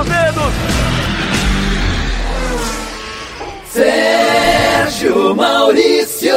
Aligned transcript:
dos 0.00 0.08
dedos. 0.08 0.52
Sérgio 3.68 5.34
Maurício. 5.34 6.34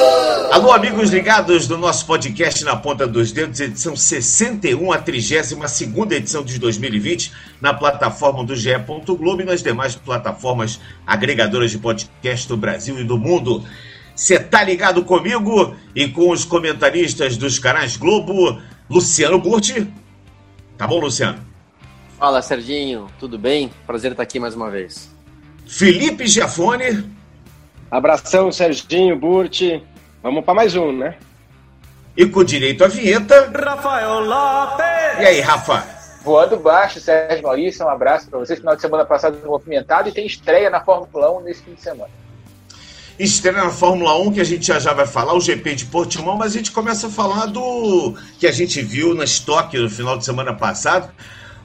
Alô, 0.51 0.71
amigos 0.71 1.09
ligados 1.09 1.67
no 1.67 1.77
nosso 1.77 2.05
podcast 2.05 2.63
Na 2.63 2.75
Ponta 2.75 3.07
dos 3.07 3.31
Dedos, 3.31 3.59
edição 3.59 3.95
61, 3.95 4.91
a 4.91 4.97
32 4.97 6.11
edição 6.11 6.43
de 6.43 6.59
2020, 6.59 7.31
na 7.61 7.73
plataforma 7.73 8.43
do 8.43 8.55
GE. 8.55 8.71
Globo 9.07 9.41
e 9.41 9.45
nas 9.45 9.63
demais 9.63 9.95
plataformas 9.95 10.79
agregadoras 11.07 11.71
de 11.71 11.79
podcast 11.79 12.47
do 12.47 12.57
Brasil 12.57 12.99
e 12.99 13.03
do 13.03 13.17
mundo. 13.17 13.63
Você 14.15 14.39
tá 14.39 14.63
ligado 14.63 15.03
comigo 15.03 15.75
e 15.95 16.07
com 16.07 16.29
os 16.29 16.45
comentaristas 16.45 17.35
dos 17.35 17.57
canais 17.57 17.97
Globo, 17.97 18.61
Luciano 18.89 19.39
Burti. 19.39 19.87
Tá 20.77 20.85
bom, 20.85 20.99
Luciano? 20.99 21.52
Fala, 22.23 22.41
Serginho. 22.41 23.09
Tudo 23.19 23.37
bem? 23.37 23.69
Prazer 23.85 24.11
estar 24.11 24.23
aqui 24.23 24.39
mais 24.39 24.55
uma 24.55 24.71
vez. 24.71 25.09
Felipe 25.67 26.25
Giafone. 26.25 27.13
Abração, 27.91 28.49
Serginho, 28.49 29.19
Burti. 29.19 29.83
Vamos 30.21 30.45
para 30.45 30.53
mais 30.53 30.73
um, 30.73 30.93
né? 30.93 31.17
E 32.15 32.25
com 32.25 32.41
direito 32.41 32.81
à 32.85 32.87
vinheta. 32.87 33.51
Rafael 33.53 34.21
Lopes. 34.21 35.19
E 35.19 35.25
aí, 35.25 35.41
Rafa? 35.41 35.85
Voando 36.23 36.55
baixo, 36.55 37.01
Sérgio 37.01 37.43
Maurício, 37.43 37.85
um 37.85 37.89
abraço 37.89 38.29
para 38.29 38.39
vocês. 38.39 38.57
Final 38.57 38.77
de 38.77 38.81
semana 38.81 39.03
passado 39.03 39.37
movimentado 39.45 40.07
e 40.07 40.13
tem 40.13 40.25
estreia 40.25 40.69
na 40.69 40.79
Fórmula 40.79 41.29
1 41.39 41.41
nesse 41.41 41.63
fim 41.63 41.73
de 41.73 41.81
semana. 41.81 42.09
Estreia 43.19 43.65
na 43.65 43.69
Fórmula 43.69 44.17
1, 44.19 44.31
que 44.31 44.39
a 44.39 44.45
gente 44.45 44.65
já, 44.65 44.79
já 44.79 44.93
vai 44.93 45.05
falar, 45.05 45.33
o 45.33 45.41
GP 45.41 45.75
de 45.75 45.85
Portimão, 45.87 46.37
mas 46.37 46.53
a 46.53 46.57
gente 46.57 46.71
começa 46.71 47.07
a 47.07 47.09
falar 47.09 47.47
do 47.47 48.15
que 48.39 48.47
a 48.47 48.51
gente 48.53 48.81
viu 48.81 49.13
na 49.13 49.25
Stock 49.25 49.77
no 49.77 49.89
final 49.89 50.17
de 50.17 50.23
semana 50.23 50.53
passado. 50.53 51.11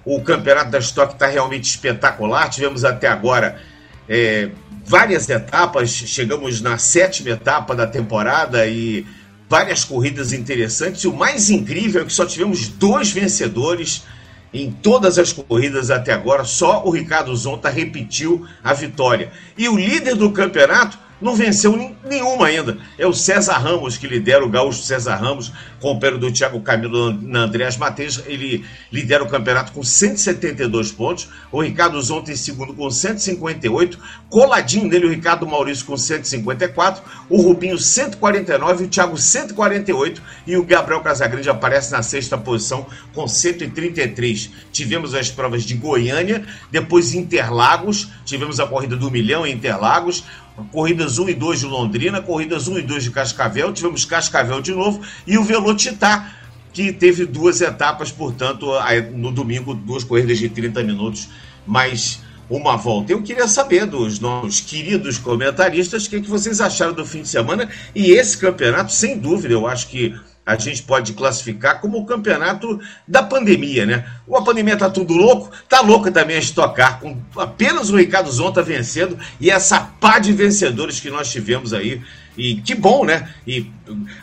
O 0.05 0.21
campeonato 0.23 0.71
da 0.71 0.79
Stock 0.79 1.13
está 1.13 1.27
realmente 1.27 1.65
espetacular. 1.65 2.49
Tivemos 2.49 2.85
até 2.85 3.09
agora 3.09 3.61
é, 4.09 4.51
várias 4.85 5.29
etapas, 5.29 5.91
chegamos 5.91 6.61
na 6.61 6.79
sétima 6.79 7.31
etapa 7.31 7.75
da 7.75 7.87
temporada 7.87 8.67
e 8.67 9.07
várias 9.49 9.85
corridas 9.85 10.33
interessantes. 10.33 11.03
E 11.03 11.09
o 11.09 11.13
mais 11.13 11.51
incrível 11.51 12.03
é 12.03 12.05
que 12.05 12.13
só 12.13 12.25
tivemos 12.25 12.69
dois 12.69 13.11
vencedores 13.11 14.05
em 14.53 14.71
todas 14.71 15.19
as 15.19 15.33
corridas 15.33 15.91
até 15.91 16.13
agora, 16.13 16.43
só 16.45 16.83
o 16.85 16.91
Ricardo 16.91 17.35
Zonta 17.37 17.69
repetiu 17.69 18.47
a 18.65 18.73
vitória. 18.73 19.31
E 19.57 19.69
o 19.69 19.77
líder 19.77 20.15
do 20.15 20.33
campeonato 20.33 20.99
não 21.21 21.35
venceu 21.35 21.97
nenhuma 22.05 22.47
ainda. 22.47 22.79
É 22.97 23.07
o 23.07 23.13
César 23.13 23.59
Ramos 23.59 23.97
que 23.97 24.07
lidera 24.07 24.45
o 24.45 24.49
gaúcho 24.49 24.83
César 24.83 25.17
Ramos, 25.17 25.53
companheiro 25.81 26.19
do 26.19 26.33
Thiago 26.33 26.61
Camilo 26.61 27.13
na 27.13 27.41
Andreas 27.41 27.77
Matheus. 27.77 28.23
Ele 28.27 28.65
lidera 28.93 29.25
o 29.25 29.29
campeonato 29.29 29.73
com 29.73 29.83
172 29.83 30.93
pontos. 30.93 31.29
O 31.51 31.61
Ricardo 31.61 32.01
Zonta 32.01 32.31
em 32.31 32.37
segundo 32.37 32.73
com 32.73 32.89
158. 32.91 33.99
Coladinho 34.31 34.89
nele 34.89 35.07
o 35.07 35.11
Ricardo 35.11 35.47
Maurício 35.47 35.85
com 35.85 35.97
154. 35.97 37.03
O 37.29 37.43
Rubinho 37.43 37.79
149. 37.79 38.85
O 38.85 38.89
Thiago 38.89 39.17
148. 39.17 40.23
E 40.47 40.57
o 40.57 40.65
Gabriel 40.65 41.01
Casagrande 41.01 41.51
aparece 41.51 41.91
na 41.91 42.03
sexta 42.03 42.39
posição 42.39 42.87
com 43.13 43.27
133. 43.27 44.51
Tivemos 44.73 45.15
as 45.15 45.31
provas 45.31 45.65
de 45.65 45.75
Goiânia, 45.75 46.45
depois 46.71 47.13
Interlagos. 47.13 48.09
Tivemos 48.25 48.61
a 48.61 48.67
corrida 48.67 48.97
do 48.97 49.11
milhão 49.11 49.47
em 49.47 49.53
Interlagos 49.53 50.25
corridas 50.73 51.19
1 51.19 51.29
e 51.29 51.35
2 51.35 51.61
de 51.61 51.67
Londrina, 51.67 52.21
corridas 52.21 52.69
1 52.69 52.79
e 52.79 52.83
2 52.83 53.05
de 53.05 53.11
Cascavel, 53.11 53.73
tivemos 53.73 54.05
Cascavel 54.05 54.61
de 54.61 54.73
novo 54.73 55.01
e 55.27 55.39
o 55.39 55.45
Velocitar, 55.45 56.37
que 56.73 56.93
teve 56.93 57.25
duas 57.25 57.61
etapas, 57.61 58.11
portanto, 58.11 58.67
no 59.15 59.33
domingo, 59.33 59.75
duas 59.75 60.05
corridas 60.05 60.39
de 60.39 60.49
30 60.49 60.83
minutos, 60.83 61.29
mais 61.67 62.21
uma 62.49 62.77
volta. 62.77 63.13
Eu 63.13 63.23
queria 63.23 63.47
saber 63.47 63.87
dos 63.87 64.21
nossos 64.21 64.61
queridos 64.61 65.19
comentaristas 65.19 66.07
o 66.07 66.11
que, 66.11 66.17
é 66.17 66.21
que 66.21 66.31
vocês 66.31 66.61
acharam 66.61 66.93
do 66.93 67.05
fim 67.05 67.23
de 67.23 67.29
semana 67.29 67.69
e 67.95 68.13
esse 68.13 68.37
campeonato, 68.39 68.93
sem 68.93 69.19
dúvida, 69.19 69.53
eu 69.53 69.67
acho 69.67 69.89
que 69.89 70.15
a 70.49 70.57
gente 70.57 70.83
pode 70.83 71.13
classificar 71.13 71.79
como 71.79 71.99
o 71.99 72.07
campeonato 72.07 72.81
da 73.07 73.23
pandemia, 73.23 73.85
né? 73.85 74.07
A 74.33 74.41
pandemia 74.41 74.79
tá 74.79 74.89
tudo 74.89 75.13
louco, 75.13 75.51
tá 75.69 75.83
louca 75.83 76.11
também 76.11 76.37
a 76.37 76.41
estocar, 76.41 77.01
com 77.01 77.19
apenas 77.37 77.91
o 77.91 77.97
Ricardo 77.99 78.33
Zonta 78.33 78.63
vencendo 78.63 79.19
e 79.39 79.51
essa 79.51 79.79
pá 79.79 80.19
de 80.19 80.33
vencedores 80.33 81.01
que 81.01 81.11
nós 81.11 81.31
tivemos 81.31 81.75
aí. 81.75 82.01
E 82.35 82.55
que 82.63 82.75
bom, 82.75 83.05
né? 83.05 83.29
E 83.47 83.71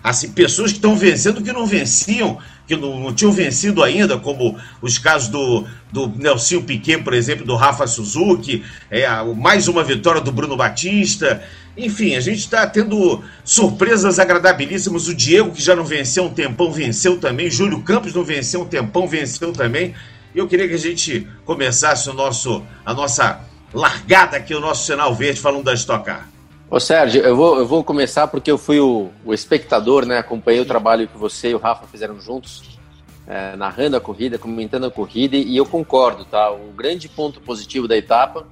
assim, 0.04 0.32
pessoas 0.32 0.72
que 0.72 0.78
estão 0.78 0.96
vencendo 0.96 1.44
que 1.44 1.54
não 1.54 1.68
venciam, 1.68 2.40
que 2.66 2.76
não, 2.76 3.00
não, 3.00 3.14
tinham 3.14 3.32
vencido 3.32 3.84
ainda, 3.84 4.18
como 4.18 4.58
os 4.82 4.98
casos 4.98 5.28
do, 5.28 5.68
do 5.92 6.08
Nelson 6.08 6.62
Piquet, 6.64 7.04
por 7.04 7.14
exemplo, 7.14 7.46
do 7.46 7.56
Rafa 7.56 7.86
Suzuki, 7.86 8.64
é, 8.90 9.06
mais 9.36 9.68
uma 9.68 9.84
vitória 9.84 10.22
do 10.22 10.32
Bruno 10.32 10.58
Batista. 10.58 11.44
Enfim, 11.78 12.16
a 12.16 12.22
gente 12.22 12.40
está 12.40 12.66
tendo 12.66 13.22
surpresas 13.44 14.18
agradabilíssimas. 14.18 15.08
O 15.08 15.14
Diego, 15.14 15.52
que 15.52 15.62
já 15.62 15.76
não 15.76 15.84
venceu 15.84 16.24
um 16.24 16.34
tempão, 16.34 16.72
venceu 16.72 17.20
também. 17.20 17.50
Júlio 17.50 17.82
Campos 17.82 18.14
não 18.14 18.24
venceu 18.24 18.62
um 18.62 18.66
tempão, 18.66 19.08
venceu 19.08 19.52
também. 19.52 19.94
Eu 20.34 20.48
queria 20.48 20.68
que 20.68 20.74
a 20.74 20.80
gente 20.80 21.28
começasse 21.44 22.10
o 22.10 22.14
nosso, 22.14 22.64
a 22.86 22.94
nossa 22.94 23.42
largada 23.74 24.38
aqui, 24.38 24.56
o 24.56 24.60
nosso 24.60 24.86
sinal 24.86 25.14
verde, 25.14 25.40
falando 25.40 25.66
da 25.66 25.74
Stock 25.74 26.06
Car. 26.06 26.30
Ô 26.70 26.80
Sérgio, 26.80 27.22
eu 27.22 27.36
vou, 27.36 27.60
eu 27.60 27.68
vou 27.68 27.84
começar 27.84 28.28
porque 28.28 28.50
eu 28.50 28.58
fui 28.58 28.80
o, 28.80 29.10
o 29.26 29.34
espectador, 29.34 30.06
né? 30.06 30.18
Acompanhei 30.18 30.62
o 30.62 30.66
trabalho 30.66 31.08
que 31.08 31.18
você 31.18 31.50
e 31.50 31.56
o 31.56 31.58
Rafa 31.60 31.86
fizeram 31.88 32.20
juntos, 32.20 32.80
é, 33.28 33.56
narrando 33.56 33.98
a 33.98 34.02
corrida, 34.02 34.38
comentando 34.38 34.86
a 34.86 34.92
corrida, 34.92 35.36
e 35.36 35.56
eu 35.56 35.66
concordo, 35.66 36.26
tá? 36.26 36.52
O 36.52 36.72
grande 36.72 37.08
ponto 37.08 37.40
positivo 37.42 37.88
da 37.88 37.96
etapa 37.96 38.48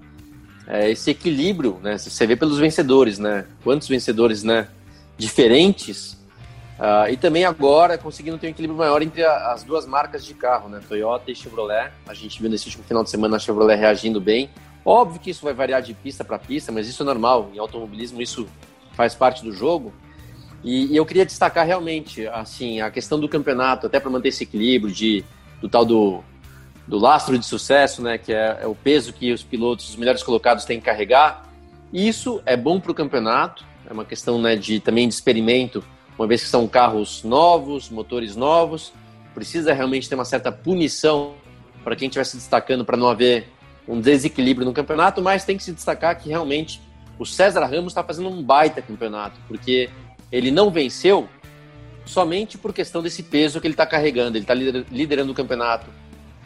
é, 0.67 0.89
esse 0.89 1.11
equilíbrio, 1.11 1.79
né? 1.81 1.97
Você 1.97 2.25
vê 2.25 2.35
pelos 2.35 2.57
vencedores, 2.57 3.19
né? 3.19 3.45
Quantos 3.63 3.87
vencedores, 3.87 4.43
né? 4.43 4.67
Diferentes. 5.17 6.13
Uh, 6.79 7.11
e 7.11 7.17
também 7.17 7.45
agora 7.45 7.97
conseguindo 7.97 8.37
ter 8.37 8.47
um 8.47 8.49
equilíbrio 8.49 8.77
maior 8.77 9.01
entre 9.01 9.23
a, 9.23 9.51
as 9.51 9.63
duas 9.63 9.85
marcas 9.85 10.25
de 10.25 10.33
carro, 10.33 10.69
né? 10.69 10.81
Toyota 10.87 11.31
e 11.31 11.35
Chevrolet. 11.35 11.91
A 12.07 12.13
gente 12.13 12.41
viu 12.41 12.49
nesse 12.49 12.65
último 12.65 12.83
final 12.83 13.03
de 13.03 13.09
semana 13.09 13.35
a 13.35 13.39
Chevrolet 13.39 13.75
reagindo 13.77 14.19
bem. 14.19 14.49
Óbvio 14.85 15.19
que 15.19 15.29
isso 15.29 15.43
vai 15.43 15.53
variar 15.53 15.81
de 15.81 15.93
pista 15.93 16.23
para 16.23 16.37
pista, 16.39 16.71
mas 16.71 16.87
isso 16.87 17.03
é 17.03 17.05
normal. 17.05 17.49
Em 17.53 17.59
automobilismo 17.59 18.21
isso 18.21 18.47
faz 18.93 19.13
parte 19.15 19.43
do 19.43 19.53
jogo. 19.53 19.93
E, 20.63 20.93
e 20.93 20.95
eu 20.95 21.05
queria 21.05 21.25
destacar 21.25 21.65
realmente, 21.65 22.25
assim, 22.27 22.79
a 22.79 22.89
questão 22.89 23.19
do 23.19 23.27
campeonato, 23.27 23.87
até 23.87 23.99
para 23.99 24.09
manter 24.09 24.29
esse 24.29 24.43
equilíbrio 24.43 24.93
de 24.93 25.23
do 25.61 25.69
tal 25.69 25.85
do 25.85 26.23
do 26.87 26.97
lastro 26.97 27.37
de 27.37 27.45
sucesso, 27.45 28.01
né, 28.01 28.17
que 28.17 28.33
é, 28.33 28.59
é, 28.61 28.67
o 28.67 28.75
peso 28.75 29.13
que 29.13 29.31
os 29.31 29.43
pilotos, 29.43 29.89
os 29.89 29.95
melhores 29.95 30.21
colocados, 30.21 30.65
têm 30.65 30.79
que 30.79 30.85
carregar. 30.85 31.49
Isso 31.91 32.41
é 32.45 32.57
bom 32.57 32.79
para 32.79 32.91
o 32.91 32.95
campeonato, 32.95 33.65
é 33.89 33.93
uma 33.93 34.05
questão 34.05 34.41
né, 34.41 34.55
de 34.55 34.79
também 34.79 35.07
de 35.07 35.13
experimento, 35.13 35.83
uma 36.17 36.27
vez 36.27 36.41
que 36.41 36.49
são 36.49 36.67
carros 36.67 37.23
novos, 37.23 37.89
motores 37.89 38.35
novos, 38.35 38.93
precisa 39.33 39.73
realmente 39.73 40.07
ter 40.07 40.15
uma 40.15 40.25
certa 40.25 40.51
punição 40.51 41.33
para 41.83 41.95
quem 41.95 42.07
estiver 42.07 42.23
se 42.23 42.37
destacando 42.37 42.85
para 42.85 42.97
não 42.97 43.07
haver 43.07 43.49
um 43.87 43.99
desequilíbrio 43.99 44.65
no 44.65 44.73
campeonato, 44.73 45.21
mas 45.21 45.43
tem 45.43 45.57
que 45.57 45.63
se 45.63 45.73
destacar 45.73 46.17
que 46.17 46.29
realmente 46.29 46.81
o 47.17 47.25
César 47.25 47.65
Ramos 47.65 47.91
está 47.91 48.03
fazendo 48.03 48.29
um 48.29 48.41
baita 48.41 48.81
campeonato, 48.81 49.39
porque 49.47 49.89
ele 50.31 50.51
não 50.51 50.69
venceu 50.71 51.27
somente 52.05 52.57
por 52.57 52.73
questão 52.73 53.01
desse 53.01 53.23
peso 53.23 53.59
que 53.59 53.67
ele 53.67 53.73
está 53.73 53.85
carregando, 53.85 54.37
ele 54.37 54.43
está 54.43 54.53
liderando 54.53 55.31
o 55.31 55.35
campeonato 55.35 55.87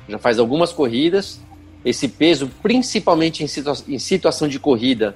já 0.07 0.17
faz 0.17 0.39
algumas 0.39 0.71
corridas. 0.71 1.39
Esse 1.83 2.07
peso, 2.07 2.49
principalmente 2.61 3.43
em, 3.43 3.47
situa 3.47 3.73
em 3.87 3.99
situação 3.99 4.47
de 4.47 4.59
corrida, 4.59 5.15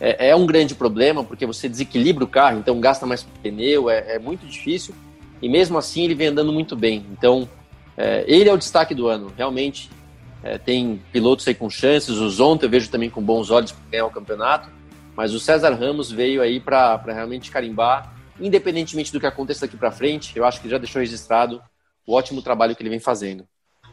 é, 0.00 0.30
é, 0.30 0.36
um 0.36 0.46
grande 0.46 0.74
problema, 0.74 1.24
porque 1.24 1.44
você 1.46 1.68
desequilibra 1.68 2.24
o 2.24 2.28
carro, 2.28 2.58
então 2.58 2.80
gasta 2.80 3.04
mais 3.04 3.24
pneu, 3.42 3.90
é, 3.90 4.14
é 4.14 4.18
muito 4.18 4.46
difícil. 4.46 4.94
E 5.40 5.48
mesmo 5.48 5.78
assim 5.78 6.04
ele 6.04 6.14
vem 6.14 6.28
andando 6.28 6.52
muito 6.52 6.74
bem. 6.74 7.04
Então, 7.12 7.48
é, 7.96 8.24
ele 8.26 8.48
é 8.48 8.52
o 8.52 8.56
destaque 8.56 8.94
do 8.94 9.08
ano. 9.08 9.32
Realmente, 9.36 9.90
é, 10.42 10.58
tem 10.58 11.00
pilotos 11.12 11.46
aí 11.46 11.54
com 11.54 11.68
chances. 11.68 12.16
O 12.16 12.28
Zonta 12.28 12.66
eu 12.66 12.70
vejo 12.70 12.90
também 12.90 13.10
com 13.10 13.22
bons 13.22 13.50
olhos 13.50 13.72
para 13.72 13.90
ganhar 13.90 14.06
o 14.06 14.10
campeonato. 14.10 14.68
Mas 15.16 15.34
o 15.34 15.40
César 15.40 15.74
Ramos 15.74 16.10
veio 16.10 16.40
aí 16.40 16.60
para 16.60 16.96
realmente 17.06 17.50
carimbar, 17.50 18.14
independentemente 18.40 19.12
do 19.12 19.18
que 19.18 19.26
aconteça 19.26 19.66
daqui 19.66 19.76
para 19.76 19.90
frente. 19.90 20.36
Eu 20.36 20.44
acho 20.44 20.60
que 20.60 20.68
já 20.68 20.78
deixou 20.78 21.00
registrado 21.00 21.60
o 22.06 22.14
ótimo 22.14 22.40
trabalho 22.40 22.74
que 22.76 22.82
ele 22.82 22.90
vem 22.90 23.00
fazendo. 23.00 23.44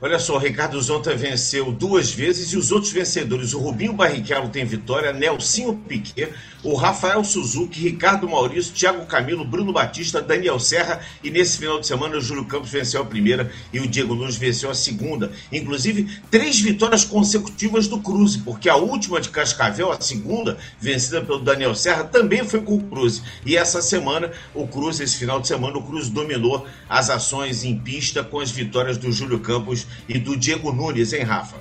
Olha 0.06 0.20
só, 0.20 0.36
o 0.36 0.38
Ricardo 0.38 0.80
Zonta 0.80 1.16
venceu 1.16 1.72
duas 1.72 2.12
vezes 2.12 2.54
e 2.54 2.58
os 2.58 2.72
outros 2.72 2.92
vencedores, 2.92 3.56
o 3.56 3.60
Rubinho 3.60 3.92
Barrichello 3.92 4.50
tem 4.50 4.64
vitória, 4.64 5.12
Nelsinho 5.12 5.74
Piquet, 5.74 6.32
o 6.62 6.76
Rafael 6.76 7.24
Suzuki, 7.24 7.80
Ricardo 7.80 8.30
Maurício, 8.30 8.74
Thiago 8.74 9.06
Camilo, 9.08 9.44
Bruno 9.44 9.74
Batista, 9.74 10.22
Daniel 10.22 10.60
Serra 10.60 11.00
e 11.24 11.32
nesse 11.32 11.58
final 11.58 11.80
de 11.80 11.88
semana 11.88 12.18
o 12.18 12.22
Júlio 12.22 12.46
Campos 12.46 12.70
venceu 12.72 13.02
a 13.02 13.06
primeira 13.06 13.52
e 13.74 13.80
o 13.80 13.88
Diego 13.88 14.14
Nunes 14.14 14.36
venceu 14.36 14.70
a 14.70 14.76
segunda. 14.76 15.32
Inclusive, 15.52 16.08
três 16.30 16.60
vitórias 16.60 17.04
consecutivas 17.04 17.88
do 17.88 18.00
Cruze, 18.00 18.40
porque 18.40 18.70
a 18.70 18.76
última 18.76 19.20
de 19.20 19.30
Cascavel, 19.30 19.92
a 19.92 20.00
segunda, 20.00 20.58
vencida 20.80 21.22
pelo 21.22 21.40
Daniel 21.40 21.74
Serra, 21.74 22.04
também 22.04 22.44
foi 22.44 22.62
com 22.62 22.76
o 22.76 22.84
Cruze. 22.84 23.24
E 23.46 23.56
essa 23.56 23.82
semana, 23.82 24.32
o 24.54 24.68
Cruze, 24.68 25.04
esse 25.04 25.18
final 25.18 25.40
de 25.40 25.48
semana, 25.48 25.78
o 25.78 25.84
Cruze 25.84 26.12
dominou 26.12 26.66
as 26.88 27.10
ações 27.10 27.64
em 27.64 27.78
pista 27.78 28.24
com 28.24 28.40
as 28.40 28.52
vitórias 28.52 28.98
do 28.98 29.12
Júlio 29.12 29.40
Campos 29.40 29.88
e 30.08 30.20
do 30.20 30.38
Diego 30.38 30.72
Nunes, 30.72 31.14
hein, 31.14 31.24
Rafa? 31.24 31.58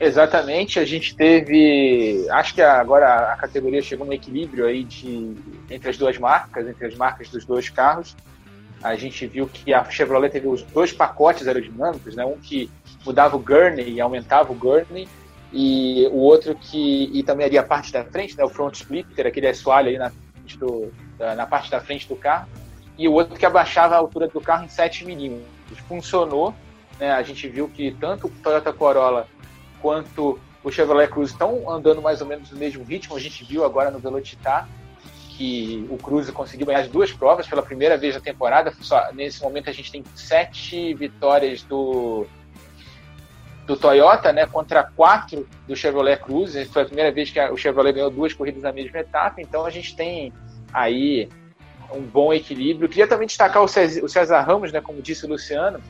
Exatamente, 0.00 0.80
a 0.80 0.84
gente 0.84 1.14
teve. 1.14 2.26
Acho 2.30 2.54
que 2.54 2.60
agora 2.60 3.32
a 3.32 3.36
categoria 3.36 3.80
chegou 3.80 4.04
no 4.04 4.12
equilíbrio 4.12 4.66
aí 4.66 4.82
de, 4.82 5.36
entre 5.70 5.90
as 5.90 5.96
duas 5.96 6.18
marcas, 6.18 6.66
entre 6.66 6.86
as 6.86 6.96
marcas 6.96 7.28
dos 7.28 7.44
dois 7.44 7.68
carros. 7.68 8.16
A 8.82 8.96
gente 8.96 9.24
viu 9.28 9.46
que 9.46 9.72
a 9.72 9.84
Chevrolet 9.84 10.28
teve 10.28 10.48
os 10.48 10.62
dois 10.62 10.92
pacotes 10.92 11.46
aerodinâmicos, 11.46 12.16
né? 12.16 12.24
um 12.24 12.36
que 12.36 12.68
mudava 13.06 13.36
o 13.36 13.38
gurney 13.38 13.90
e 13.92 14.00
aumentava 14.00 14.50
o 14.50 14.56
gurney, 14.56 15.08
e 15.52 16.08
o 16.10 16.18
outro 16.18 16.56
que 16.56 17.08
e 17.12 17.22
também 17.22 17.46
ali 17.46 17.56
a 17.56 17.62
parte 17.62 17.92
da 17.92 18.04
frente, 18.04 18.36
né? 18.36 18.42
o 18.42 18.48
front 18.48 18.74
splitter, 18.74 19.28
aquele 19.28 19.46
assoalho 19.46 19.88
aí 19.88 19.98
na, 19.98 20.10
do, 20.58 20.92
na 21.36 21.46
parte 21.46 21.70
da 21.70 21.80
frente 21.80 22.08
do 22.08 22.16
carro, 22.16 22.48
e 22.98 23.06
o 23.06 23.12
outro 23.12 23.36
que 23.36 23.46
abaixava 23.46 23.94
a 23.94 23.98
altura 23.98 24.26
do 24.26 24.40
carro 24.40 24.64
em 24.64 24.68
7 24.68 25.04
milímetros. 25.04 25.46
Funcionou, 25.88 26.52
né? 26.98 27.12
a 27.12 27.22
gente 27.22 27.48
viu 27.48 27.68
que 27.68 27.92
tanto 27.92 28.26
o 28.26 28.30
Toyota 28.30 28.72
Corolla 28.72 29.26
quanto 29.80 30.38
o 30.64 30.70
Chevrolet 30.70 31.08
Cruze 31.08 31.32
estão 31.32 31.68
andando 31.68 32.00
mais 32.00 32.20
ou 32.20 32.26
menos 32.26 32.50
no 32.50 32.58
mesmo 32.58 32.84
ritmo. 32.84 33.16
A 33.16 33.20
gente 33.20 33.44
viu 33.44 33.64
agora 33.64 33.90
no 33.90 33.98
Velocitar 33.98 34.68
que 35.30 35.86
o 35.90 35.96
Cruze 35.96 36.30
conseguiu 36.30 36.66
ganhar 36.66 36.80
as 36.80 36.88
duas 36.88 37.10
provas 37.12 37.46
pela 37.46 37.62
primeira 37.62 37.96
vez 37.96 38.14
na 38.14 38.20
temporada. 38.20 38.72
Só, 38.80 39.12
nesse 39.12 39.42
momento 39.42 39.68
a 39.68 39.72
gente 39.72 39.90
tem 39.90 40.04
sete 40.14 40.94
vitórias 40.94 41.62
do 41.62 42.26
do 43.64 43.76
Toyota, 43.76 44.32
né, 44.32 44.44
contra 44.44 44.82
quatro 44.82 45.48
do 45.68 45.76
Chevrolet 45.76 46.16
Cruze. 46.16 46.64
Foi 46.64 46.82
a 46.82 46.84
primeira 46.84 47.12
vez 47.12 47.30
que 47.30 47.40
o 47.40 47.56
Chevrolet 47.56 47.92
ganhou 47.92 48.10
duas 48.10 48.32
corridas 48.32 48.62
na 48.62 48.72
mesma 48.72 48.98
etapa. 48.98 49.40
Então 49.40 49.64
a 49.64 49.70
gente 49.70 49.94
tem 49.94 50.32
aí 50.72 51.28
um 51.92 52.02
bom 52.02 52.32
equilíbrio. 52.32 52.88
Queria 52.88 53.06
também 53.06 53.26
destacar 53.26 53.62
o 53.62 53.68
César, 53.68 54.04
o 54.04 54.08
César 54.08 54.40
Ramos, 54.40 54.72
né, 54.72 54.80
como 54.80 55.00
disse 55.00 55.24
o 55.24 55.28
Luciano, 55.28 55.80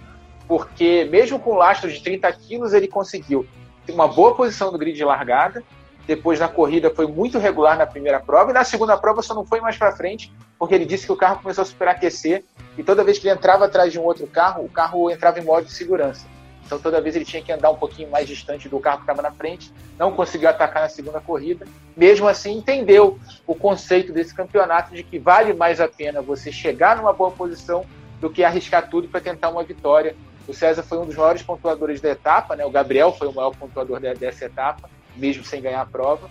porque 0.46 1.06
mesmo 1.10 1.38
com 1.38 1.54
lastro 1.54 1.90
de 1.90 2.00
30 2.00 2.30
quilos 2.32 2.72
ele 2.72 2.88
conseguiu 2.88 3.46
uma 3.88 4.06
boa 4.06 4.34
posição 4.34 4.70
no 4.70 4.78
grid 4.78 4.96
de 4.96 5.04
largada. 5.04 5.62
Depois 6.06 6.40
na 6.40 6.48
corrida 6.48 6.90
foi 6.90 7.06
muito 7.06 7.38
regular 7.38 7.78
na 7.78 7.86
primeira 7.86 8.18
prova 8.18 8.50
e 8.50 8.54
na 8.54 8.64
segunda 8.64 8.96
prova 8.96 9.22
só 9.22 9.34
não 9.34 9.44
foi 9.44 9.60
mais 9.60 9.76
para 9.76 9.92
frente 9.92 10.32
porque 10.58 10.74
ele 10.74 10.84
disse 10.84 11.06
que 11.06 11.12
o 11.12 11.16
carro 11.16 11.40
começou 11.40 11.62
a 11.62 11.64
superaquecer 11.64 12.44
e 12.76 12.82
toda 12.82 13.04
vez 13.04 13.18
que 13.18 13.26
ele 13.26 13.34
entrava 13.34 13.66
atrás 13.66 13.92
de 13.92 13.98
um 13.98 14.02
outro 14.02 14.26
carro, 14.26 14.64
o 14.64 14.68
carro 14.68 15.10
entrava 15.10 15.38
em 15.38 15.44
modo 15.44 15.66
de 15.66 15.72
segurança. 15.72 16.26
Então 16.64 16.78
toda 16.78 17.00
vez 17.00 17.14
ele 17.16 17.24
tinha 17.24 17.42
que 17.42 17.52
andar 17.52 17.70
um 17.70 17.76
pouquinho 17.76 18.10
mais 18.10 18.26
distante 18.26 18.68
do 18.68 18.78
carro 18.80 18.98
que 18.98 19.02
estava 19.02 19.20
na 19.20 19.30
frente, 19.30 19.72
não 19.98 20.12
conseguiu 20.12 20.48
atacar 20.48 20.82
na 20.82 20.88
segunda 20.88 21.20
corrida. 21.20 21.66
Mesmo 21.96 22.28
assim, 22.28 22.56
entendeu 22.56 23.18
o 23.46 23.54
conceito 23.54 24.12
desse 24.12 24.34
campeonato 24.34 24.94
de 24.94 25.02
que 25.02 25.18
vale 25.18 25.52
mais 25.52 25.80
a 25.80 25.88
pena 25.88 26.22
você 26.22 26.50
chegar 26.50 26.96
numa 26.96 27.12
boa 27.12 27.30
posição 27.30 27.84
do 28.20 28.30
que 28.30 28.44
arriscar 28.44 28.88
tudo 28.88 29.08
para 29.08 29.20
tentar 29.20 29.50
uma 29.50 29.64
vitória 29.64 30.16
o 30.46 30.54
César 30.54 30.82
foi 30.82 30.98
um 30.98 31.06
dos 31.06 31.16
maiores 31.16 31.42
pontuadores 31.42 32.00
da 32.00 32.10
etapa, 32.10 32.56
né? 32.56 32.64
O 32.64 32.70
Gabriel 32.70 33.12
foi 33.12 33.28
o 33.28 33.34
maior 33.34 33.54
pontuador 33.54 34.00
dessa 34.00 34.44
etapa, 34.44 34.90
mesmo 35.16 35.44
sem 35.44 35.62
ganhar 35.62 35.80
a 35.80 35.86
prova. 35.86 36.28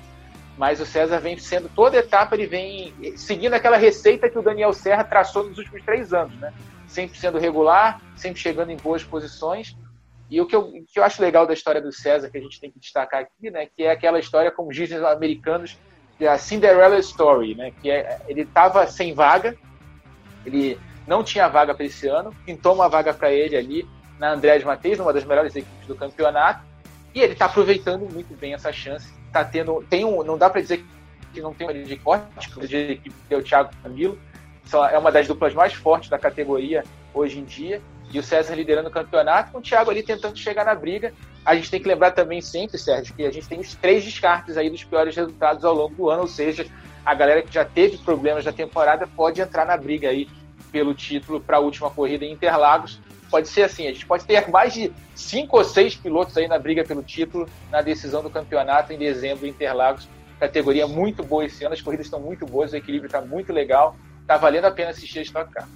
Mas 0.58 0.82
o 0.82 0.86
César 0.86 1.20
vem 1.20 1.38
sendo 1.38 1.70
toda 1.70 1.98
etapa, 1.98 2.36
ele 2.36 2.46
vem 2.46 2.94
seguindo 3.16 3.54
aquela 3.54 3.78
receita 3.78 4.30
que 4.30 4.38
o 4.38 4.42
Daniel 4.42 4.74
Serra 4.74 5.04
traçou 5.04 5.48
nos 5.48 5.58
últimos 5.58 5.84
três 5.84 6.14
anos, 6.14 6.36
né? 6.40 6.54
Sempre 6.88 7.18
sendo 7.18 7.40
regular, 7.40 8.02
sempre 8.16 8.40
chegando 8.40 8.72
em 8.72 8.78
boas 8.78 9.04
posições. 9.04 9.76
E 10.30 10.40
o 10.40 10.46
que 10.46 10.56
eu, 10.56 10.72
que 10.88 11.00
eu 11.00 11.04
acho 11.04 11.22
legal 11.22 11.48
da 11.48 11.54
história 11.54 11.82
do 11.82 11.92
César, 11.92 12.30
que 12.30 12.38
a 12.38 12.42
gente 12.42 12.60
tem 12.60 12.70
que 12.70 12.80
destacar 12.80 13.22
aqui, 13.22 13.50
né? 13.50 13.68
Que 13.76 13.84
é 13.84 13.92
aquela 13.92 14.20
história, 14.20 14.52
como 14.52 14.72
dizem 14.72 14.98
os 14.98 15.04
americanos, 15.04 15.78
é 16.20 16.28
a 16.28 16.38
Cinderella 16.38 17.00
Story, 17.00 17.56
né? 17.56 17.72
Que 17.82 17.90
é, 17.90 18.20
ele 18.28 18.42
estava 18.42 18.86
sem 18.88 19.14
vaga, 19.14 19.58
ele 20.46 20.80
não 21.08 21.24
tinha 21.24 21.48
vaga 21.48 21.74
para 21.74 21.86
esse 21.86 22.08
ano, 22.08 22.34
pintou 22.46 22.76
uma 22.76 22.88
vaga 22.88 23.14
para 23.14 23.32
ele 23.32 23.56
ali, 23.56 23.88
na 24.22 24.34
Andrés 24.34 24.64
Matheus, 24.64 25.00
uma 25.00 25.12
das 25.12 25.26
melhores 25.26 25.56
equipes 25.56 25.88
do 25.88 25.96
campeonato, 25.96 26.64
e 27.12 27.20
ele 27.20 27.34
está 27.34 27.46
aproveitando 27.46 28.08
muito 28.08 28.38
bem 28.40 28.54
essa 28.54 28.72
chance. 28.72 29.12
Tá 29.34 29.44
tendo, 29.44 29.84
tem 29.90 30.06
um, 30.06 30.24
não 30.24 30.38
dá 30.38 30.48
para 30.48 30.62
dizer 30.62 30.86
que 31.34 31.42
não 31.42 31.56
tem 31.56 31.66
uma 31.66 31.74
de 31.74 31.96
corte, 31.96 32.28
de 32.68 32.78
equipe 32.78 33.16
é 33.32 33.36
o 33.36 33.42
Thiago 33.42 33.72
Camilo, 33.82 34.20
é 34.92 34.98
uma 35.00 35.12
das 35.12 35.28
duplas 35.28 35.56
mais 35.56 35.74
fortes 35.74 36.08
da 36.08 36.20
categoria 36.20 36.84
hoje 37.16 37.40
em 37.40 37.44
dia, 37.44 37.82
e 38.14 38.20
o 38.20 38.24
César 38.24 38.54
liderando 38.54 38.90
o 38.90 38.92
campeonato, 38.92 39.52
com 39.52 39.58
o 39.58 39.62
Thiago 39.62 39.90
ali 39.90 40.04
tentando 40.04 40.38
chegar 40.38 40.66
na 40.66 40.76
briga. 40.76 41.12
A 41.44 41.56
gente 41.56 41.72
tem 41.72 41.82
que 41.82 41.88
lembrar 41.88 42.12
também 42.12 42.42
sempre, 42.42 42.78
Sérgio, 42.78 43.16
que 43.16 43.26
a 43.26 43.32
gente 43.32 43.48
tem 43.48 43.60
os 43.60 43.74
três 43.74 44.04
descartes 44.04 44.56
aí 44.56 44.70
dos 44.70 44.84
piores 44.84 45.16
resultados 45.16 45.66
ao 45.66 45.74
longo 45.74 45.96
do 45.96 46.10
ano, 46.12 46.22
ou 46.22 46.28
seja, 46.28 46.68
a 47.04 47.16
galera 47.16 47.42
que 47.42 47.52
já 47.52 47.66
teve 47.66 47.98
problemas 47.98 48.46
da 48.46 48.54
temporada 48.54 49.08
pode 49.08 49.42
entrar 49.42 49.66
na 49.66 49.76
briga 49.76 50.10
aí 50.10 50.30
pelo 50.72 50.94
título 50.94 51.42
para 51.42 51.58
a 51.58 51.60
última 51.60 51.90
corrida 51.90 52.24
em 52.24 52.34
Interlagos 52.34 53.00
pode 53.32 53.48
ser 53.48 53.64
assim, 53.64 53.88
a 53.88 53.94
gente 53.94 54.06
pode 54.06 54.26
ter 54.26 54.48
mais 54.50 54.74
de 54.74 54.92
cinco 55.16 55.58
ou 55.58 55.64
seis 55.64 55.96
pilotos 55.96 56.38
aí 56.38 56.48
na 56.48 56.60
briga 56.60 56.84
pelo 56.84 57.02
título 57.02 57.50
na 57.72 57.82
decisão 57.82 58.22
do 58.22 58.30
campeonato 58.30 58.92
em 58.92 58.98
dezembro 58.98 59.48
em 59.48 59.50
Interlagos. 59.50 60.08
Categoria 60.38 60.86
muito 60.86 61.24
boa 61.24 61.46
esse 61.46 61.64
ano, 61.64 61.74
as 61.74 61.82
corridas 61.82 62.08
estão 62.08 62.20
muito 62.20 62.46
boas, 62.46 62.74
o 62.74 62.76
equilíbrio 62.76 63.08
está 63.08 63.22
muito 63.22 63.54
legal, 63.54 63.96
está 64.22 64.36
valendo 64.38 64.66
a 64.66 64.72
pena 64.72 64.90
assistir 64.90 65.20
a 65.20 65.22
Stock 65.22 65.52
Car. 65.52 65.68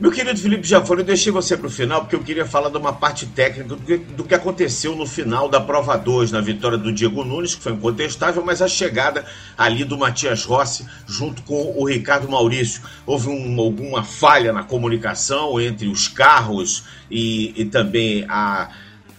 Meu 0.00 0.10
querido 0.10 0.40
Felipe 0.40 0.66
Jafone, 0.66 1.02
eu 1.02 1.06
deixei 1.06 1.30
você 1.30 1.54
para 1.58 1.66
o 1.66 1.70
final 1.70 2.00
porque 2.00 2.16
eu 2.16 2.22
queria 2.22 2.46
falar 2.46 2.70
de 2.70 2.78
uma 2.78 2.90
parte 2.90 3.26
técnica 3.26 3.68
do 3.68 3.76
que, 3.76 3.98
do 3.98 4.24
que 4.24 4.34
aconteceu 4.34 4.96
no 4.96 5.04
final 5.04 5.46
da 5.46 5.60
prova 5.60 5.94
2, 5.94 6.32
na 6.32 6.40
vitória 6.40 6.78
do 6.78 6.90
Diego 6.90 7.22
Nunes, 7.22 7.54
que 7.54 7.62
foi 7.62 7.72
incontestável, 7.72 8.42
mas 8.42 8.62
a 8.62 8.66
chegada 8.66 9.26
ali 9.58 9.84
do 9.84 9.98
Matias 9.98 10.42
Rossi 10.42 10.86
junto 11.06 11.42
com 11.42 11.74
o 11.76 11.84
Ricardo 11.86 12.26
Maurício. 12.30 12.80
Houve 13.04 13.28
um, 13.28 13.60
alguma 13.60 14.02
falha 14.02 14.54
na 14.54 14.62
comunicação 14.62 15.60
entre 15.60 15.86
os 15.86 16.08
carros 16.08 16.84
e, 17.10 17.52
e 17.54 17.66
também 17.66 18.24
a, 18.26 18.70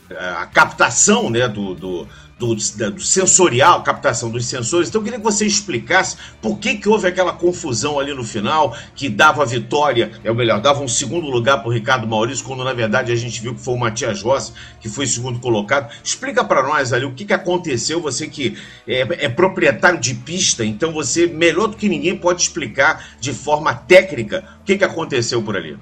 a 0.09 0.47
captação 0.47 1.29
né, 1.29 1.47
do, 1.47 1.75
do 1.75 2.07
do, 2.41 2.55
do, 2.55 3.01
sensorial, 3.01 3.83
captação 3.83 4.31
dos 4.31 4.45
sensores. 4.45 4.89
Então 4.89 4.99
eu 4.99 5.03
queria 5.03 5.19
que 5.19 5.23
você 5.23 5.45
explicasse 5.45 6.17
por 6.41 6.57
que, 6.57 6.75
que 6.75 6.89
houve 6.89 7.07
aquela 7.07 7.33
confusão 7.33 7.99
ali 7.99 8.13
no 8.13 8.23
final, 8.23 8.75
que 8.95 9.07
dava 9.07 9.45
vitória, 9.45 10.11
é 10.23 10.31
o 10.31 10.35
melhor, 10.35 10.59
dava 10.59 10.81
um 10.81 10.87
segundo 10.87 11.29
lugar 11.29 11.59
para 11.59 11.69
o 11.69 11.71
Ricardo 11.71 12.07
Maurício, 12.07 12.43
quando 12.43 12.63
na 12.63 12.73
verdade 12.73 13.11
a 13.11 13.15
gente 13.15 13.39
viu 13.39 13.53
que 13.53 13.61
foi 13.61 13.75
o 13.75 13.77
Matias 13.77 14.23
Rossi 14.23 14.53
que 14.79 14.89
foi 14.89 15.05
segundo 15.05 15.39
colocado. 15.39 15.93
Explica 16.03 16.43
para 16.43 16.63
nós 16.63 16.91
ali 16.91 17.05
o 17.05 17.13
que, 17.13 17.25
que 17.25 17.33
aconteceu, 17.33 18.01
você 18.01 18.27
que 18.27 18.57
é, 18.87 19.25
é 19.25 19.29
proprietário 19.29 19.99
de 19.99 20.15
pista, 20.15 20.65
então 20.65 20.91
você, 20.91 21.27
melhor 21.27 21.67
do 21.67 21.77
que 21.77 21.87
ninguém, 21.87 22.17
pode 22.17 22.41
explicar 22.41 23.15
de 23.19 23.33
forma 23.33 23.73
técnica 23.73 24.43
o 24.61 24.63
que, 24.63 24.77
que 24.77 24.83
aconteceu 24.83 25.43
por 25.43 25.55
ali. 25.55 25.77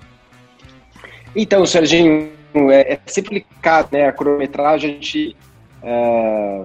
Então, 1.34 1.66
Serginho, 1.66 2.32
é, 2.54 2.94
é 2.94 3.00
simplificado, 3.06 3.90
né? 3.92 4.08
A 4.08 4.12
cronometragem 4.12 4.92
a 4.92 4.94
gente 4.94 5.36
é, 5.81 6.63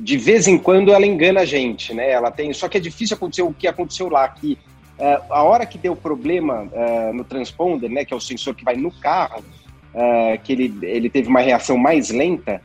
de 0.00 0.16
vez 0.16 0.48
em 0.48 0.58
quando 0.58 0.92
ela 0.92 1.06
engana 1.06 1.40
a 1.40 1.44
gente, 1.44 1.94
né? 1.94 2.10
Ela 2.10 2.30
tem, 2.30 2.52
só 2.52 2.68
que 2.68 2.76
é 2.76 2.80
difícil 2.80 3.16
acontecer 3.16 3.42
o 3.42 3.52
que 3.52 3.68
aconteceu 3.68 4.08
lá, 4.08 4.26
que 4.28 4.58
é, 4.98 5.20
a 5.30 5.42
hora 5.42 5.64
que 5.64 5.78
deu 5.78 5.96
problema 5.96 6.68
é, 6.72 7.12
no 7.12 7.24
transponder, 7.24 7.90
né, 7.90 8.04
que 8.04 8.12
é 8.12 8.16
o 8.16 8.20
sensor 8.20 8.54
que 8.54 8.64
vai 8.64 8.76
no 8.76 8.90
carro, 8.90 9.42
que 10.44 10.52
ele, 10.52 10.78
ele 10.82 11.10
teve 11.10 11.28
uma 11.28 11.40
reação 11.40 11.76
mais 11.76 12.10
lenta, 12.10 12.62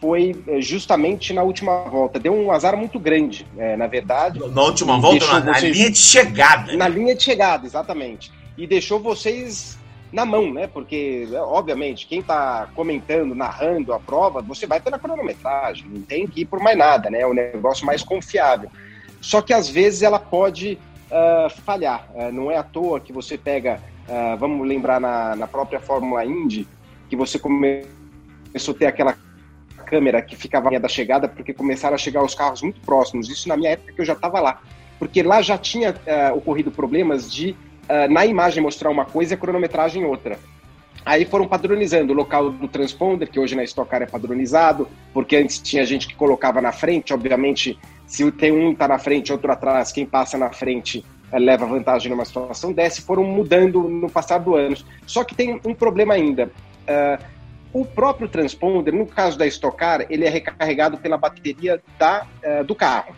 foi 0.00 0.34
justamente 0.58 1.32
na 1.32 1.44
última 1.44 1.84
volta. 1.84 2.18
Deu 2.18 2.34
um 2.34 2.50
azar 2.50 2.76
muito 2.76 2.98
grande, 2.98 3.46
na 3.78 3.86
verdade. 3.86 4.40
Na 4.50 4.62
última 4.62 4.98
volta, 4.98 5.24
na, 5.26 5.52
vocês... 5.52 5.62
na 5.62 5.68
linha 5.68 5.90
de 5.92 5.98
chegada. 5.98 6.76
Na 6.76 6.88
linha 6.88 7.14
de 7.14 7.22
chegada, 7.22 7.64
exatamente. 7.66 8.32
E 8.58 8.66
deixou 8.66 8.98
vocês 8.98 9.78
na 10.12 10.24
mão, 10.24 10.52
né? 10.52 10.66
Porque, 10.66 11.28
obviamente, 11.34 12.06
quem 12.06 12.20
está 12.20 12.68
comentando, 12.74 13.34
narrando 13.34 13.92
a 13.92 14.00
prova, 14.00 14.40
você 14.40 14.66
vai 14.66 14.80
pela 14.80 14.98
cronometragem, 14.98 15.86
não 15.88 16.02
tem 16.02 16.26
que 16.26 16.42
ir 16.42 16.44
por 16.44 16.60
mais 16.60 16.76
nada, 16.76 17.10
né? 17.10 17.20
É 17.20 17.26
o 17.26 17.34
negócio 17.34 17.84
mais 17.84 18.02
confiável. 18.02 18.70
Só 19.20 19.42
que 19.42 19.52
às 19.52 19.68
vezes 19.68 20.02
ela 20.02 20.18
pode 20.18 20.78
uh, 21.10 21.50
falhar. 21.62 22.08
Uh, 22.14 22.32
não 22.32 22.50
é 22.50 22.56
à 22.56 22.62
toa 22.62 23.00
que 23.00 23.12
você 23.12 23.36
pega, 23.36 23.80
uh, 24.08 24.36
vamos 24.36 24.66
lembrar 24.66 25.00
na, 25.00 25.34
na 25.34 25.46
própria 25.46 25.80
Fórmula 25.80 26.24
Indy, 26.24 26.66
que 27.08 27.16
você 27.16 27.38
começou 27.38 28.74
a 28.74 28.78
ter 28.78 28.86
aquela 28.86 29.16
câmera 29.84 30.20
que 30.22 30.36
ficava 30.36 30.78
da 30.78 30.88
chegada, 30.88 31.28
porque 31.28 31.52
começaram 31.52 31.94
a 31.94 31.98
chegar 31.98 32.22
os 32.24 32.34
carros 32.34 32.62
muito 32.62 32.80
próximos. 32.80 33.28
Isso 33.28 33.48
na 33.48 33.56
minha 33.56 33.70
época 33.70 33.92
que 33.92 34.00
eu 34.00 34.04
já 34.04 34.14
estava 34.14 34.40
lá. 34.40 34.60
Porque 34.98 35.22
lá 35.22 35.42
já 35.42 35.58
tinha 35.58 35.94
ocorrido 36.34 36.70
problemas 36.70 37.30
de 37.30 37.54
uh, 37.88 38.12
na 38.12 38.26
imagem 38.26 38.62
mostrar 38.62 38.90
uma 38.90 39.04
coisa 39.04 39.34
e 39.34 39.36
a 39.36 39.38
cronometragem 39.38 40.04
outra. 40.04 40.38
Aí 41.04 41.24
foram 41.24 41.46
padronizando 41.46 42.12
o 42.12 42.16
local 42.16 42.50
do 42.50 42.66
transponder, 42.66 43.30
que 43.30 43.38
hoje 43.38 43.54
na 43.54 43.62
Stock 43.62 43.88
Car 43.88 44.02
é 44.02 44.06
padronizado, 44.06 44.88
porque 45.12 45.36
antes 45.36 45.60
tinha 45.60 45.86
gente 45.86 46.08
que 46.08 46.16
colocava 46.16 46.60
na 46.60 46.72
frente, 46.72 47.14
obviamente, 47.14 47.78
se 48.06 48.28
tem 48.32 48.50
um 48.50 48.72
está 48.72 48.88
na 48.88 48.98
frente, 48.98 49.32
outro 49.32 49.52
atrás, 49.52 49.92
quem 49.92 50.04
passa 50.04 50.36
na 50.36 50.50
frente 50.50 51.04
uh, 51.32 51.38
leva 51.38 51.64
vantagem 51.64 52.10
numa 52.10 52.24
situação 52.24 52.72
dessa, 52.72 53.00
foram 53.02 53.22
mudando 53.22 53.88
no 53.88 54.10
passar 54.10 54.38
do 54.38 54.56
anos. 54.56 54.84
Só 55.06 55.22
que 55.22 55.34
tem 55.34 55.60
um 55.64 55.74
problema 55.74 56.14
ainda. 56.14 56.50
Uh, 56.88 57.24
o 57.72 57.84
próprio 57.84 58.28
transponder, 58.28 58.94
no 58.94 59.06
caso 59.06 59.38
da 59.38 59.46
Stock 59.46 59.76
Car, 59.76 60.06
ele 60.08 60.24
é 60.24 60.28
recarregado 60.28 60.96
pela 60.98 61.18
bateria 61.18 61.80
da, 61.98 62.26
uh, 62.42 62.64
do 62.64 62.74
carro. 62.74 63.14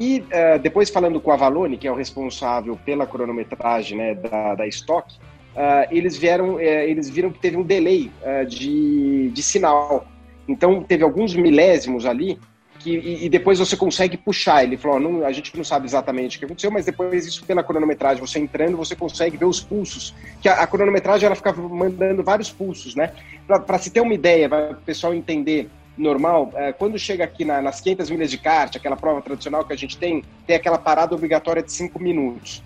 E 0.00 0.20
uh, 0.20 0.58
depois 0.58 0.88
falando 0.88 1.20
com 1.20 1.30
a 1.30 1.36
Valone, 1.36 1.76
que 1.76 1.86
é 1.86 1.92
o 1.92 1.94
responsável 1.94 2.74
pela 2.86 3.06
cronometragem 3.06 3.98
né, 3.98 4.14
da, 4.14 4.54
da 4.54 4.66
Stock, 4.66 5.14
uh, 5.14 5.86
eles 5.90 6.16
vieram, 6.16 6.54
uh, 6.54 6.60
eles 6.60 7.10
viram 7.10 7.30
que 7.30 7.38
teve 7.38 7.58
um 7.58 7.62
delay 7.62 8.10
de, 8.48 9.30
de 9.30 9.42
sinal. 9.42 10.06
Então 10.48 10.82
teve 10.82 11.04
alguns 11.04 11.34
milésimos 11.34 12.06
ali 12.06 12.38
que, 12.78 12.96
e, 12.96 13.26
e, 13.26 13.28
depois 13.28 13.58
você 13.58 13.76
consegue 13.76 14.16
puxar. 14.16 14.64
Ele 14.64 14.78
falou: 14.78 14.98
não, 14.98 15.26
a 15.26 15.32
gente 15.32 15.54
não 15.54 15.62
sabe 15.62 15.84
exatamente 15.84 16.36
o 16.36 16.38
que 16.38 16.46
aconteceu, 16.46 16.70
mas 16.70 16.86
depois 16.86 17.26
isso 17.26 17.44
pela 17.44 17.62
cronometragem, 17.62 18.26
você 18.26 18.38
entrando, 18.38 18.78
você 18.78 18.96
consegue 18.96 19.36
ver 19.36 19.44
os 19.44 19.60
pulsos. 19.60 20.14
Que 20.40 20.48
a, 20.48 20.62
a 20.62 20.66
cronometragem 20.66 21.26
ela 21.26 21.36
ficava 21.36 21.60
mandando 21.60 22.24
vários 22.24 22.50
pulsos, 22.50 22.94
né? 22.94 23.12
Para 23.46 23.78
se 23.78 23.90
ter 23.90 24.00
uma 24.00 24.14
ideia, 24.14 24.48
para 24.48 24.72
o 24.72 24.76
pessoal 24.76 25.12
entender 25.12 25.68
normal, 26.00 26.50
é, 26.54 26.72
quando 26.72 26.98
chega 26.98 27.24
aqui 27.24 27.44
na, 27.44 27.60
nas 27.60 27.80
500 27.80 28.10
milhas 28.10 28.30
de 28.30 28.38
kart, 28.38 28.74
aquela 28.74 28.96
prova 28.96 29.20
tradicional 29.20 29.64
que 29.64 29.72
a 29.72 29.76
gente 29.76 29.96
tem, 29.96 30.24
tem 30.46 30.56
aquela 30.56 30.78
parada 30.78 31.14
obrigatória 31.14 31.62
de 31.62 31.72
5 31.72 32.00
minutos. 32.02 32.62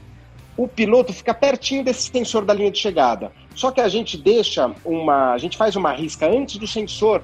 O 0.57 0.69
piloto 0.69 1.13
fica 1.13 1.35
pertinho 1.35 1.83
desse 1.83 2.11
sensor 2.11 2.45
da 2.45 2.55
linha 2.55 2.71
de 2.71 2.79
chegada. 2.79 3.33
Só 3.55 3.71
que 3.71 3.81
a 3.81 3.89
gente 3.89 4.17
deixa 4.17 4.73
uma. 4.85 5.33
A 5.33 5.39
gente 5.39 5.57
faz 5.57 5.75
uma 5.75 5.93
risca 5.93 6.27
antes 6.29 6.57
do 6.59 6.67
sensor 6.67 7.23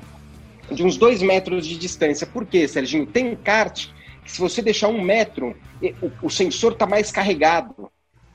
de 0.70 0.84
uns 0.84 0.96
dois 0.96 1.22
metros 1.22 1.66
de 1.66 1.76
distância. 1.76 2.26
Por 2.26 2.44
quê, 2.44 2.66
Serginho? 2.66 3.06
Tem 3.06 3.36
kart 3.36 3.86
que 4.24 4.30
se 4.30 4.40
você 4.40 4.60
deixar 4.60 4.88
um 4.88 5.00
metro, 5.00 5.56
o, 6.02 6.26
o 6.26 6.30
sensor 6.30 6.72
está 6.72 6.86
mais 6.86 7.10
carregado. 7.12 7.90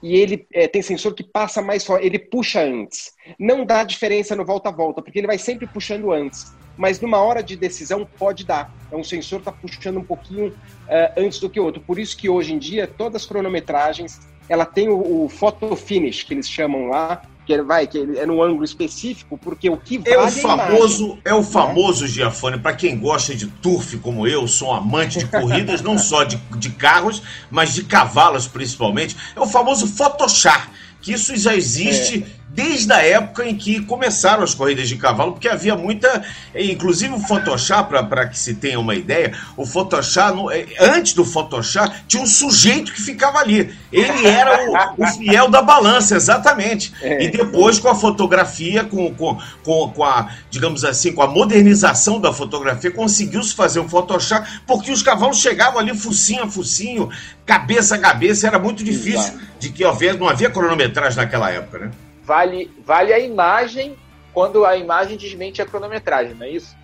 E 0.06 0.16
ele 0.16 0.46
é, 0.54 0.68
tem 0.68 0.84
sensor 0.84 1.16
que 1.16 1.24
passa 1.24 1.64
mais 1.64 1.84
forte, 1.84 2.06
ele 2.06 2.20
puxa 2.20 2.62
antes. 2.62 3.12
Não 3.40 3.66
dá 3.66 3.84
diferença 3.84 4.36
no 4.36 4.46
volta-volta, 4.46 5.02
porque 5.02 5.18
ele 5.18 5.26
vai 5.26 5.40
sempre 5.40 5.66
puxando 5.66 6.12
antes. 6.12 6.54
Mas 6.78 7.02
numa 7.02 7.18
hora 7.18 7.42
de 7.42 7.56
decisão 7.56 8.08
pode 8.20 8.46
dar. 8.46 8.72
Então, 8.86 9.00
o 9.00 9.04
sensor 9.04 9.40
está 9.40 9.52
puxando 9.52 9.98
um 9.98 10.04
pouquinho 10.04 10.50
uh, 10.50 11.12
antes 11.18 11.40
do 11.40 11.50
que 11.50 11.60
o 11.60 11.64
outro. 11.64 11.82
Por 11.82 11.98
isso 11.98 12.16
que 12.16 12.30
hoje 12.30 12.54
em 12.54 12.60
dia 12.60 12.86
todas 12.86 13.24
as 13.24 13.28
cronometragens 13.28 14.20
ela 14.48 14.64
tem 14.64 14.90
o, 14.90 15.24
o 15.24 15.28
photo 15.28 15.76
finish 15.76 16.22
que 16.22 16.36
eles 16.36 16.48
chamam 16.48 16.86
lá, 16.86 17.24
que 17.46 17.54
ele 17.54 17.62
vai, 17.62 17.88
que 17.88 17.98
ele 17.98 18.18
é 18.18 18.26
no 18.26 18.42
ângulo 18.42 18.64
específico, 18.64 19.38
porque 19.38 19.70
o 19.70 19.78
que 19.78 19.98
vale 20.00 20.16
é 20.16 20.20
o 20.20 20.30
famoso, 20.30 21.20
é, 21.24 21.30
é 21.30 21.34
o 21.34 21.44
famoso 21.44 22.08
Giafone, 22.08 22.60
para 22.60 22.76
quem 22.76 22.98
gosta 22.98 23.36
de 23.36 23.48
turf 23.48 23.98
como 23.98 24.28
eu, 24.28 24.48
sou 24.48 24.70
um 24.70 24.74
amante 24.74 25.20
de 25.20 25.28
corridas, 25.28 25.82
não 25.82 25.98
só 25.98 26.24
de, 26.24 26.38
de 26.58 26.70
carros, 26.72 27.22
mas 27.52 27.74
de 27.74 27.84
cavalos 27.84 28.48
principalmente, 28.48 29.16
é 29.36 29.40
o 29.40 29.48
famoso 29.48 29.88
Photoshop, 29.88 30.68
que 31.02 31.14
isso 31.14 31.36
já 31.36 31.56
existe 31.56 32.26
é 32.26 32.35
desde 32.56 32.94
a 32.94 33.04
época 33.06 33.46
em 33.46 33.54
que 33.54 33.82
começaram 33.82 34.42
as 34.42 34.54
corridas 34.54 34.88
de 34.88 34.96
cavalo, 34.96 35.34
porque 35.34 35.50
havia 35.50 35.76
muita. 35.76 36.24
Inclusive 36.56 37.14
o 37.14 37.20
Photoshop, 37.20 37.90
para 38.08 38.28
que 38.28 38.40
se 38.40 38.56
tenha 38.56 38.80
uma 38.80 38.96
ideia, 38.96 39.34
o 39.58 39.66
Photoshop, 39.66 40.54
é, 40.54 40.66
antes 40.80 41.14
do 41.14 41.26
Photoshop, 41.26 41.94
tinha 42.08 42.24
um 42.24 42.26
sujeito 42.26 42.94
que 42.94 43.02
ficava 43.02 43.40
ali. 43.40 43.76
Ele 43.92 44.26
era 44.26 44.70
o, 44.70 45.04
o 45.04 45.08
fiel 45.08 45.50
da 45.50 45.62
balança, 45.62 46.16
exatamente. 46.16 46.94
É. 47.02 47.26
E 47.26 47.30
depois, 47.30 47.78
com 47.78 47.90
a 47.90 47.96
fotografia, 47.96 48.86
com, 48.86 49.14
com, 49.14 49.38
com, 49.62 49.90
com, 49.90 50.04
a, 50.04 50.30
digamos 50.50 50.86
assim, 50.86 51.12
com 51.12 51.22
a 51.22 51.28
modernização 51.28 52.22
da 52.22 52.32
fotografia, 52.32 52.90
conseguiu-se 52.90 53.54
fazer 53.54 53.82
o 53.82 53.90
Photoshop, 53.90 54.48
porque 54.66 54.92
os 54.92 55.04
cavalos 55.04 55.38
chegavam 55.38 55.80
ali 55.80 55.96
focinho 55.98 56.44
a 56.44 56.48
focinho, 56.48 57.10
cabeça 57.46 57.96
a 57.96 58.00
cabeça, 58.00 58.48
era 58.48 58.58
muito 58.58 58.82
difícil 58.82 59.20
Exato. 59.20 59.40
de 59.60 59.70
que 59.70 59.84
houvesse, 59.84 60.18
não 60.18 60.30
havia 60.30 60.50
cronometragem 60.50 61.18
naquela 61.18 61.52
época, 61.52 61.80
né? 61.80 61.92
Vale, 62.26 62.72
vale 62.84 63.14
a 63.14 63.20
imagem 63.20 63.96
quando 64.34 64.66
a 64.66 64.76
imagem 64.76 65.16
desmente 65.16 65.62
a 65.62 65.66
cronometragem, 65.66 66.34
não 66.34 66.46
é 66.46 66.50
isso? 66.50 66.76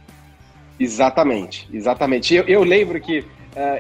Exatamente, 0.80 1.68
exatamente. 1.74 2.34
Eu, 2.34 2.46
eu 2.46 2.64
lembro 2.64 3.00
que 3.02 3.20
uh, 3.20 3.26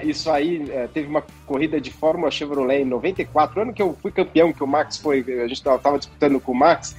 isso 0.04 0.30
aí 0.30 0.58
uh, 0.60 0.90
teve 0.90 1.08
uma 1.08 1.24
corrida 1.46 1.80
de 1.80 1.92
Fórmula 1.92 2.30
Chevrolet 2.30 2.82
em 2.82 2.86
94, 2.86 3.62
ano 3.62 3.74
que 3.74 3.82
eu 3.82 3.96
fui 4.02 4.12
campeão, 4.12 4.52
que 4.52 4.64
o 4.64 4.68
Max 4.68 4.98
foi, 4.98 5.20
a 5.20 5.48
gente 5.48 5.54
estava 5.54 5.98
disputando 5.98 6.40
com 6.40 6.52
o 6.52 6.56
Max. 6.56 6.98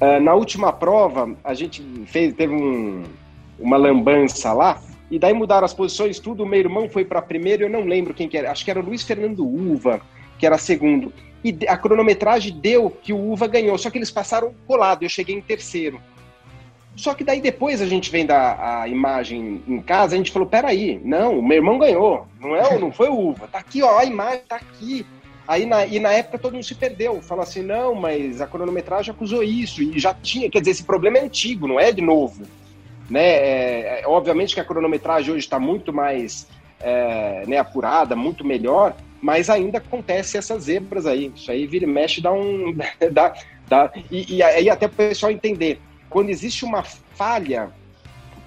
Uh, 0.00 0.20
na 0.20 0.34
última 0.34 0.72
prova, 0.72 1.34
a 1.44 1.54
gente 1.54 1.82
fez, 2.06 2.34
teve 2.34 2.52
um, 2.52 3.04
uma 3.58 3.76
lambança 3.76 4.52
lá, 4.52 4.80
e 5.10 5.18
daí 5.18 5.32
mudaram 5.32 5.64
as 5.64 5.74
posições, 5.74 6.18
tudo. 6.18 6.42
O 6.42 6.46
meu 6.46 6.58
irmão 6.58 6.88
foi 6.88 7.04
para 7.04 7.22
primeiro, 7.22 7.64
eu 7.64 7.70
não 7.70 7.84
lembro 7.84 8.14
quem 8.14 8.28
que 8.28 8.36
era, 8.36 8.50
acho 8.50 8.64
que 8.64 8.70
era 8.70 8.80
o 8.80 8.84
Luiz 8.84 9.02
Fernando 9.02 9.46
Uva, 9.46 10.00
que 10.38 10.46
era 10.46 10.58
segundo 10.58 11.12
e 11.42 11.56
a 11.66 11.76
cronometragem 11.76 12.58
deu 12.58 12.90
que 12.90 13.12
o 13.12 13.32
Uva 13.32 13.46
ganhou, 13.46 13.76
só 13.78 13.90
que 13.90 13.98
eles 13.98 14.10
passaram 14.10 14.54
colado, 14.66 15.02
eu 15.02 15.08
cheguei 15.08 15.34
em 15.34 15.40
terceiro. 15.40 16.00
Só 16.96 17.14
que 17.14 17.24
daí 17.24 17.40
depois 17.40 17.80
a 17.80 17.86
gente 17.86 18.10
vendo 18.10 18.32
a, 18.32 18.82
a 18.82 18.88
imagem 18.88 19.62
em 19.66 19.80
casa, 19.80 20.14
a 20.14 20.18
gente 20.18 20.30
falou, 20.30 20.46
peraí, 20.46 21.00
não, 21.02 21.38
o 21.38 21.42
meu 21.42 21.56
irmão 21.56 21.78
ganhou, 21.78 22.26
não 22.38 22.54
é, 22.54 22.78
não 22.78 22.92
foi 22.92 23.08
o 23.08 23.18
Uva, 23.18 23.48
tá 23.48 23.58
aqui, 23.58 23.82
ó, 23.82 23.98
a 23.98 24.04
imagem 24.04 24.42
tá 24.48 24.56
aqui. 24.56 25.06
Aí 25.48 25.66
na, 25.66 25.86
e 25.86 25.98
na 25.98 26.12
época 26.12 26.38
todo 26.38 26.52
mundo 26.52 26.64
se 26.64 26.74
perdeu, 26.74 27.20
falou 27.22 27.42
assim, 27.42 27.62
não, 27.62 27.94
mas 27.94 28.40
a 28.40 28.46
cronometragem 28.46 29.12
acusou 29.12 29.42
isso, 29.42 29.82
e 29.82 29.98
já 29.98 30.12
tinha, 30.12 30.50
quer 30.50 30.60
dizer, 30.60 30.72
esse 30.72 30.84
problema 30.84 31.18
é 31.18 31.22
antigo, 31.22 31.66
não 31.66 31.80
é 31.80 31.90
de 31.90 32.02
novo. 32.02 32.44
Né? 33.08 33.24
É, 33.24 34.00
é, 34.00 34.06
obviamente 34.06 34.54
que 34.54 34.60
a 34.60 34.64
cronometragem 34.64 35.32
hoje 35.32 35.44
está 35.44 35.58
muito 35.58 35.92
mais 35.92 36.46
é, 36.78 37.44
né, 37.46 37.56
apurada, 37.56 38.14
muito 38.14 38.44
melhor, 38.44 38.94
mas 39.22 39.50
ainda 39.50 39.78
acontece 39.78 40.38
essas 40.38 40.64
zebras 40.64 41.06
aí. 41.06 41.32
Isso 41.34 41.50
aí 41.50 41.66
vira 41.66 41.84
e 41.84 41.88
mexe, 41.88 42.20
dá 42.20 42.32
um. 42.32 42.74
dá, 43.12 43.34
dá, 43.68 43.92
e, 44.10 44.36
e 44.36 44.42
aí 44.42 44.70
até 44.70 44.86
o 44.86 44.90
pessoal 44.90 45.30
entender. 45.30 45.80
Quando 46.08 46.30
existe 46.30 46.64
uma 46.64 46.82
falha, 46.82 47.70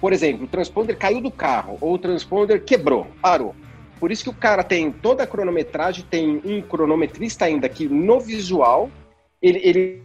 por 0.00 0.12
exemplo, 0.12 0.44
o 0.44 0.48
transponder 0.48 0.98
caiu 0.98 1.20
do 1.20 1.30
carro, 1.30 1.78
ou 1.80 1.94
o 1.94 1.98
transponder 1.98 2.62
quebrou, 2.62 3.06
parou. 3.22 3.54
Por 3.98 4.12
isso 4.12 4.24
que 4.24 4.30
o 4.30 4.34
cara 4.34 4.62
tem 4.62 4.92
toda 4.92 5.22
a 5.22 5.26
cronometragem, 5.26 6.04
tem 6.10 6.42
um 6.44 6.60
cronometrista 6.60 7.46
ainda 7.46 7.68
que 7.68 7.88
no 7.88 8.20
visual, 8.20 8.90
ele, 9.40 9.60
ele 9.62 10.02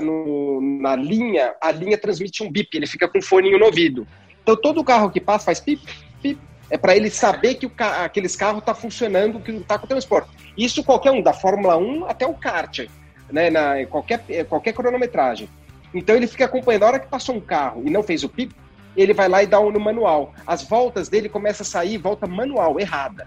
no, 0.00 0.60
na 0.80 0.94
linha, 0.94 1.54
a 1.60 1.72
linha 1.72 1.98
transmite 1.98 2.42
um 2.42 2.50
bip, 2.50 2.68
ele 2.76 2.86
fica 2.86 3.08
com 3.08 3.18
um 3.18 3.22
foninho 3.22 3.58
no 3.58 3.66
ouvido. 3.66 4.06
Então 4.42 4.56
todo 4.56 4.84
carro 4.84 5.10
que 5.10 5.20
passa 5.20 5.46
faz 5.46 5.60
pip, 5.60 5.82
pip, 6.22 6.40
é 6.70 6.78
para 6.78 6.96
ele 6.96 7.10
saber 7.10 7.56
que 7.56 7.68
ca 7.68 8.04
aqueles 8.04 8.36
carros 8.36 8.62
tá 8.64 8.74
funcionando, 8.74 9.40
que 9.40 9.50
está 9.50 9.78
com 9.78 9.86
o 9.86 9.88
transporte. 9.88 10.30
Isso 10.56 10.84
qualquer 10.84 11.10
um, 11.10 11.20
da 11.20 11.32
Fórmula 11.32 11.76
1 11.76 12.06
até 12.06 12.26
o 12.26 12.34
kart, 12.34 12.86
né, 13.30 13.50
na, 13.50 13.84
qualquer, 13.86 14.24
qualquer 14.48 14.72
cronometragem. 14.72 15.48
Então 15.92 16.14
ele 16.14 16.26
fica 16.26 16.44
acompanhando. 16.44 16.84
A 16.84 16.86
hora 16.86 16.98
que 17.00 17.08
passou 17.08 17.34
um 17.34 17.40
carro 17.40 17.82
e 17.84 17.90
não 17.90 18.02
fez 18.02 18.22
o 18.22 18.28
pip, 18.28 18.54
ele 18.96 19.12
vai 19.12 19.28
lá 19.28 19.42
e 19.42 19.46
dá 19.46 19.60
um 19.60 19.70
no 19.70 19.80
manual. 19.80 20.32
As 20.46 20.62
voltas 20.62 21.08
dele 21.08 21.28
começam 21.28 21.64
a 21.64 21.68
sair 21.68 21.98
volta 21.98 22.26
manual, 22.26 22.78
errada. 22.78 23.26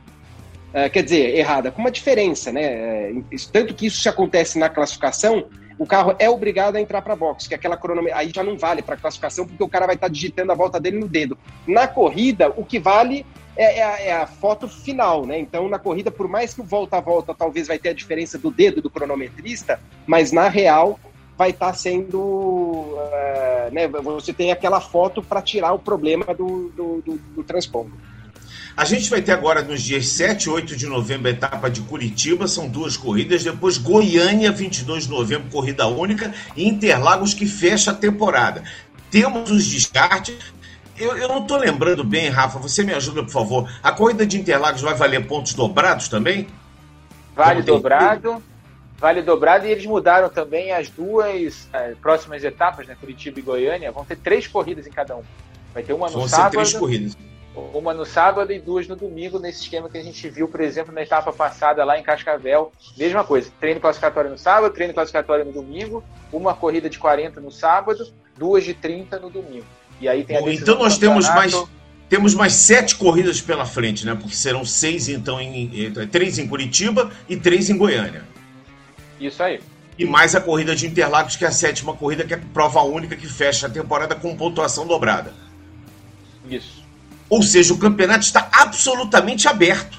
Uh, 0.70 0.90
quer 0.90 1.04
dizer, 1.04 1.36
errada, 1.38 1.72
com 1.72 1.82
uma 1.82 1.92
diferença, 1.92 2.52
né? 2.52 2.64
É, 2.64 3.14
tanto 3.52 3.76
que 3.76 3.86
isso 3.86 4.02
se 4.02 4.10
acontece 4.10 4.58
na 4.58 4.70
classificação, 4.70 5.48
o 5.78 5.86
carro 5.86 6.16
é 6.20 6.30
obrigado 6.30 6.76
a 6.76 6.82
entrar 6.82 7.02
para 7.02 7.16
box, 7.16 7.48
que 7.48 7.56
aquela 7.56 7.78
cronometragem 7.78 8.28
aí 8.28 8.32
já 8.34 8.44
não 8.44 8.58
vale 8.58 8.82
para 8.82 8.98
classificação, 8.98 9.48
porque 9.48 9.64
o 9.64 9.70
cara 9.70 9.86
vai 9.86 9.96
estar 9.96 10.08
tá 10.08 10.14
digitando 10.14 10.52
a 10.52 10.56
volta 10.56 10.80
dele 10.80 11.00
no 11.00 11.08
dedo. 11.08 11.38
Na 11.68 11.88
corrida, 11.88 12.50
o 12.56 12.64
que 12.64 12.80
vale 12.80 13.26
é, 13.56 13.80
é, 13.80 13.84
a, 13.84 14.00
é, 14.00 14.12
a, 14.14 14.28
foto 14.28 14.68
final, 14.68 15.26
né? 15.26 15.40
Então, 15.40 15.70
na 15.70 15.78
corrida, 15.78 16.10
por 16.10 16.28
mais 16.28 16.54
que 16.54 16.62
o 16.62 16.64
volta 16.64 16.98
a 16.98 17.02
volta 17.02 17.34
talvez 17.34 17.68
vai 17.68 17.78
ter 17.78 17.90
a 17.90 17.94
diferença 17.94 18.38
do 18.38 18.50
dedo 18.50 18.82
do 18.82 18.90
cronometrista, 18.90 19.80
mas 20.08 20.32
na 20.32 20.50
real 20.50 21.00
vai 21.38 21.52
estar 21.52 21.68
tá 21.68 21.74
sendo. 21.74 22.20
Uh, 22.20 23.72
né, 23.72 23.88
você 23.88 24.34
tem 24.34 24.52
aquela 24.52 24.82
foto 24.82 25.22
para 25.22 25.42
tirar 25.42 25.74
o 25.74 25.80
problema 25.80 26.34
do, 26.34 26.70
do, 26.70 27.02
do, 27.02 27.44
do. 27.44 27.46
A 28.76 28.86
gente 28.86 29.08
vai 29.08 29.22
ter 29.22 29.32
agora 29.32 29.62
nos 29.62 29.84
dias 29.84 30.08
7 30.08 30.46
e 30.46 30.50
8 30.50 30.76
de 30.76 30.88
novembro 30.88 31.28
a 31.28 31.32
etapa 31.32 31.70
de 31.70 31.82
Curitiba, 31.82 32.48
são 32.48 32.68
duas 32.68 32.98
corridas. 32.98 33.44
Depois 33.44 33.78
Goiânia, 33.78 34.52
22 34.52 35.04
de 35.04 35.12
novembro, 35.12 35.48
corrida 35.52 35.86
única. 35.86 36.34
E 36.56 36.68
Interlagos 36.68 37.36
que 37.36 37.46
fecha 37.46 37.92
a 37.92 37.94
temporada. 37.94 38.64
Temos 39.12 39.52
os 39.52 39.68
descartes. 39.68 40.36
Eu, 40.98 41.16
eu 41.16 41.28
não 41.28 41.44
estou 41.44 41.58
lembrando 41.58 42.04
bem, 42.04 42.30
Rafa, 42.30 42.58
você 42.58 42.84
me 42.84 42.94
ajuda, 42.94 43.24
por 43.24 43.32
favor. 43.32 43.72
A 43.84 43.92
corrida 43.92 44.26
de 44.26 44.40
Interlagos 44.40 44.82
vai 44.82 44.96
valer 44.96 45.28
pontos 45.28 45.54
dobrados 45.54 46.08
também? 46.08 46.48
Vale 47.36 47.62
dobrado. 47.62 48.42
Vale 48.98 49.22
dobrado 49.22 49.68
e 49.68 49.72
eles 49.72 49.86
mudaram 49.86 50.30
também 50.30 50.72
as 50.72 50.90
duas 50.90 51.68
é, 51.74 51.94
próximas 52.02 52.44
etapas, 52.44 52.88
né? 52.88 52.96
Curitiba 53.00 53.38
e 53.38 53.42
Goiânia. 53.44 53.92
Vão 53.92 54.04
ter 54.04 54.18
três 54.18 54.48
corridas 54.48 54.88
em 54.88 54.92
cada 54.92 55.16
um. 55.16 55.24
Vai 55.74 55.84
ter 55.84 55.94
uma 55.94 56.08
no 56.08 56.14
Vão 56.14 56.28
sábado. 56.28 56.54
Vão 56.54 56.66
ser 56.66 56.72
três 56.72 56.80
corridas 56.80 57.33
uma 57.56 57.94
no 57.94 58.06
sábado 58.06 58.52
e 58.52 58.60
duas 58.60 58.88
no 58.88 58.96
domingo, 58.96 59.38
nesse 59.40 59.62
esquema 59.62 59.90
que 59.90 59.98
a 59.98 60.04
gente 60.04 60.28
viu, 60.30 60.48
por 60.48 60.62
exemplo, 60.62 60.94
na 60.94 61.02
etapa 61.04 61.32
passada 61.32 61.84
lá 61.84 62.00
em 62.00 62.04
Cascavel. 62.04 62.72
Mesma 62.98 63.24
coisa, 63.24 63.52
treino 63.60 63.80
classificatório 63.80 64.32
no 64.32 64.38
sábado, 64.38 64.74
treino 64.74 64.94
classificatório 64.94 65.46
no 65.46 65.52
domingo, 65.52 66.04
uma 66.32 66.54
corrida 66.56 66.90
de 66.90 66.98
40 66.98 67.40
no 67.40 67.52
sábado, 67.52 68.12
duas 68.38 68.64
de 68.64 68.74
30 68.74 69.20
no 69.20 69.30
domingo. 69.30 69.66
E 70.02 70.08
aí 70.08 70.24
tem 70.24 70.40
Bom, 70.40 70.50
então 70.50 70.80
nós 70.80 70.98
temos 70.98 71.28
mais 71.30 71.54
temos 72.10 72.36
mais 72.36 72.54
sete 72.54 72.96
corridas 72.96 73.42
pela 73.42 73.66
frente, 73.66 74.06
né? 74.06 74.14
Porque 74.14 74.36
serão 74.36 74.66
seis 74.66 75.08
então 75.08 75.40
em 75.40 75.92
três 76.12 76.38
em 76.38 76.48
Curitiba 76.48 77.12
e 77.30 77.38
três 77.38 77.70
em 77.70 77.78
Goiânia. 77.78 78.24
Isso 79.20 79.42
aí. 79.42 79.60
E 79.98 80.06
mais 80.06 80.36
a 80.36 80.42
corrida 80.42 80.76
de 80.76 80.88
Interlagos, 80.88 81.36
que 81.36 81.46
é 81.46 81.48
a 81.48 81.52
sétima 81.52 81.96
corrida, 81.96 82.24
que 82.24 82.34
é 82.34 82.38
prova 82.38 82.82
única 82.82 83.16
que 83.16 83.28
fecha 83.28 83.68
a 83.68 83.70
temporada 83.70 84.16
com 84.16 84.36
pontuação 84.36 84.88
dobrada. 84.88 85.34
Isso. 86.50 86.83
Ou 87.30 87.42
seja, 87.42 87.74
o 87.74 87.78
campeonato 87.78 88.26
está 88.26 88.50
absolutamente 88.52 89.48
aberto. 89.48 89.98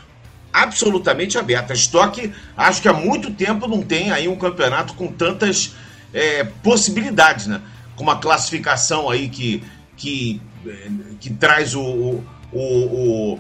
Absolutamente 0.53 1.37
aberto. 1.37 1.73
A 1.73 1.75
Stock, 1.75 2.33
acho 2.57 2.83
que 2.83 2.89
há 2.89 2.93
muito 2.93 3.31
tempo 3.33 3.67
não 3.67 3.83
tem 3.83 4.13
aí 4.13 4.29
um 4.29 4.37
campeonato 4.37 4.95
com 4.95 5.09
tantas 5.09 5.75
é, 6.13 6.45
possibilidades, 6.63 7.47
né? 7.47 7.61
Com 7.97 8.05
uma 8.05 8.19
classificação 8.19 9.11
aí 9.11 9.29
que, 9.29 9.65
que 9.97 10.41
que 11.21 11.31
traz 11.31 11.75
o, 11.75 12.23
o, 12.53 13.39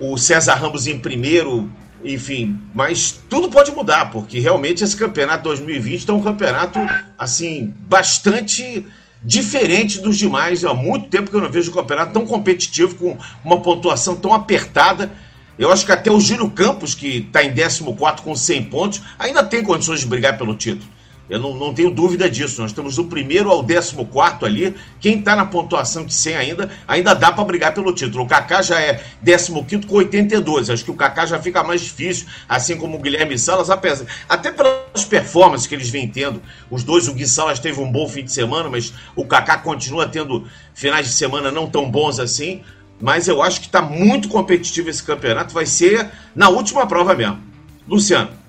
o, 0.00 0.12
o 0.12 0.18
César 0.18 0.54
Ramos 0.54 0.86
em 0.86 0.98
primeiro, 0.98 1.70
enfim, 2.04 2.58
mas 2.74 3.20
tudo 3.28 3.48
pode 3.48 3.70
mudar, 3.72 4.10
porque 4.10 4.38
realmente 4.38 4.82
esse 4.82 4.96
campeonato 4.96 5.44
2020 5.44 6.08
é 6.08 6.12
um 6.12 6.22
campeonato 6.22 6.78
assim 7.18 7.74
bastante 7.88 8.86
diferente 9.22 10.00
dos 10.00 10.16
demais. 10.16 10.64
Há 10.64 10.74
muito 10.74 11.08
tempo 11.08 11.30
que 11.30 11.36
eu 11.36 11.40
não 11.40 11.50
vejo 11.50 11.70
um 11.70 11.74
campeonato 11.74 12.12
tão 12.12 12.26
competitivo, 12.26 12.94
com 12.94 13.18
uma 13.44 13.60
pontuação 13.60 14.16
tão 14.16 14.32
apertada. 14.32 15.10
Eu 15.58 15.72
acho 15.72 15.84
que 15.84 15.92
até 15.92 16.10
o 16.10 16.20
Giro 16.20 16.48
Campos, 16.50 16.94
que 16.94 17.18
está 17.18 17.42
em 17.42 17.52
14 17.52 17.82
com 18.22 18.34
100 18.34 18.64
pontos, 18.64 19.02
ainda 19.18 19.42
tem 19.42 19.62
condições 19.62 20.00
de 20.00 20.06
brigar 20.06 20.38
pelo 20.38 20.54
título. 20.54 20.97
Eu 21.28 21.38
não, 21.38 21.54
não 21.54 21.74
tenho 21.74 21.90
dúvida 21.90 22.28
disso. 22.28 22.60
Nós 22.60 22.70
estamos 22.70 22.96
do 22.96 23.04
primeiro 23.04 23.50
ao 23.50 23.64
14 23.64 23.96
ali. 24.42 24.74
Quem 25.00 25.18
está 25.18 25.36
na 25.36 25.44
pontuação 25.44 26.04
de 26.04 26.14
100 26.14 26.36
ainda, 26.36 26.70
ainda 26.86 27.14
dá 27.14 27.30
para 27.30 27.44
brigar 27.44 27.74
pelo 27.74 27.92
título. 27.92 28.24
O 28.24 28.26
Kaká 28.26 28.62
já 28.62 28.80
é 28.80 29.02
15 29.24 29.86
com 29.86 29.96
82. 29.96 30.70
Acho 30.70 30.84
que 30.84 30.90
o 30.90 30.94
Kaká 30.94 31.26
já 31.26 31.38
fica 31.38 31.62
mais 31.62 31.82
difícil, 31.82 32.26
assim 32.48 32.76
como 32.76 32.96
o 32.96 33.00
Guilherme 33.00 33.38
Salas, 33.38 33.68
apesar, 33.68 34.06
até 34.28 34.50
pelas 34.50 35.04
performances 35.08 35.66
que 35.66 35.74
eles 35.74 35.90
vêm 35.90 36.08
tendo. 36.08 36.42
Os 36.70 36.82
dois, 36.82 37.08
o 37.08 37.14
Gui 37.14 37.26
Salas 37.26 37.58
teve 37.58 37.80
um 37.80 37.90
bom 37.90 38.08
fim 38.08 38.24
de 38.24 38.32
semana, 38.32 38.68
mas 38.68 38.92
o 39.14 39.24
Kaká 39.24 39.58
continua 39.58 40.08
tendo 40.08 40.46
finais 40.74 41.06
de 41.06 41.12
semana 41.12 41.50
não 41.50 41.68
tão 41.68 41.90
bons 41.90 42.18
assim. 42.18 42.62
Mas 43.00 43.28
eu 43.28 43.42
acho 43.42 43.60
que 43.60 43.66
está 43.66 43.80
muito 43.80 44.28
competitivo 44.28 44.90
esse 44.90 45.02
campeonato. 45.02 45.54
Vai 45.54 45.66
ser 45.66 46.10
na 46.34 46.48
última 46.48 46.86
prova 46.86 47.14
mesmo. 47.14 47.38
Luciano. 47.86 48.47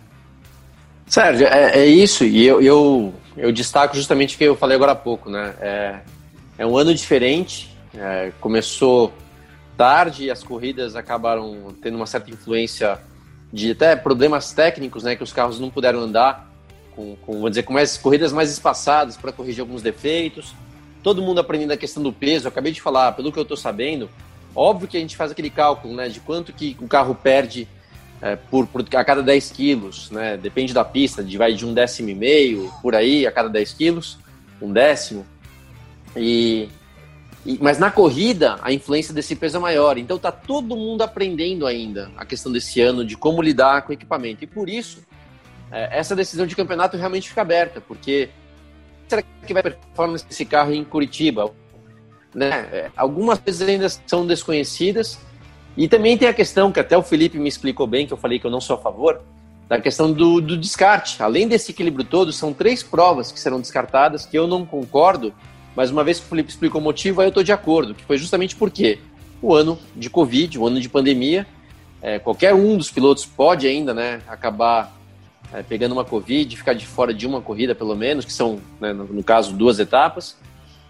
Sérgio, 1.10 1.48
é, 1.48 1.80
é 1.80 1.86
isso, 1.88 2.24
e 2.24 2.46
eu, 2.46 2.62
eu, 2.62 3.14
eu, 3.36 3.52
destaco 3.52 3.96
justamente 3.96 4.36
o 4.36 4.38
que 4.38 4.44
eu 4.44 4.56
falei 4.56 4.76
agora 4.76 4.92
há 4.92 4.96
pouco, 4.96 5.28
né? 5.28 5.56
É, 5.60 6.00
é 6.60 6.66
um 6.68 6.78
ano 6.78 6.94
diferente, 6.94 7.76
é, 7.98 8.32
começou 8.40 9.12
tarde 9.76 10.26
e 10.26 10.32
as 10.32 10.44
corridas 10.44 10.96
acabaram 10.96 11.74
tendo 11.82 11.96
uma 11.96 12.06
certa 12.06 12.30
influência 12.30 13.00
de 13.52 13.72
até 13.72 13.96
problemas 13.96 14.54
técnicos, 14.54 15.02
né? 15.02 15.16
Que 15.16 15.24
os 15.24 15.34
carros 15.34 15.60
não 15.60 15.72
puderam 15.72 16.00
andar, 16.00 16.48
com, 16.96 17.16
com 17.26 17.40
vou 17.40 17.50
dizer, 17.50 17.64
com 17.64 17.74
mais 17.74 17.98
corridas 17.98 18.32
mais 18.32 18.52
espaçadas 18.52 19.18
para 19.18 19.32
corrigir 19.32 19.62
alguns 19.62 19.82
defeitos. 19.82 20.54
Todo 21.02 21.24
mundo 21.24 21.40
aprendendo 21.40 21.72
a 21.72 21.78
questão 21.78 22.04
do 22.04 22.14
peso, 22.14 22.46
eu 22.46 22.50
acabei 22.50 22.72
de 22.72 22.84
falar, 22.84 23.14
pelo 23.14 23.32
que 23.32 23.40
eu 23.40 23.44
estou 23.44 23.58
sabendo, 23.58 24.08
óbvio 24.54 24.88
que 24.88 24.98
a 24.98 25.00
gente 25.00 25.18
faz 25.18 25.32
aquele 25.32 25.50
cálculo, 25.50 25.96
né? 25.96 26.08
De 26.08 26.20
quanto 26.20 26.54
que 26.54 26.78
o 26.80 26.88
carro 26.88 27.16
perde 27.16 27.68
é, 28.22 28.36
por, 28.36 28.68
por, 28.68 28.86
a 28.94 29.04
cada 29.04 29.24
10 29.24 29.52
quilos, 29.52 30.12
né? 30.12 30.38
Depende 30.38 30.74
da 30.74 30.84
pista, 30.84 31.24
de, 31.24 31.38
vai 31.38 31.54
de 31.54 31.66
um 31.66 31.74
décimo 31.74 32.10
e 32.10 32.16
meio, 32.16 32.72
por 32.82 32.96
aí, 32.96 33.26
a 33.26 33.32
cada 33.32 33.50
10 33.50 33.74
quilos, 33.74 34.18
um 34.62 34.72
décimo. 34.72 35.26
E, 36.16 36.70
e, 37.46 37.58
mas 37.62 37.80
na 37.80 37.90
corrida, 37.90 38.58
a 38.62 38.74
influência 38.74 39.14
desse 39.14 39.36
peso 39.36 39.58
é 39.58 39.60
maior. 39.60 39.98
Então 39.98 40.18
tá 40.18 40.32
todo 40.32 40.76
mundo 40.76 41.02
aprendendo 41.02 41.66
ainda 41.66 42.12
a 42.18 42.26
questão 42.26 42.52
desse 42.52 42.82
ano 42.82 43.06
de 43.06 43.16
como 43.16 43.42
lidar 43.42 43.84
com 43.84 43.92
o 43.92 43.94
equipamento. 43.94 44.44
E 44.44 44.48
por 44.48 44.70
isso, 44.70 45.02
é, 45.72 45.98
essa 45.98 46.16
decisão 46.16 46.46
de 46.46 46.56
campeonato 46.56 46.98
realmente 46.98 47.30
fica 47.30 47.42
aberta, 47.42 47.80
porque 47.80 48.30
será 49.08 49.24
que 49.46 49.54
vai 49.54 49.64
performance 49.64 50.26
desse 50.26 50.46
carro 50.46 50.74
em 50.74 50.84
Curitiba? 50.84 51.52
Né? 52.34 52.50
É, 52.72 52.92
algumas 52.96 53.40
coisas 53.40 53.68
ainda 53.68 53.88
são 54.06 54.28
desconhecidas, 54.28 55.20
e 55.78 55.88
também 55.88 56.18
tem 56.18 56.28
a 56.28 56.34
questão 56.34 56.72
que 56.72 56.80
até 56.80 56.98
o 56.98 57.04
Felipe 57.04 57.38
me 57.38 57.48
explicou 57.48 57.88
bem, 57.88 58.06
que 58.06 58.14
eu 58.14 58.18
falei 58.18 58.40
que 58.40 58.46
eu 58.46 58.52
não 58.52 58.62
sou 58.62 58.76
a 58.76 58.80
favor, 58.80 59.22
da 59.68 59.80
questão 59.80 60.12
do, 60.12 60.42
do 60.42 60.58
descarte. 60.58 61.22
Além 61.22 61.48
desse 61.48 61.72
equilíbrio 61.72 62.04
todo, 62.04 62.34
são 62.34 62.52
três 62.52 62.82
provas 62.82 63.32
que 63.32 63.40
serão 63.40 63.62
descartadas, 63.62 64.26
que 64.26 64.38
eu 64.38 64.48
não 64.48 64.66
concordo, 64.66 65.34
mas 65.76 65.92
uma 65.92 66.04
vez 66.04 66.20
que 66.20 66.26
o 66.26 66.30
Felipe 66.30 66.50
explicou 66.50 66.82
o 66.82 66.84
motivo, 66.84 67.22
aí 67.22 67.28
eu 67.28 67.30
estou 67.30 67.44
de 67.44 67.52
acordo, 67.52 67.94
que 67.94 68.04
foi 68.04 68.18
justamente 68.18 68.56
porque 68.56 69.00
o 69.42 69.54
ano 69.54 69.78
de 69.96 70.10
Covid, 70.10 70.58
o 70.58 70.66
ano 70.66 70.82
de 70.82 70.90
pandemia, 70.90 71.46
é, 72.02 72.18
qualquer 72.18 72.54
um 72.54 72.78
dos 72.78 72.90
pilotos 72.90 73.26
pode 73.26 73.68
ainda 73.68 73.94
né, 73.94 74.22
acabar 74.28 74.98
é, 75.54 75.62
pegando 75.62 75.94
uma 75.94 76.06
Covid, 76.06 76.56
ficar 76.58 76.74
de 76.74 76.86
fora 76.86 77.14
de 77.14 77.28
uma 77.28 77.42
corrida 77.42 77.76
pelo 77.76 77.96
menos, 77.96 78.26
que 78.26 78.34
são, 78.34 78.60
né, 78.80 78.94
no, 78.94 79.06
no 79.06 79.24
caso, 79.24 79.54
duas 79.54 79.80
etapas. 79.80 80.38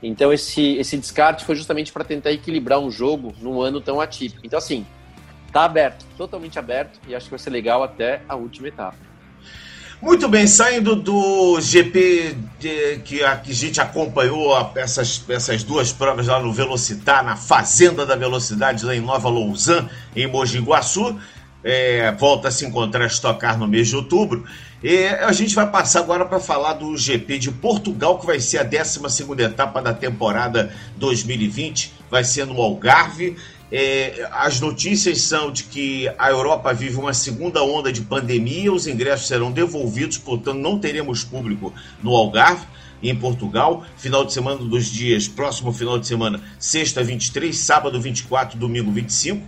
Então 0.02 0.32
esse, 0.32 0.76
esse 0.78 0.98
descarte 0.98 1.46
foi 1.46 1.56
justamente 1.56 1.92
para 1.92 2.04
tentar 2.04 2.32
equilibrar 2.32 2.80
um 2.80 2.90
jogo 2.90 3.34
num 3.42 3.62
ano 3.62 3.82
tão 3.82 4.00
atípico. 4.00 4.42
Então 4.46 4.58
assim, 4.58 4.86
tá 5.52 5.66
aberto, 5.66 6.06
totalmente 6.18 6.58
aberto 6.58 7.00
e 7.08 7.16
acho 7.16 7.26
que 7.26 7.32
vai 7.32 7.40
ser 7.40 7.50
legal 7.50 7.84
até 7.84 8.22
a 8.28 8.36
última 8.36 8.68
etapa. 8.68 9.10
Muito 10.02 10.30
bem, 10.30 10.48
saindo 10.48 10.96
do 10.96 11.60
GP 11.60 12.38
de, 12.58 13.00
que, 13.00 13.22
a, 13.22 13.36
que 13.36 13.52
a 13.52 13.54
gente 13.54 13.82
acompanhou 13.82 14.56
a, 14.56 14.72
essas, 14.76 15.22
essas 15.28 15.62
duas 15.62 15.92
provas 15.92 16.26
lá 16.26 16.40
no 16.40 16.54
Velocitar, 16.54 17.22
na 17.22 17.36
Fazenda 17.36 18.06
da 18.06 18.16
Velocidade, 18.16 18.86
lá 18.86 18.96
em 18.96 19.02
Nova 19.02 19.30
Lausanne, 19.30 19.90
em 20.16 20.26
Mogi 20.26 20.60
Guaçu. 20.60 21.20
É, 21.64 22.12
volta 22.14 22.48
a 22.48 22.52
se 22.52 22.66
encontrar 22.66 23.04
a 23.04 23.08
estocar 23.08 23.58
no 23.58 23.68
mês 23.68 23.90
de 23.90 23.96
outubro. 23.96 24.46
E 24.82 25.08
a 25.08 25.32
gente 25.34 25.54
vai 25.54 25.70
passar 25.70 26.00
agora 26.00 26.26
para 26.26 26.40
falar 26.40 26.74
do 26.74 26.96
GP 26.96 27.38
de 27.38 27.52
Portugal, 27.52 28.18
que 28.18 28.26
vai 28.26 28.40
ser 28.40 28.60
a 28.60 28.64
12 28.64 29.02
etapa 29.40 29.82
da 29.82 29.94
temporada 29.94 30.74
2020, 30.96 31.94
vai 32.10 32.24
ser 32.24 32.46
no 32.46 32.62
Algarve. 32.62 33.36
É, 33.72 34.28
as 34.32 34.60
notícias 34.60 35.22
são 35.22 35.52
de 35.52 35.66
que 35.66 36.10
a 36.18 36.30
Europa 36.30 36.74
vive 36.74 36.96
uma 36.96 37.14
segunda 37.14 37.62
onda 37.62 37.92
de 37.92 38.02
pandemia, 38.02 38.72
os 38.74 38.88
ingressos 38.88 39.28
serão 39.28 39.52
devolvidos, 39.52 40.18
portanto, 40.18 40.58
não 40.58 40.80
teremos 40.80 41.24
público 41.24 41.74
no 42.02 42.16
Algarve. 42.16 42.66
Em 43.02 43.16
Portugal, 43.16 43.86
final 43.96 44.26
de 44.26 44.34
semana 44.34 44.58
dos 44.58 44.88
dias, 44.88 45.26
próximo 45.26 45.72
final 45.72 45.98
de 45.98 46.06
semana, 46.06 46.42
sexta 46.58 47.02
23, 47.02 47.58
sábado 47.58 48.00
24, 48.02 48.60
domingo 48.60 48.92
25. 48.92 49.42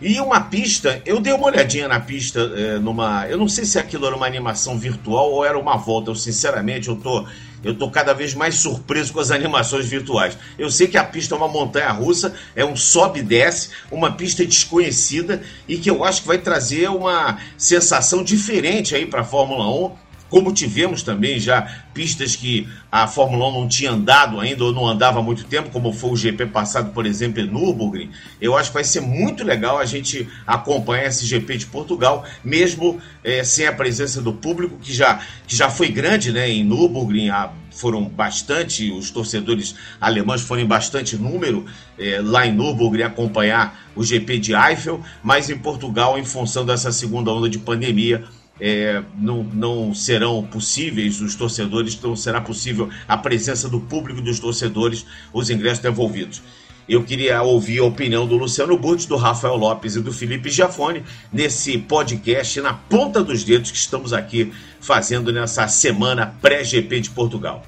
E 0.00 0.18
uma 0.18 0.40
pista, 0.40 1.02
eu 1.04 1.20
dei 1.20 1.32
uma 1.32 1.46
olhadinha 1.46 1.86
na 1.86 2.00
pista 2.00 2.40
é, 2.40 2.78
numa. 2.78 3.28
Eu 3.28 3.36
não 3.36 3.46
sei 3.46 3.66
se 3.66 3.78
aquilo 3.78 4.06
era 4.06 4.16
uma 4.16 4.26
animação 4.26 4.78
virtual 4.78 5.30
ou 5.30 5.44
era 5.44 5.58
uma 5.58 5.76
volta. 5.76 6.10
Eu, 6.10 6.14
sinceramente, 6.14 6.88
eu 6.88 6.96
tô, 6.96 7.26
eu 7.62 7.74
tô 7.74 7.90
cada 7.90 8.14
vez 8.14 8.32
mais 8.32 8.54
surpreso 8.54 9.12
com 9.12 9.20
as 9.20 9.28
animações 9.30 9.86
virtuais. 9.86 10.38
Eu 10.58 10.70
sei 10.70 10.86
que 10.86 10.96
a 10.96 11.04
pista 11.04 11.34
é 11.34 11.36
uma 11.36 11.48
montanha 11.48 11.90
russa, 11.90 12.34
é 12.56 12.64
um 12.64 12.74
sobe 12.74 13.20
e 13.20 13.22
desce, 13.22 13.70
uma 13.90 14.12
pista 14.12 14.44
desconhecida 14.44 15.42
e 15.68 15.76
que 15.76 15.90
eu 15.90 16.02
acho 16.02 16.22
que 16.22 16.28
vai 16.28 16.38
trazer 16.38 16.88
uma 16.88 17.38
sensação 17.58 18.24
diferente 18.24 18.94
aí 18.94 19.04
para 19.04 19.20
a 19.20 19.24
Fórmula 19.24 19.68
1 19.68 20.09
como 20.30 20.52
tivemos 20.52 21.02
também 21.02 21.38
já 21.38 21.82
pistas 21.92 22.36
que 22.36 22.66
a 22.90 23.06
Fórmula 23.06 23.48
1 23.48 23.52
não 23.52 23.68
tinha 23.68 23.90
andado 23.90 24.40
ainda 24.40 24.64
ou 24.64 24.72
não 24.72 24.86
andava 24.86 25.18
há 25.18 25.22
muito 25.22 25.44
tempo, 25.44 25.70
como 25.70 25.92
foi 25.92 26.10
o 26.10 26.16
GP 26.16 26.46
passado, 26.46 26.92
por 26.92 27.04
exemplo, 27.04 27.40
em 27.40 27.46
Nürburgring, 27.46 28.10
eu 28.40 28.56
acho 28.56 28.70
que 28.70 28.74
vai 28.74 28.84
ser 28.84 29.00
muito 29.00 29.44
legal 29.44 29.78
a 29.78 29.84
gente 29.84 30.26
acompanhar 30.46 31.06
esse 31.06 31.26
GP 31.26 31.58
de 31.58 31.66
Portugal, 31.66 32.24
mesmo 32.42 33.00
é, 33.22 33.42
sem 33.44 33.66
a 33.66 33.72
presença 33.72 34.22
do 34.22 34.32
público, 34.32 34.78
que 34.80 34.92
já, 34.94 35.20
que 35.46 35.54
já 35.54 35.68
foi 35.68 35.88
grande 35.88 36.32
né, 36.32 36.48
em 36.48 36.64
Nürburgring, 36.64 37.28
a, 37.30 37.50
foram 37.70 38.04
bastante, 38.04 38.90
os 38.90 39.10
torcedores 39.10 39.74
alemães 40.00 40.42
foram 40.42 40.62
em 40.62 40.66
bastante 40.66 41.16
número 41.16 41.64
é, 41.98 42.20
lá 42.22 42.46
em 42.46 42.52
Nürburgring 42.52 43.02
acompanhar 43.02 43.90
o 43.94 44.04
GP 44.04 44.38
de 44.38 44.52
Eiffel, 44.54 45.02
mas 45.22 45.50
em 45.50 45.58
Portugal, 45.58 46.18
em 46.18 46.24
função 46.24 46.64
dessa 46.64 46.92
segunda 46.92 47.30
onda 47.30 47.48
de 47.48 47.58
pandemia, 47.58 48.24
é, 48.60 49.02
não, 49.18 49.42
não 49.42 49.94
serão 49.94 50.42
possíveis 50.42 51.20
os 51.20 51.34
torcedores, 51.34 52.00
não 52.00 52.14
será 52.14 52.40
possível 52.40 52.88
a 53.08 53.16
presença 53.16 53.68
do 53.68 53.80
público 53.80 54.20
dos 54.20 54.38
torcedores, 54.38 55.06
os 55.32 55.50
ingressos 55.50 55.80
devolvidos. 55.80 56.42
Eu 56.88 57.04
queria 57.04 57.40
ouvir 57.42 57.78
a 57.78 57.84
opinião 57.84 58.26
do 58.26 58.36
Luciano 58.36 58.76
Burti, 58.76 59.06
do 59.06 59.16
Rafael 59.16 59.56
Lopes 59.56 59.94
e 59.94 60.00
do 60.00 60.12
Felipe 60.12 60.50
Giafone 60.50 61.04
nesse 61.32 61.78
podcast 61.78 62.60
na 62.60 62.74
ponta 62.74 63.22
dos 63.22 63.44
dedos 63.44 63.70
que 63.70 63.76
estamos 63.76 64.12
aqui 64.12 64.52
fazendo 64.80 65.32
nessa 65.32 65.68
semana 65.68 66.34
pré-GP 66.42 67.00
de 67.00 67.10
Portugal. 67.10 67.62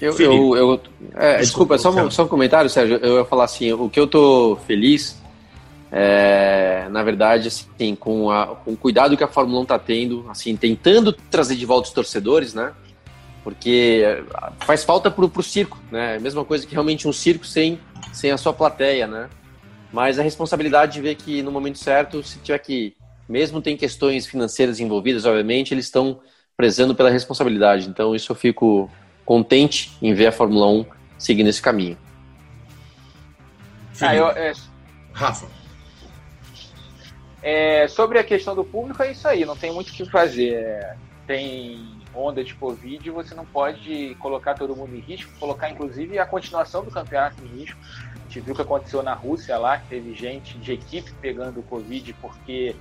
Eu, 0.00 0.12
eu, 0.18 0.56
eu 0.56 0.80
é, 1.14 1.38
desculpa, 1.38 1.76
desculpa 1.76 1.78
só, 1.78 1.90
um, 1.90 2.10
só 2.10 2.24
um 2.24 2.28
comentário, 2.28 2.68
Sérgio. 2.68 2.96
Eu 2.96 3.18
ia 3.18 3.24
falar 3.24 3.44
assim: 3.44 3.72
o 3.72 3.88
que 3.88 3.98
eu 3.98 4.06
tô 4.06 4.58
feliz 4.66 5.16
é, 5.90 6.86
na 6.90 7.02
verdade, 7.02 7.48
assim, 7.48 7.94
com, 7.94 8.30
a, 8.30 8.46
com 8.46 8.72
o 8.72 8.76
cuidado 8.76 9.16
que 9.16 9.24
a 9.24 9.28
Fórmula 9.28 9.60
1 9.60 9.62
está 9.62 9.78
tendo, 9.78 10.26
assim, 10.28 10.54
tentando 10.56 11.12
trazer 11.12 11.56
de 11.56 11.64
volta 11.64 11.88
os 11.88 11.94
torcedores, 11.94 12.52
né? 12.52 12.72
Porque 13.42 14.22
faz 14.60 14.84
falta 14.84 15.10
pro, 15.10 15.28
pro 15.28 15.42
circo, 15.42 15.78
né? 15.90 16.14
É 16.14 16.16
a 16.16 16.20
mesma 16.20 16.44
coisa 16.44 16.66
que 16.66 16.72
realmente 16.72 17.08
um 17.08 17.12
circo 17.12 17.46
sem, 17.46 17.80
sem 18.12 18.30
a 18.30 18.36
sua 18.36 18.52
plateia, 18.52 19.06
né? 19.06 19.30
Mas 19.90 20.18
a 20.18 20.22
responsabilidade 20.22 20.92
de 20.92 21.00
ver 21.00 21.14
que 21.14 21.42
no 21.42 21.50
momento 21.50 21.78
certo, 21.78 22.22
se 22.22 22.38
tiver 22.40 22.58
que, 22.58 22.94
mesmo 23.26 23.62
tem 23.62 23.76
questões 23.76 24.26
financeiras 24.26 24.80
envolvidas, 24.80 25.24
obviamente, 25.24 25.72
eles 25.72 25.86
estão 25.86 26.20
prezando 26.54 26.94
pela 26.94 27.08
responsabilidade. 27.08 27.88
Então, 27.88 28.14
isso 28.14 28.30
eu 28.30 28.36
fico 28.36 28.90
contente 29.24 29.96
em 30.02 30.12
ver 30.12 30.26
a 30.26 30.32
Fórmula 30.32 30.68
1 30.68 30.84
seguindo 31.18 31.48
esse 31.48 31.62
caminho. 31.62 31.96
Ah, 34.00 34.14
eu, 34.14 34.28
é... 34.28 34.52
Rafa. 35.12 35.57
É, 37.42 37.86
sobre 37.88 38.18
a 38.18 38.24
questão 38.24 38.54
do 38.54 38.64
público, 38.64 39.02
é 39.02 39.12
isso 39.12 39.26
aí, 39.28 39.44
não 39.44 39.56
tem 39.56 39.72
muito 39.72 39.90
o 39.90 39.92
que 39.92 40.08
fazer. 40.10 40.54
É, 40.54 40.96
tem 41.26 41.98
onda 42.14 42.42
de 42.42 42.54
Covid, 42.54 43.10
você 43.10 43.34
não 43.34 43.44
pode 43.44 44.16
colocar 44.18 44.54
todo 44.54 44.74
mundo 44.74 44.94
em 44.94 45.00
risco, 45.00 45.30
colocar 45.38 45.70
inclusive 45.70 46.18
a 46.18 46.26
continuação 46.26 46.84
do 46.84 46.90
campeonato 46.90 47.42
em 47.44 47.58
risco. 47.58 47.78
A 48.14 48.22
gente 48.24 48.40
viu 48.40 48.52
o 48.52 48.56
que 48.56 48.62
aconteceu 48.62 49.02
na 49.02 49.14
Rússia 49.14 49.56
lá, 49.56 49.78
que 49.78 49.88
teve 49.88 50.14
gente 50.14 50.58
de 50.58 50.72
equipe 50.72 51.12
pegando 51.20 51.60
o 51.60 51.62
Covid 51.62 52.12
porque 52.14 52.74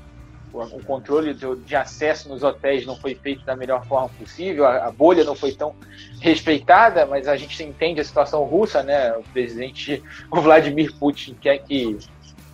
o 0.53 0.83
controle 0.83 1.35
de 1.65 1.75
acesso 1.75 2.29
nos 2.29 2.41
hotéis 2.41 2.85
não 2.85 2.95
foi 2.95 3.13
feito 3.13 3.45
da 3.45 3.55
melhor 3.55 3.85
forma 3.85 4.09
possível, 4.09 4.65
a 4.65 4.89
bolha 4.89 5.23
não 5.23 5.35
foi 5.35 5.51
tão 5.51 5.75
respeitada, 6.19 7.05
mas 7.05 7.27
a 7.27 7.35
gente 7.35 7.61
entende 7.61 8.01
a 8.01 8.03
situação 8.03 8.43
russa, 8.43 8.81
né? 8.81 9.11
O 9.13 9.23
presidente 9.23 10.01
Vladimir 10.31 10.95
Putin 10.95 11.35
quer 11.39 11.59
que 11.59 11.97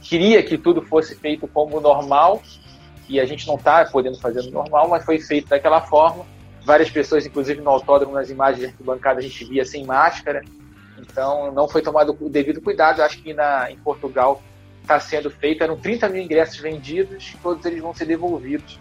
queria 0.04 0.44
que 0.44 0.58
tudo 0.58 0.82
fosse 0.82 1.16
feito 1.16 1.48
como 1.48 1.80
normal 1.80 2.42
e 3.08 3.20
a 3.20 3.26
gente 3.26 3.48
não 3.48 3.56
está 3.56 3.84
podendo 3.86 4.20
fazer 4.20 4.44
no 4.44 4.52
normal, 4.52 4.90
mas 4.90 5.04
foi 5.04 5.20
feito 5.20 5.50
daquela 5.50 5.82
forma. 5.82 6.26
Várias 6.66 6.90
pessoas, 6.90 7.26
inclusive 7.26 7.62
no 7.62 7.70
autódromo, 7.70 8.14
nas 8.14 8.30
imagens 8.30 8.60
de 8.60 8.66
arquibancada, 8.68 9.20
a 9.20 9.24
gente 9.24 9.44
via 9.46 9.66
sem 9.66 9.86
máscara. 9.86 10.44
Então, 10.98 11.52
não 11.52 11.68
foi 11.68 11.82
tomado 11.82 12.16
o 12.20 12.30
devido 12.30 12.62
cuidado. 12.62 13.02
Acho 13.02 13.22
que 13.22 13.34
na, 13.34 13.70
em 13.70 13.78
Portugal 13.78 14.42
está 14.82 15.00
sendo 15.00 15.30
feito. 15.30 15.64
Eram 15.64 15.78
30 15.78 16.08
mil 16.10 16.22
ingressos 16.22 16.58
vendidos, 16.58 17.36
todos 17.42 17.66
eles 17.66 17.82
vão 17.82 17.94
ser 17.94 18.06
devolvidos. 18.06 18.80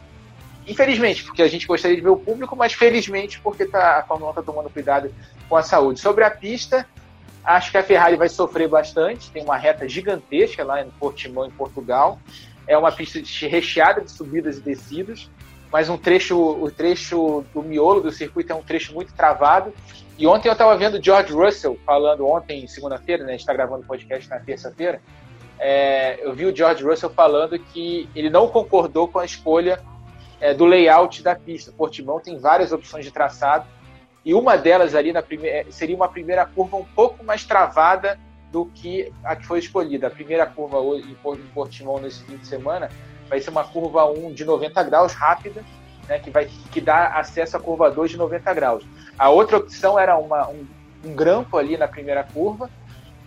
Infelizmente, 0.67 1.25
porque 1.25 1.43
a 1.43 1.49
gente 1.49 1.67
gostaria 1.67 1.97
de 1.97 2.03
ver 2.03 2.11
o 2.11 2.17
público, 2.17 2.55
mas 2.55 2.73
felizmente 2.73 3.41
porque 3.41 3.65
tá, 3.65 3.99
a 3.99 4.03
Fórmula 4.05 4.31
1 4.31 4.39
está 4.39 4.53
tomando 4.53 4.71
cuidado 4.71 5.13
com 5.49 5.57
a 5.57 5.63
saúde. 5.63 5.99
Sobre 5.99 6.23
a 6.23 6.31
pista, 6.31 6.87
acho 7.45 7.71
que 7.71 7.79
a 7.79 7.83
Ferrari 7.83 8.17
vai 8.17 8.29
sofrer 8.29 8.69
bastante. 8.69 9.31
Tem 9.31 9.43
uma 9.43 9.57
reta 9.57 9.89
gigantesca 9.89 10.65
lá 10.65 10.83
em 10.83 10.91
Portimão, 10.91 11.47
em 11.47 11.51
Portugal. 11.51 12.19
É 12.67 12.77
uma 12.77 12.93
pista 12.93 13.21
recheada 13.47 14.01
de 14.01 14.11
subidas 14.11 14.59
e 14.59 14.61
descidas, 14.61 15.29
mas 15.71 15.89
um 15.89 15.99
trecho, 15.99 16.39
o 16.39 16.71
trecho 16.71 17.45
do 17.53 17.63
miolo 17.63 18.01
do 18.01 18.13
circuito 18.13 18.53
é 18.53 18.55
um 18.55 18.63
trecho 18.63 18.95
muito 18.95 19.13
travado. 19.15 19.73
E 20.17 20.27
ontem 20.27 20.49
eu 20.49 20.53
estava 20.53 20.77
vendo 20.77 21.03
George 21.03 21.33
Russell 21.33 21.79
falando, 21.85 22.27
ontem, 22.27 22.67
segunda-feira, 22.69 23.25
né, 23.25 23.31
a 23.31 23.33
gente 23.33 23.41
está 23.41 23.53
gravando 23.53 23.83
o 23.83 23.87
podcast 23.87 24.29
na 24.29 24.39
terça-feira, 24.39 25.01
é, 25.59 26.19
eu 26.25 26.33
vi 26.35 26.45
o 26.45 26.55
George 26.55 26.85
Russell 26.85 27.11
falando 27.11 27.59
que 27.59 28.09
ele 28.15 28.29
não 28.29 28.49
concordou 28.49 29.09
com 29.09 29.19
a 29.19 29.25
escolha 29.25 29.81
é, 30.41 30.53
do 30.53 30.65
layout 30.65 31.23
da 31.23 31.35
pista. 31.35 31.73
Portimão 31.73 32.21
tem 32.21 32.39
várias 32.39 32.73
opções 32.73 33.05
de 33.05 33.11
traçado 33.11 33.67
e 34.25 34.35
uma 34.35 34.57
delas 34.57 34.95
ali 34.95 35.13
na 35.13 35.23
primeira, 35.23 35.59
é, 35.59 35.67
seria 35.71 35.97
uma 35.97 36.09
primeira 36.09 36.47
curva 36.47 36.77
um 36.77 36.85
pouco 36.85 37.25
mais 37.25 37.45
travada 37.45 38.19
do 38.51 38.67
que 38.67 39.13
a 39.25 39.35
que 39.35 39.47
foi 39.47 39.59
escolhida. 39.59 40.07
A 40.07 40.11
primeira 40.11 40.47
curva 40.47 40.79
em 40.97 41.47
Portimão 41.55 41.99
nesse 41.99 42.23
fim 42.25 42.37
de 42.37 42.47
semana 42.47 42.91
vai 43.29 43.41
ser 43.41 43.51
uma 43.51 43.65
curva 43.65 44.05
1 44.07 44.33
de 44.35 44.45
90 44.45 44.83
graus 44.85 45.13
rápida, 45.15 45.65
né, 46.09 46.19
que 46.19 46.31
vai 46.31 46.49
que 46.71 46.81
dá 46.81 47.09
acesso 47.15 47.57
à 47.57 47.61
curva 47.61 47.91
2 47.91 48.13
de 48.13 48.17
90 48.17 48.55
graus. 48.55 48.85
A 49.19 49.31
outra 49.31 49.57
opção 49.57 49.99
era 49.99 50.17
uma, 50.19 50.49
um, 50.49 50.67
um 51.05 51.15
grampo 51.15 51.57
ali 51.57 51.77
na 51.77 51.89
primeira 51.89 52.23
curva 52.23 52.71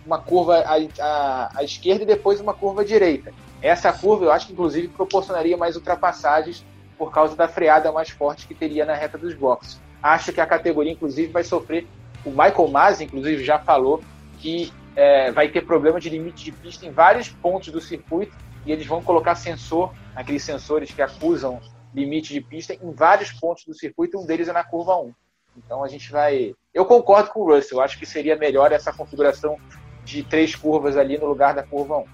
uma 0.06 0.20
curva 0.20 0.58
à, 0.60 0.76
à, 1.00 1.50
à, 1.56 1.64
esquerda 1.64 2.04
e 2.04 2.06
depois 2.06 2.40
uma 2.40 2.54
curva 2.54 2.82
à 2.82 2.84
direita. 2.84 3.34
Essa 3.60 3.92
curva 3.92 4.24
eu 4.24 4.32
acho 4.32 4.46
que 4.46 4.52
inclusive 4.52 4.88
proporcionaria 4.88 5.56
mais 5.56 5.74
ultrapassagens 5.74 6.64
por 6.96 7.12
causa 7.12 7.34
da 7.34 7.48
freada 7.48 7.90
mais 7.90 8.08
forte 8.08 8.46
que 8.46 8.54
teria 8.54 8.86
na 8.86 8.94
reta 8.94 9.18
dos 9.18 9.34
boxes. 9.34 9.80
Acho 10.02 10.32
que 10.32 10.40
a 10.40 10.46
categoria 10.46 10.92
inclusive 10.92 11.32
vai 11.32 11.44
sofrer. 11.44 11.86
O 12.24 12.30
Michael 12.30 12.68
Masi 12.68 13.04
inclusive 13.04 13.44
já 13.44 13.58
falou 13.58 14.02
que 14.38 14.72
é, 14.94 15.30
vai 15.32 15.48
ter 15.48 15.62
problema 15.62 16.00
de 16.00 16.08
limite 16.08 16.44
de 16.44 16.52
pista 16.52 16.86
em 16.86 16.90
vários 16.90 17.28
pontos 17.28 17.70
do 17.70 17.80
circuito 17.80 18.34
e 18.64 18.72
eles 18.72 18.86
vão 18.86 19.02
colocar 19.02 19.34
sensor, 19.34 19.92
aqueles 20.14 20.42
sensores 20.42 20.90
que 20.90 21.00
acusam 21.00 21.60
limite 21.94 22.32
de 22.32 22.40
pista 22.40 22.74
em 22.74 22.92
vários 22.92 23.32
pontos 23.32 23.64
do 23.64 23.74
circuito, 23.74 24.18
um 24.18 24.26
deles 24.26 24.48
é 24.48 24.52
na 24.52 24.64
curva 24.64 24.96
1. 24.96 25.14
Então 25.56 25.82
a 25.82 25.88
gente 25.88 26.10
vai. 26.10 26.54
Eu 26.74 26.84
concordo 26.84 27.30
com 27.30 27.40
o 27.40 27.54
Russell, 27.54 27.80
acho 27.80 27.98
que 27.98 28.04
seria 28.04 28.36
melhor 28.36 28.72
essa 28.72 28.92
configuração 28.92 29.58
de 30.04 30.22
três 30.22 30.54
curvas 30.54 30.96
ali 30.96 31.16
no 31.16 31.26
lugar 31.26 31.54
da 31.54 31.62
curva 31.62 31.98
1. 31.98 32.04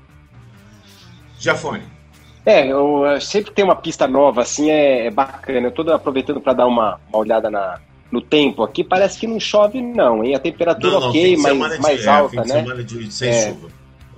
Jafone. 1.38 2.01
É, 2.44 2.66
eu, 2.66 3.04
sempre 3.20 3.52
tem 3.52 3.64
uma 3.64 3.76
pista 3.76 4.06
nova 4.08 4.42
assim 4.42 4.70
é, 4.70 5.06
é 5.06 5.10
bacana. 5.10 5.66
Eu 5.66 5.70
estou 5.70 5.88
aproveitando 5.92 6.40
para 6.40 6.52
dar 6.52 6.66
uma, 6.66 6.98
uma 7.08 7.18
olhada 7.18 7.50
na, 7.50 7.80
no 8.10 8.20
tempo 8.20 8.62
aqui. 8.62 8.82
Parece 8.82 9.18
que 9.18 9.26
não 9.26 9.38
chove, 9.38 9.80
não, 9.80 10.24
hein? 10.24 10.34
A 10.34 10.38
temperatura 10.38 10.92
não, 10.92 11.00
não, 11.00 11.08
ok, 11.08 11.36
mas 11.36 11.78
mais 11.78 12.04
é, 12.04 12.08
alta, 12.10 12.44
né? 12.44 12.62
De, 12.82 13.26
é, 13.26 13.48
chuva. 13.48 13.68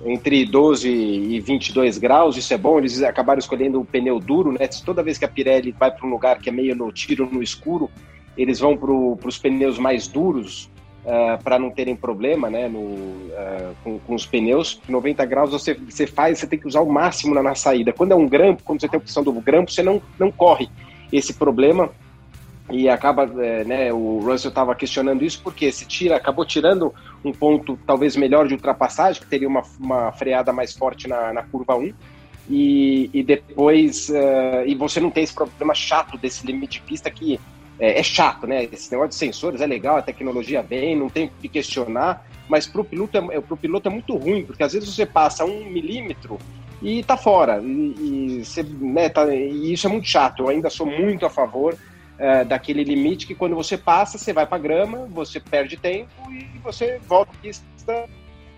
Entre 0.05 0.45
12 0.45 0.89
e 0.89 1.39
22 1.39 1.97
graus, 1.97 2.35
isso 2.35 2.53
é 2.53 2.57
bom. 2.57 2.79
Eles 2.79 3.01
acabaram 3.01 3.39
escolhendo 3.39 3.79
o 3.79 3.85
pneu 3.85 4.19
duro, 4.19 4.51
né? 4.51 4.67
Toda 4.83 5.03
vez 5.03 5.17
que 5.17 5.25
a 5.25 5.27
Pirelli 5.27 5.71
vai 5.71 5.91
para 5.91 6.05
um 6.05 6.09
lugar 6.09 6.39
que 6.39 6.49
é 6.49 6.51
meio 6.51 6.75
no 6.75 6.91
tiro 6.91 7.29
no 7.31 7.41
escuro, 7.41 7.89
eles 8.37 8.59
vão 8.59 8.75
para 8.75 8.91
os 8.91 9.37
pneus 9.37 9.77
mais 9.77 10.07
duros, 10.07 10.69
uh, 11.05 11.09
eh, 11.09 11.37
para 11.43 11.59
não 11.59 11.69
terem 11.69 11.95
problema 11.95 12.49
né, 12.49 12.67
no, 12.67 12.79
uh, 12.79 13.75
com, 13.83 13.99
com, 13.99 14.15
os 14.15 14.25
pneus. 14.25 14.81
90 14.89 15.25
graus 15.25 15.51
você, 15.51 15.73
você 15.73 16.07
faz, 16.07 16.39
você 16.39 16.47
tem 16.47 16.59
que 16.59 16.67
usar 16.67 16.81
o 16.81 16.91
máximo 16.91 17.33
na, 17.33 17.41
na, 17.41 17.55
saída. 17.55 17.93
Quando 17.93 18.11
é 18.11 18.15
um 18.15 18.27
grampo, 18.27 18.63
quando 18.63 18.81
você 18.81 18.87
tem 18.87 18.97
a 18.97 19.01
opção 19.01 19.23
do 19.23 19.31
grampo, 19.33 19.71
você 19.71 19.83
não, 19.83 20.01
não 20.19 20.31
corre 20.31 20.69
esse 21.11 21.33
problema 21.33 21.91
e 22.69 22.89
acaba, 22.89 23.29
é, 23.43 23.63
né, 23.63 23.93
o 23.93 24.19
Russell 24.19 24.49
estava 24.49 24.73
questionando 24.73 25.23
isso 25.23 25.39
porque 25.43 25.71
se 25.71 25.85
tira, 25.85 26.15
acabou 26.15 26.45
tirando 26.45 26.93
um 27.23 27.31
ponto 27.31 27.77
talvez 27.85 28.15
melhor 28.15 28.47
de 28.47 28.53
ultrapassagem, 28.55 29.21
que 29.21 29.27
teria 29.27 29.47
uma, 29.47 29.63
uma 29.79 30.11
freada 30.11 30.51
mais 30.51 30.73
forte 30.73 31.07
na, 31.07 31.31
na 31.31 31.43
curva 31.43 31.75
1, 31.75 31.93
e, 32.49 33.09
e 33.13 33.23
depois, 33.23 34.09
uh, 34.09 34.65
e 34.65 34.75
você 34.75 34.99
não 34.99 35.11
tem 35.11 35.23
esse 35.23 35.33
problema 35.33 35.73
chato 35.73 36.17
desse 36.17 36.45
limite 36.45 36.79
de 36.79 36.85
pista 36.85 37.09
que 37.09 37.39
é, 37.79 37.99
é, 37.99 38.03
chato, 38.03 38.47
né? 38.47 38.63
Esse 38.71 38.91
negócio 38.91 39.09
de 39.09 39.15
sensores 39.15 39.61
é 39.61 39.65
legal, 39.65 39.97
a 39.97 40.01
tecnologia 40.01 40.61
vem, 40.61 40.95
não 40.95 41.09
tem 41.09 41.25
o 41.25 41.31
que 41.41 41.49
questionar, 41.49 42.25
mas 42.47 42.67
para 42.67 42.81
o 42.81 42.83
piloto, 42.83 43.17
é, 43.17 43.41
pro 43.41 43.57
piloto 43.57 43.89
é 43.89 43.91
muito 43.91 44.15
ruim, 44.15 44.43
porque 44.43 44.63
às 44.63 44.73
vezes 44.73 44.93
você 44.93 45.05
passa 45.05 45.45
um 45.45 45.65
milímetro 45.65 46.37
e 46.81 47.03
tá 47.03 47.17
fora. 47.17 47.61
E, 47.61 48.39
e, 48.39 48.45
você, 48.45 48.63
né, 48.63 49.09
tá, 49.09 49.33
e 49.33 49.73
isso 49.73 49.87
é 49.87 49.89
muito 49.89 50.07
chato. 50.07 50.43
Eu 50.43 50.49
ainda 50.49 50.69
sou 50.69 50.85
muito 50.85 51.25
a 51.25 51.29
favor 51.29 51.77
é, 52.17 52.43
daquele 52.43 52.83
limite 52.83 53.27
que 53.27 53.35
quando 53.35 53.55
você 53.55 53.77
passa, 53.77 54.17
você 54.17 54.31
vai 54.31 54.45
para 54.45 54.57
grama, 54.57 55.07
você 55.09 55.39
perde 55.39 55.77
tempo 55.77 56.09
e 56.31 56.59
você 56.59 56.99
volta 57.07 57.31
a 57.31 57.41
pista 57.41 58.09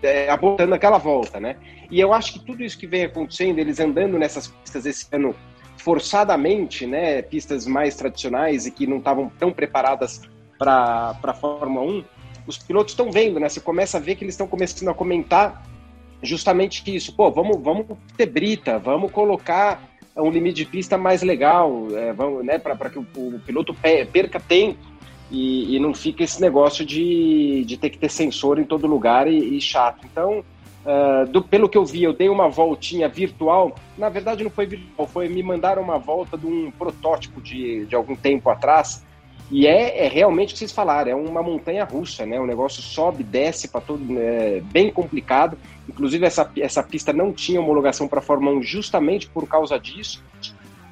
é, 0.02 0.30
abotando 0.30 0.74
aquela 0.74 0.98
volta, 0.98 1.40
né? 1.40 1.56
E 1.90 1.98
eu 1.98 2.12
acho 2.12 2.34
que 2.34 2.40
tudo 2.40 2.62
isso 2.62 2.78
que 2.78 2.86
vem 2.86 3.04
acontecendo, 3.04 3.58
eles 3.58 3.80
andando 3.80 4.18
nessas 4.18 4.48
pistas 4.48 4.86
esse 4.86 5.06
ano 5.12 5.34
forçadamente, 5.78 6.86
né, 6.86 7.22
pistas 7.22 7.66
mais 7.66 7.96
tradicionais 7.96 8.66
e 8.66 8.70
que 8.70 8.86
não 8.86 8.98
estavam 8.98 9.30
tão 9.38 9.52
preparadas 9.52 10.20
para 10.58 11.16
a 11.22 11.34
Fórmula 11.34 11.86
1, 11.86 12.04
os 12.46 12.58
pilotos 12.58 12.92
estão 12.92 13.12
vendo, 13.12 13.38
né? 13.38 13.48
Você 13.48 13.60
começa 13.60 13.98
a 13.98 14.00
ver 14.00 14.16
que 14.16 14.24
eles 14.24 14.34
estão 14.34 14.46
começando 14.46 14.88
a 14.88 14.94
comentar 14.94 15.64
justamente 16.22 16.82
isso. 16.94 17.14
Pô, 17.14 17.30
vamos, 17.30 17.62
vamos 17.62 17.86
ter 18.16 18.26
brita, 18.26 18.78
vamos 18.78 19.12
colocar 19.12 19.82
um 20.16 20.30
limite 20.30 20.56
de 20.56 20.64
pista 20.64 20.98
mais 20.98 21.22
legal, 21.22 21.86
é, 21.92 22.12
vamos, 22.12 22.44
né, 22.44 22.58
para 22.58 22.90
que 22.90 22.98
o, 22.98 23.06
o, 23.16 23.40
piloto 23.46 23.72
perca 24.12 24.40
tempo 24.40 24.78
e, 25.30 25.76
e, 25.76 25.78
não 25.78 25.94
fique 25.94 26.24
esse 26.24 26.40
negócio 26.40 26.84
de, 26.84 27.64
de 27.64 27.76
ter 27.76 27.90
que 27.90 27.98
ter 27.98 28.10
sensor 28.10 28.58
em 28.58 28.64
todo 28.64 28.86
lugar 28.86 29.28
e, 29.28 29.56
e 29.56 29.60
chato. 29.60 30.04
Então, 30.10 30.44
Uh, 30.84 31.26
do, 31.30 31.42
pelo 31.42 31.68
que 31.68 31.76
eu 31.76 31.84
vi, 31.84 32.02
eu 32.02 32.12
dei 32.12 32.28
uma 32.28 32.48
voltinha 32.48 33.08
virtual. 33.08 33.74
Na 33.96 34.08
verdade, 34.08 34.44
não 34.44 34.50
foi 34.50 34.66
virtual, 34.66 35.06
foi 35.06 35.28
me 35.28 35.42
mandaram 35.42 35.82
uma 35.82 35.98
volta 35.98 36.38
de 36.38 36.46
um 36.46 36.70
protótipo 36.70 37.40
de, 37.40 37.84
de 37.86 37.94
algum 37.94 38.16
tempo 38.16 38.48
atrás. 38.48 39.04
E 39.50 39.66
é, 39.66 40.06
é 40.06 40.08
realmente 40.08 40.50
o 40.50 40.52
que 40.52 40.58
vocês 40.58 40.72
falaram, 40.72 41.10
é 41.10 41.14
uma 41.14 41.42
montanha 41.42 41.84
russa, 41.84 42.26
né? 42.26 42.38
O 42.38 42.46
negócio 42.46 42.82
sobe, 42.82 43.24
desce 43.24 43.68
para 43.68 43.80
todo, 43.80 44.04
é 44.18 44.60
bem 44.60 44.90
complicado. 44.90 45.58
Inclusive, 45.88 46.26
essa, 46.26 46.50
essa 46.58 46.82
pista 46.82 47.12
não 47.12 47.32
tinha 47.32 47.60
homologação 47.60 48.06
para 48.06 48.20
Fórmula 48.20 48.56
1 48.58 48.62
justamente 48.62 49.28
por 49.28 49.48
causa 49.48 49.78
disso. 49.78 50.22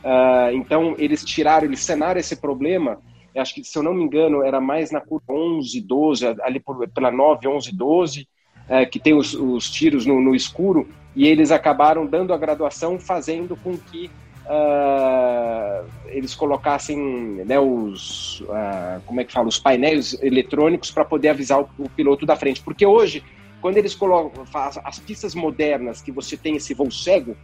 Uh, 0.02 0.54
então, 0.54 0.94
eles 0.98 1.22
tiraram, 1.22 1.66
eles 1.66 1.80
cenaram 1.80 2.18
esse 2.18 2.36
problema. 2.36 2.98
Eu 3.34 3.42
acho 3.42 3.54
que, 3.54 3.62
se 3.62 3.76
eu 3.78 3.82
não 3.82 3.92
me 3.92 4.02
engano, 4.02 4.42
era 4.42 4.60
mais 4.60 4.90
na 4.90 5.00
curva 5.00 5.32
11, 5.32 5.78
12, 5.82 6.26
ali 6.42 6.58
por, 6.58 6.88
pela 6.88 7.10
9, 7.10 7.46
11, 7.46 7.76
12 7.76 8.26
é, 8.68 8.84
que 8.84 8.98
tem 8.98 9.14
os, 9.14 9.34
os 9.34 9.70
tiros 9.70 10.06
no, 10.06 10.20
no, 10.20 10.34
escuro, 10.34 10.88
e 11.14 11.26
eles 11.26 11.50
acabaram 11.50 12.06
dando 12.06 12.32
a 12.32 12.36
graduação, 12.36 12.98
fazendo 12.98 13.56
com 13.56 13.76
que 13.76 14.10
uh, 14.46 15.86
eles 16.06 16.34
colocassem 16.34 16.98
né, 17.46 17.58
os, 17.58 18.40
uh, 18.40 19.00
como 19.06 19.20
é 19.20 19.24
que 19.24 19.32
fala, 19.32 19.48
os 19.48 19.58
painéis 19.58 20.16
eletrônicos 20.22 20.90
para 20.90 21.04
poder 21.04 21.28
avisar 21.28 21.60
o, 21.60 21.68
o, 21.78 21.88
piloto 21.88 22.26
da 22.26 22.36
frente. 22.36 22.60
Porque 22.62 22.84
hoje, 22.84 23.22
quando 23.60 23.76
eles 23.78 23.94
colocam 23.94 24.44
as, 24.52 24.78
as 24.84 24.98
pistas 24.98 25.34
modernas 25.34 26.02
que 26.02 26.12
você 26.12 26.36
tem 26.36 26.56
esse 26.56 26.74
voo 26.74 26.90
cego, 26.90 27.36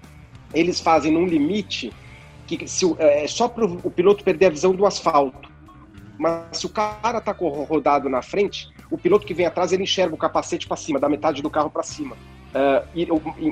eles 0.53 0.81
fazem 0.81 1.13
num 1.13 1.27
limite 1.27 1.93
que 2.47 2.67
se, 2.69 2.85
é 2.99 3.27
só 3.27 3.49
para 3.49 3.65
o 3.65 3.91
piloto 3.91 4.23
perder 4.23 4.47
a 4.47 4.51
visão 4.51 4.75
do 4.75 4.85
asfalto. 4.85 5.51
Mas 6.19 6.59
se 6.59 6.67
o 6.67 6.69
cara 6.69 7.19
está 7.19 7.33
rodado 7.33 8.09
na 8.09 8.21
frente, 8.21 8.69
o 8.93 8.99
piloto 8.99 9.27
que 9.27 9.35
vem 9.35 9.47
atrás 9.47 9.73
ele 9.73 9.83
enxerga 9.83 10.15
o 10.15 10.19
capacete 10.19 10.69
para 10.69 10.77
cima, 10.77 11.01
da 11.01 11.09
metade 11.09 11.43
do 11.43 11.51
carro 11.51 11.71
para 11.71 11.83
cima. 11.83 12.15
Uh, 12.15 12.87
e, 12.95 13.09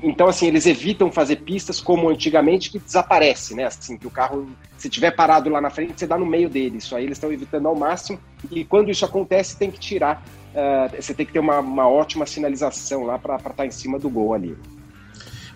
então, 0.07 0.29
assim, 0.29 0.47
eles 0.47 0.67
evitam 0.67 1.11
fazer 1.11 1.37
pistas 1.37 1.81
como 1.81 2.11
antigamente, 2.11 2.71
que 2.71 2.79
desaparece, 2.79 3.55
né? 3.55 3.65
Assim, 3.65 3.97
que 3.97 4.07
o 4.07 4.11
carro, 4.11 4.47
se 4.77 4.91
tiver 4.91 5.11
parado 5.13 5.49
lá 5.49 5.59
na 5.59 5.71
frente, 5.71 5.95
você 5.97 6.07
dá 6.07 6.19
no 6.19 6.27
meio 6.27 6.51
dele. 6.51 6.77
Isso 6.77 6.95
aí 6.95 7.05
eles 7.05 7.17
estão 7.17 7.33
evitando 7.33 7.67
ao 7.67 7.75
máximo. 7.75 8.21
E 8.51 8.63
quando 8.63 8.91
isso 8.91 9.05
acontece, 9.05 9.57
tem 9.57 9.71
que 9.71 9.81
tirar 9.81 10.23
uh, 10.51 11.01
você 11.01 11.15
tem 11.15 11.27
que 11.27 11.33
ter 11.33 11.39
uma, 11.39 11.61
uma 11.61 11.89
ótima 11.89 12.27
sinalização 12.27 13.05
lá 13.05 13.19
para 13.19 13.37
estar 13.37 13.51
tá 13.51 13.67
em 13.67 13.71
cima 13.71 13.99
do 13.99 14.09
gol 14.09 14.35
ali. 14.35 14.57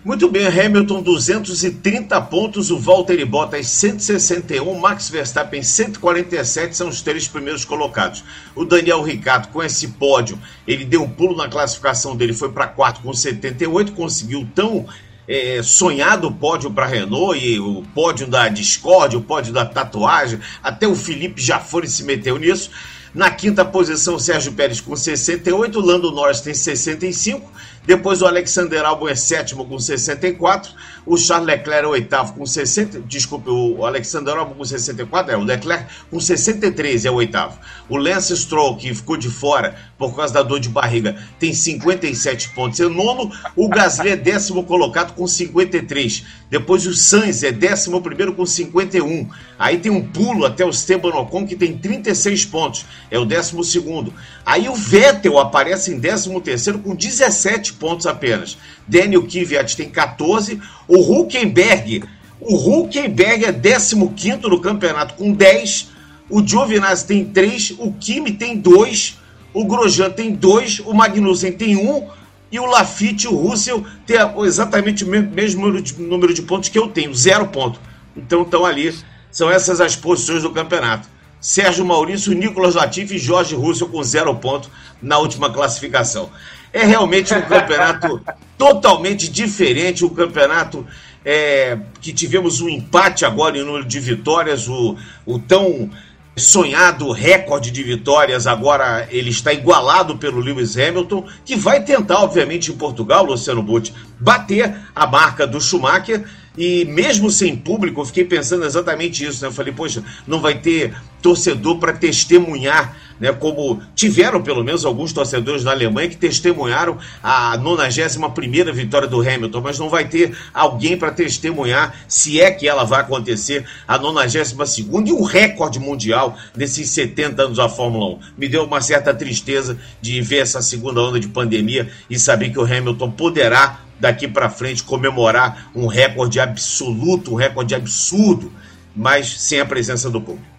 Muito 0.05 0.29
bem, 0.29 0.45
Hamilton 0.45 1.01
230 1.01 2.21
pontos, 2.21 2.69
o 2.69 2.77
Valtteri 2.77 3.25
Bottas 3.25 3.65
161, 3.65 4.79
Max 4.79 5.09
Verstappen 5.09 5.63
147 5.63 6.77
são 6.77 6.89
os 6.89 7.01
três 7.01 7.27
primeiros 7.27 7.65
colocados. 7.65 8.23
O 8.55 8.63
Daniel 8.63 9.01
Ricciardo 9.01 9.47
com 9.47 9.63
esse 9.63 9.87
pódio, 9.87 10.39
ele 10.67 10.85
deu 10.85 11.01
um 11.01 11.09
pulo 11.09 11.35
na 11.35 11.49
classificação 11.49 12.15
dele, 12.15 12.33
foi 12.33 12.51
para 12.51 12.67
quarto 12.67 13.01
com 13.01 13.11
78, 13.11 13.93
conseguiu 13.93 14.47
tão 14.53 14.85
é, 15.27 15.63
sonhado 15.63 16.31
pódio 16.31 16.69
para 16.69 16.85
Renault 16.85 17.43
e 17.43 17.59
o 17.59 17.81
pódio 17.95 18.27
da 18.27 18.47
Discord, 18.47 19.17
o 19.17 19.21
pódio 19.21 19.51
da 19.51 19.65
tatuagem, 19.65 20.39
até 20.61 20.87
o 20.87 20.93
Felipe 20.93 21.41
já 21.41 21.57
foi 21.57 21.87
se 21.87 22.03
meteu 22.03 22.37
nisso. 22.37 22.69
Na 23.15 23.31
quinta 23.31 23.63
posição, 23.63 24.19
Sérgio 24.19 24.51
Pérez 24.51 24.81
com 24.81 24.93
68, 24.93 25.79
Lando 25.79 26.11
Norris 26.11 26.41
tem 26.41 26.53
65, 26.53 27.49
depois 27.85 28.21
o 28.21 28.25
Alexander 28.25 28.83
Albon 28.83 29.07
é 29.07 29.15
sétimo 29.15 29.63
com 29.65 29.79
64, 29.79 30.73
o 31.05 31.15
Charles 31.15 31.47
Leclerc 31.47 31.85
é 31.85 31.87
oitavo 31.87 32.33
com 32.33 32.45
60, 32.45 32.99
desculpe, 33.07 33.49
o 33.49 33.85
Alexander 33.85 34.35
Albon 34.35 34.55
com 34.55 34.65
64, 34.65 35.31
é 35.31 35.37
o 35.37 35.43
Leclerc 35.43 35.85
com 36.11 36.19
63 36.19 37.05
é 37.05 37.09
o 37.09 37.13
oitavo. 37.13 37.57
O 37.87 37.95
Lance 37.95 38.35
Stroll, 38.35 38.75
que 38.75 38.93
ficou 38.93 39.15
de 39.15 39.29
fora 39.29 39.77
por 39.97 40.13
causa 40.13 40.33
da 40.33 40.43
dor 40.43 40.59
de 40.59 40.67
barriga, 40.67 41.15
tem 41.39 41.53
57 41.53 42.49
pontos. 42.49 42.81
É 42.81 42.89
nono, 42.89 43.31
o 43.55 43.69
Gasly 43.69 44.09
é 44.09 44.15
décimo 44.17 44.65
colocado 44.65 45.13
com 45.15 45.25
53. 45.25 46.25
Depois 46.49 46.85
o 46.85 46.93
Sainz 46.93 47.43
é 47.43 47.51
décimo 47.51 48.01
primeiro 48.01 48.33
com 48.33 48.45
51. 48.45 49.27
Aí 49.57 49.77
tem 49.77 49.91
um 49.91 50.01
pulo 50.01 50.45
até 50.45 50.63
o 50.63 50.69
Esteban 50.69 51.09
Ocon, 51.09 51.45
que 51.45 51.55
tem 51.55 51.77
36 51.77 52.45
pontos. 52.45 52.85
É 53.09 53.17
o 53.17 53.25
décimo 53.25 53.63
segundo. 53.63 54.13
Aí 54.45 54.69
o 54.69 54.75
Vettel 54.75 55.39
aparece 55.39 55.91
em 55.91 55.99
décimo 55.99 56.39
terceiro 56.39 56.79
com 56.79 56.95
17 56.95 57.73
pontos 57.73 58.05
apenas. 58.05 58.57
Daniel 58.87 59.23
Kvyat 59.23 59.75
tem 59.75 59.89
14. 59.89 60.59
O 60.87 60.97
Huckenberg, 60.97 62.03
o 62.39 62.55
Huckenberg 62.55 63.45
é 63.45 63.51
15 63.51 63.95
no 63.95 64.59
campeonato 64.59 65.15
com 65.15 65.33
10. 65.33 65.89
O 66.29 66.45
Giovinazzi 66.45 67.07
tem 67.07 67.25
3. 67.25 67.75
O 67.79 67.91
Kimi 67.93 68.31
tem 68.31 68.57
2. 68.57 69.17
O 69.53 69.65
Grosjean 69.65 70.11
tem 70.11 70.31
2. 70.31 70.81
O 70.81 70.93
Magnussen 70.93 71.51
tem 71.53 71.75
1. 71.75 71.89
Um, 71.89 72.07
e 72.51 72.59
o 72.59 72.65
Lafitte 72.65 73.25
e 73.25 73.29
o 73.29 73.35
Russell 73.35 73.85
têm 74.05 74.17
exatamente 74.43 75.03
o 75.03 75.07
mesmo 75.07 75.65
número 75.65 75.81
de, 75.81 76.01
número 76.01 76.33
de 76.33 76.41
pontos 76.41 76.69
que 76.69 76.77
eu 76.77 76.87
tenho, 76.87 77.13
zero 77.13 77.47
ponto. 77.47 77.79
Então 78.15 78.43
estão 78.43 78.65
ali, 78.65 78.93
são 79.31 79.49
essas 79.49 79.81
as 79.81 79.95
posições 79.95 80.43
do 80.43 80.51
campeonato. 80.51 81.07
Sérgio 81.41 81.85
Maurício, 81.85 82.33
Nicolas 82.33 82.75
Latifi 82.75 83.15
e 83.15 83.19
Jorge 83.19 83.55
Russell 83.55 83.89
com 83.89 84.01
zero 84.01 84.33
ponto 84.35 84.69
na 85.01 85.17
última 85.17 85.51
classificação. 85.51 86.29
É 86.73 86.83
realmente 86.83 87.33
um 87.33 87.41
campeonato 87.41 88.21
totalmente 88.57 89.29
diferente, 89.29 90.03
um 90.03 90.09
campeonato 90.09 90.85
é, 91.23 91.77
que 91.99 92.13
tivemos 92.13 92.61
um 92.61 92.69
empate 92.69 93.25
agora 93.25 93.57
em 93.57 93.63
número 93.63 93.85
de 93.85 93.99
vitórias, 93.99 94.67
o, 94.67 94.95
o 95.25 95.39
tão 95.39 95.89
sonhado 96.35 97.11
recorde 97.11 97.71
de 97.71 97.81
vitórias, 97.81 98.45
agora 98.45 99.07
ele 99.09 99.29
está 99.29 99.53
igualado 99.53 100.17
pelo 100.17 100.39
Lewis 100.39 100.77
Hamilton, 100.77 101.25
que 101.45 101.55
vai 101.55 101.83
tentar, 101.83 102.19
obviamente, 102.19 102.71
em 102.71 102.75
Portugal, 102.75 103.25
Luciano 103.25 103.63
Butti, 103.63 103.93
bater 104.19 104.75
a 104.93 105.07
marca 105.07 105.47
do 105.47 105.61
Schumacher 105.61 106.25
e 106.57 106.85
mesmo 106.85 107.29
sem 107.29 107.55
público, 107.55 108.01
eu 108.01 108.05
fiquei 108.05 108.23
pensando 108.23 108.65
exatamente 108.65 109.25
isso. 109.25 109.41
Né? 109.41 109.47
Eu 109.47 109.53
falei, 109.53 109.73
poxa, 109.73 110.03
não 110.25 110.39
vai 110.39 110.59
ter 110.59 110.95
torcedor 111.21 111.79
para 111.79 111.93
testemunhar, 111.93 112.95
né? 113.19 113.31
como 113.31 113.81
tiveram 113.95 114.41
pelo 114.41 114.63
menos 114.63 114.85
alguns 114.85 115.13
torcedores 115.13 115.63
na 115.63 115.71
Alemanha 115.71 116.09
que 116.09 116.17
testemunharam 116.17 116.97
a 117.21 117.57
91 117.57 118.73
vitória 118.73 119.07
do 119.07 119.21
Hamilton, 119.21 119.61
mas 119.61 119.79
não 119.79 119.89
vai 119.89 120.07
ter 120.07 120.35
alguém 120.53 120.97
para 120.97 121.11
testemunhar 121.11 121.95
se 122.07 122.39
é 122.39 122.51
que 122.51 122.67
ela 122.67 122.83
vai 122.83 123.01
acontecer 123.01 123.65
a 123.87 123.97
92 123.97 124.77
e 124.77 125.13
um 125.13 125.23
recorde 125.23 125.79
mundial 125.79 126.37
nesses 126.55 126.89
70 126.89 127.43
anos 127.43 127.57
da 127.57 127.69
Fórmula 127.69 128.15
1. 128.15 128.19
Me 128.37 128.47
deu 128.47 128.63
uma 128.63 128.81
certa 128.81 129.13
tristeza 129.13 129.77
de 130.01 130.21
ver 130.21 130.39
essa 130.39 130.61
segunda 130.61 131.01
onda 131.01 131.19
de 131.19 131.27
pandemia 131.27 131.89
e 132.09 132.17
saber 132.17 132.49
que 132.49 132.59
o 132.59 132.63
Hamilton 132.63 133.11
poderá 133.11 133.79
daqui 133.99 134.27
para 134.27 134.49
frente 134.49 134.83
comemorar 134.83 135.71
um 135.73 135.87
recorde 135.87 136.39
absoluto, 136.39 137.31
um 137.31 137.35
recorde 137.35 137.73
absurdo, 137.75 138.51
mas 138.95 139.41
sem 139.41 139.59
a 139.59 139.65
presença 139.65 140.09
do 140.09 140.21
público. 140.21 140.54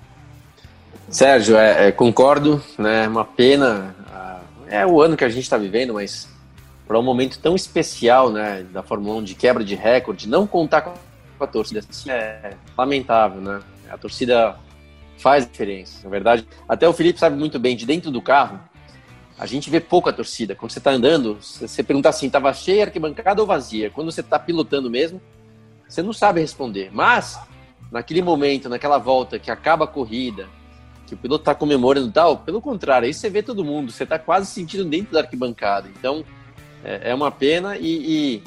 Sérgio, 1.09 1.57
é, 1.57 1.89
é, 1.89 1.93
concordo, 1.93 2.63
né? 2.79 3.07
Uma 3.07 3.25
pena. 3.25 3.95
É 4.69 4.85
o 4.85 5.01
ano 5.01 5.17
que 5.17 5.25
a 5.25 5.29
gente 5.29 5.45
está 5.45 5.57
vivendo, 5.57 5.95
mas 5.95 6.29
para 6.87 6.99
um 6.99 7.03
momento 7.03 7.39
tão 7.39 7.55
especial, 7.55 8.31
né, 8.31 8.67
da 8.73 8.83
Fórmula 8.83 9.19
1 9.19 9.23
de 9.23 9.35
quebra 9.37 9.65
de 9.65 9.77
recorde, 9.77 10.29
não 10.29 10.47
contar 10.47 10.83
com 10.83 10.95
a 11.39 11.47
torcida 11.47 11.81
é 12.09 12.55
lamentável, 12.77 13.41
né? 13.41 13.61
A 13.89 13.97
torcida 13.97 14.57
faz 15.19 15.47
diferença, 15.47 16.01
na 16.03 16.11
verdade. 16.11 16.47
Até 16.69 16.89
o 16.89 16.93
Felipe 16.93 17.21
sabe 17.21 17.37
muito 17.37 17.59
bem, 17.59 17.77
de 17.77 17.87
dentro 17.87 18.11
do 18.11 18.21
carro, 18.21 18.59
a 19.39 19.47
gente 19.47 19.71
vê 19.71 19.79
pouco 19.81 20.09
a 20.09 20.13
torcida. 20.13 20.55
Quando 20.55 20.73
você 20.73 20.79
está 20.79 20.91
andando, 20.91 21.39
você 21.41 21.83
pergunta 21.83 22.09
assim, 22.09 22.27
estava 22.27 22.53
cheia 22.53 22.83
a 22.83 22.87
arquibancada 22.87 23.41
ou 23.41 23.47
vazia? 23.47 23.91
Quando 23.91 24.11
você 24.11 24.21
está 24.21 24.39
pilotando 24.39 24.91
mesmo, 24.91 25.21
você 25.89 26.03
não 26.03 26.13
sabe 26.13 26.41
responder. 26.41 26.91
Mas, 26.93 27.39
naquele 27.93 28.23
momento, 28.23 28.69
naquela 28.69 28.99
volta 28.99 29.39
que 29.39 29.51
acaba 29.51 29.85
a 29.85 29.89
corrida, 29.89 30.49
que 31.07 31.15
o 31.15 31.17
piloto 31.17 31.43
está 31.43 31.55
comemorando 31.55 32.09
e 32.09 32.13
tal, 32.13 32.39
pelo 32.39 32.61
contrário, 32.61 33.07
aí 33.07 33.15
você 33.15 33.31
vê 33.31 33.43
todo 33.43 33.65
mundo, 33.65 33.93
você 33.93 34.03
está 34.03 34.19
quase 34.19 34.51
sentindo 34.51 34.85
dentro 34.85 35.13
da 35.13 35.21
arquibancada. 35.21 35.89
Então, 35.99 36.25
é, 36.85 37.11
é 37.11 37.15
uma 37.15 37.31
pena 37.31 37.77
e, 37.77 38.37
e, 38.37 38.43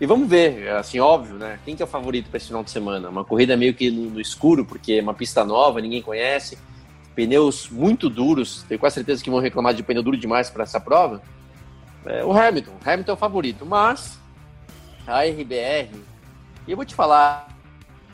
e, 0.00 0.06
vamos 0.06 0.28
ver, 0.28 0.68
assim, 0.70 1.00
óbvio, 1.00 1.34
né? 1.34 1.58
Quem 1.64 1.74
que 1.74 1.82
é 1.82 1.84
o 1.84 1.88
favorito 1.88 2.30
para 2.30 2.36
esse 2.36 2.46
final 2.46 2.62
de 2.62 2.70
semana? 2.70 3.08
Uma 3.08 3.24
corrida 3.24 3.56
meio 3.56 3.74
que 3.74 3.90
no, 3.90 4.10
no 4.10 4.20
escuro, 4.20 4.64
porque 4.64 4.94
é 4.94 5.02
uma 5.02 5.14
pista 5.14 5.44
nova, 5.44 5.80
ninguém 5.80 6.00
conhece 6.00 6.56
pneus 7.14 7.68
muito 7.70 8.10
duros, 8.10 8.64
tenho 8.68 8.78
quase 8.78 8.94
certeza 8.94 9.22
que 9.22 9.30
vão 9.30 9.38
reclamar 9.38 9.72
de 9.72 9.82
pneu 9.82 10.02
duro 10.02 10.16
demais 10.16 10.50
para 10.50 10.64
essa 10.64 10.80
prova, 10.80 11.22
é 12.04 12.24
o 12.24 12.32
Hamilton. 12.32 12.72
Hamilton 12.84 13.12
é 13.12 13.14
o 13.14 13.18
favorito, 13.18 13.64
mas 13.64 14.18
a 15.06 15.22
RBR, 15.22 15.90
e 16.66 16.70
eu 16.70 16.76
vou 16.76 16.84
te 16.84 16.94
falar, 16.94 17.48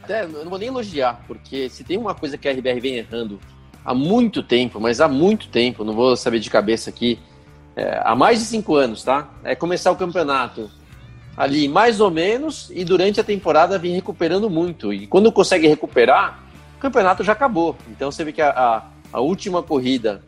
até, 0.03 0.25
eu 0.25 0.29
não 0.29 0.51
vou 0.51 0.59
nem 0.59 0.69
elogiar, 0.69 1.23
porque 1.27 1.69
se 1.69 1.83
tem 1.85 1.97
uma 1.97 2.15
coisa 2.15 2.37
que 2.37 2.49
a 2.49 2.53
RBR 2.53 2.81
vem 2.81 2.97
errando 2.97 3.41
há 3.85 3.95
muito 3.95 4.43
tempo, 4.43 4.81
mas 4.81 5.01
há 5.01 5.09
muito 5.09 5.49
tempo, 5.49 5.85
não 5.85 5.95
vou 5.95 6.17
saber 6.17 6.39
de 6.39 6.51
cabeça 6.51 6.91
aqui, 6.91 7.19
é, 7.77 8.01
há 8.05 8.15
mais 8.15 8.41
de 8.41 8.45
cinco 8.47 8.75
anos, 8.75 9.03
tá? 9.03 9.29
É 9.45 9.55
começar 9.55 9.91
o 9.91 9.97
campeonato 9.97 10.71
ali 11.37 11.69
mais 11.69 12.01
ou 12.01 12.11
menos 12.11 12.71
e 12.75 12.85
durante 12.85 13.21
a 13.21 13.25
temporada 13.25 13.79
vem 13.79 13.95
recuperando 13.95 14.51
muito. 14.51 14.93
E 14.93 15.07
quando 15.07 15.33
consegue 15.33 15.67
recuperar, 15.67 16.39
o 16.77 16.81
campeonato 16.81 17.25
já 17.25 17.33
acabou. 17.33 17.77
Então 17.89 18.11
você 18.11 18.25
vê 18.25 18.33
que 18.33 18.43
a, 18.43 18.51
a, 18.51 18.83
a 19.13 19.21
última 19.21 19.63
corrida, 19.63 20.23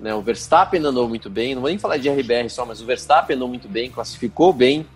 né, 0.00 0.14
o 0.14 0.20
Verstappen 0.20 0.84
andou 0.84 1.08
muito 1.08 1.30
bem, 1.30 1.54
não 1.54 1.62
vou 1.62 1.70
nem 1.70 1.78
falar 1.78 1.96
de 1.96 2.08
RBR 2.08 2.48
só, 2.48 2.64
mas 2.64 2.80
o 2.80 2.86
Verstappen 2.86 3.36
andou 3.36 3.48
muito 3.48 3.68
bem, 3.68 3.90
classificou 3.90 4.52
bem. 4.52 4.86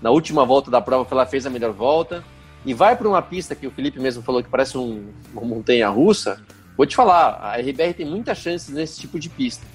Na 0.00 0.10
última 0.10 0.44
volta 0.44 0.70
da 0.70 0.80
prova, 0.80 1.06
ela 1.10 1.26
fez 1.26 1.44
a 1.44 1.50
melhor 1.50 1.72
volta. 1.72 2.24
E 2.64 2.74
vai 2.74 2.94
para 2.94 3.08
uma 3.08 3.22
pista 3.22 3.54
que 3.54 3.66
o 3.66 3.70
Felipe 3.70 3.98
mesmo 3.98 4.22
falou 4.22 4.42
que 4.42 4.48
parece 4.48 4.76
um, 4.76 5.08
uma 5.32 5.42
montanha 5.42 5.88
russa. 5.88 6.40
Vou 6.80 6.86
te 6.86 6.96
falar, 6.96 7.38
a 7.42 7.58
RBR 7.58 7.92
tem 7.92 8.06
muitas 8.06 8.38
chances 8.38 8.70
nesse 8.70 8.98
tipo 8.98 9.20
de 9.20 9.28
pista. 9.28 9.66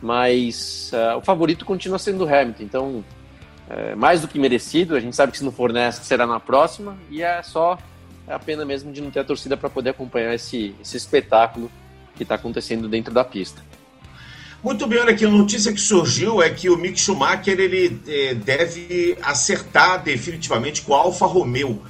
Mas 0.00 0.92
uh, 0.92 1.18
o 1.18 1.20
favorito 1.20 1.64
continua 1.64 1.98
sendo 1.98 2.24
o 2.24 2.32
Hamilton. 2.32 2.62
Então, 2.62 3.04
é, 3.68 3.96
mais 3.96 4.20
do 4.20 4.28
que 4.28 4.38
merecido. 4.38 4.94
A 4.94 5.00
gente 5.00 5.16
sabe 5.16 5.32
que 5.32 5.38
se 5.38 5.44
não 5.44 5.50
for 5.50 5.72
nessa, 5.72 6.04
será 6.04 6.24
na 6.24 6.38
próxima. 6.38 6.96
E 7.10 7.24
é 7.24 7.42
só 7.42 7.76
a 8.28 8.38
pena 8.38 8.64
mesmo 8.64 8.92
de 8.92 9.00
não 9.00 9.10
ter 9.10 9.18
a 9.18 9.24
torcida 9.24 9.56
para 9.56 9.68
poder 9.68 9.90
acompanhar 9.90 10.32
esse, 10.32 10.76
esse 10.80 10.96
espetáculo 10.96 11.68
que 12.14 12.22
está 12.22 12.36
acontecendo 12.36 12.88
dentro 12.88 13.12
da 13.12 13.24
pista. 13.24 13.60
Muito 14.62 14.86
bem, 14.86 15.00
olha 15.00 15.10
aqui, 15.10 15.24
a 15.24 15.28
notícia 15.28 15.72
que 15.72 15.80
surgiu 15.80 16.40
é 16.40 16.48
que 16.50 16.70
o 16.70 16.76
Mick 16.76 17.00
Schumacher 17.00 17.58
ele 17.58 18.00
é, 18.06 18.32
deve 18.32 19.18
acertar 19.22 20.00
definitivamente 20.00 20.82
com 20.82 20.94
a 20.94 20.98
Alfa 20.98 21.26
Romeo 21.26 21.82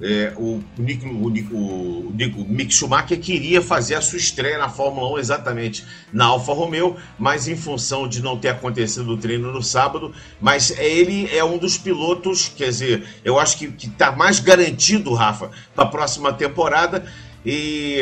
é, 0.00 0.32
o, 0.36 0.62
Nick, 0.76 1.04
o, 1.06 1.28
Nick, 1.28 1.52
o, 1.52 2.12
Nick, 2.14 2.40
o 2.40 2.44
Mick 2.44 2.72
Schumacher 2.72 3.18
queria 3.18 3.60
fazer 3.60 3.96
a 3.96 4.00
sua 4.00 4.18
estreia 4.18 4.58
na 4.58 4.68
Fórmula 4.68 5.14
1 5.14 5.18
exatamente 5.18 5.84
na 6.12 6.26
Alfa 6.26 6.52
Romeo, 6.52 6.96
mas 7.18 7.48
em 7.48 7.56
função 7.56 8.06
de 8.06 8.22
não 8.22 8.38
ter 8.38 8.48
acontecido 8.48 9.10
o 9.10 9.16
treino 9.16 9.52
no 9.52 9.62
sábado, 9.62 10.12
mas 10.40 10.70
ele 10.78 11.28
é 11.34 11.42
um 11.42 11.58
dos 11.58 11.76
pilotos, 11.76 12.52
quer 12.56 12.68
dizer, 12.68 13.04
eu 13.24 13.38
acho 13.38 13.58
que 13.58 13.86
está 13.86 14.12
mais 14.12 14.38
garantido, 14.38 15.12
Rafa, 15.14 15.50
para 15.74 15.84
a 15.84 15.88
próxima 15.88 16.32
temporada. 16.32 17.04
E 17.44 18.00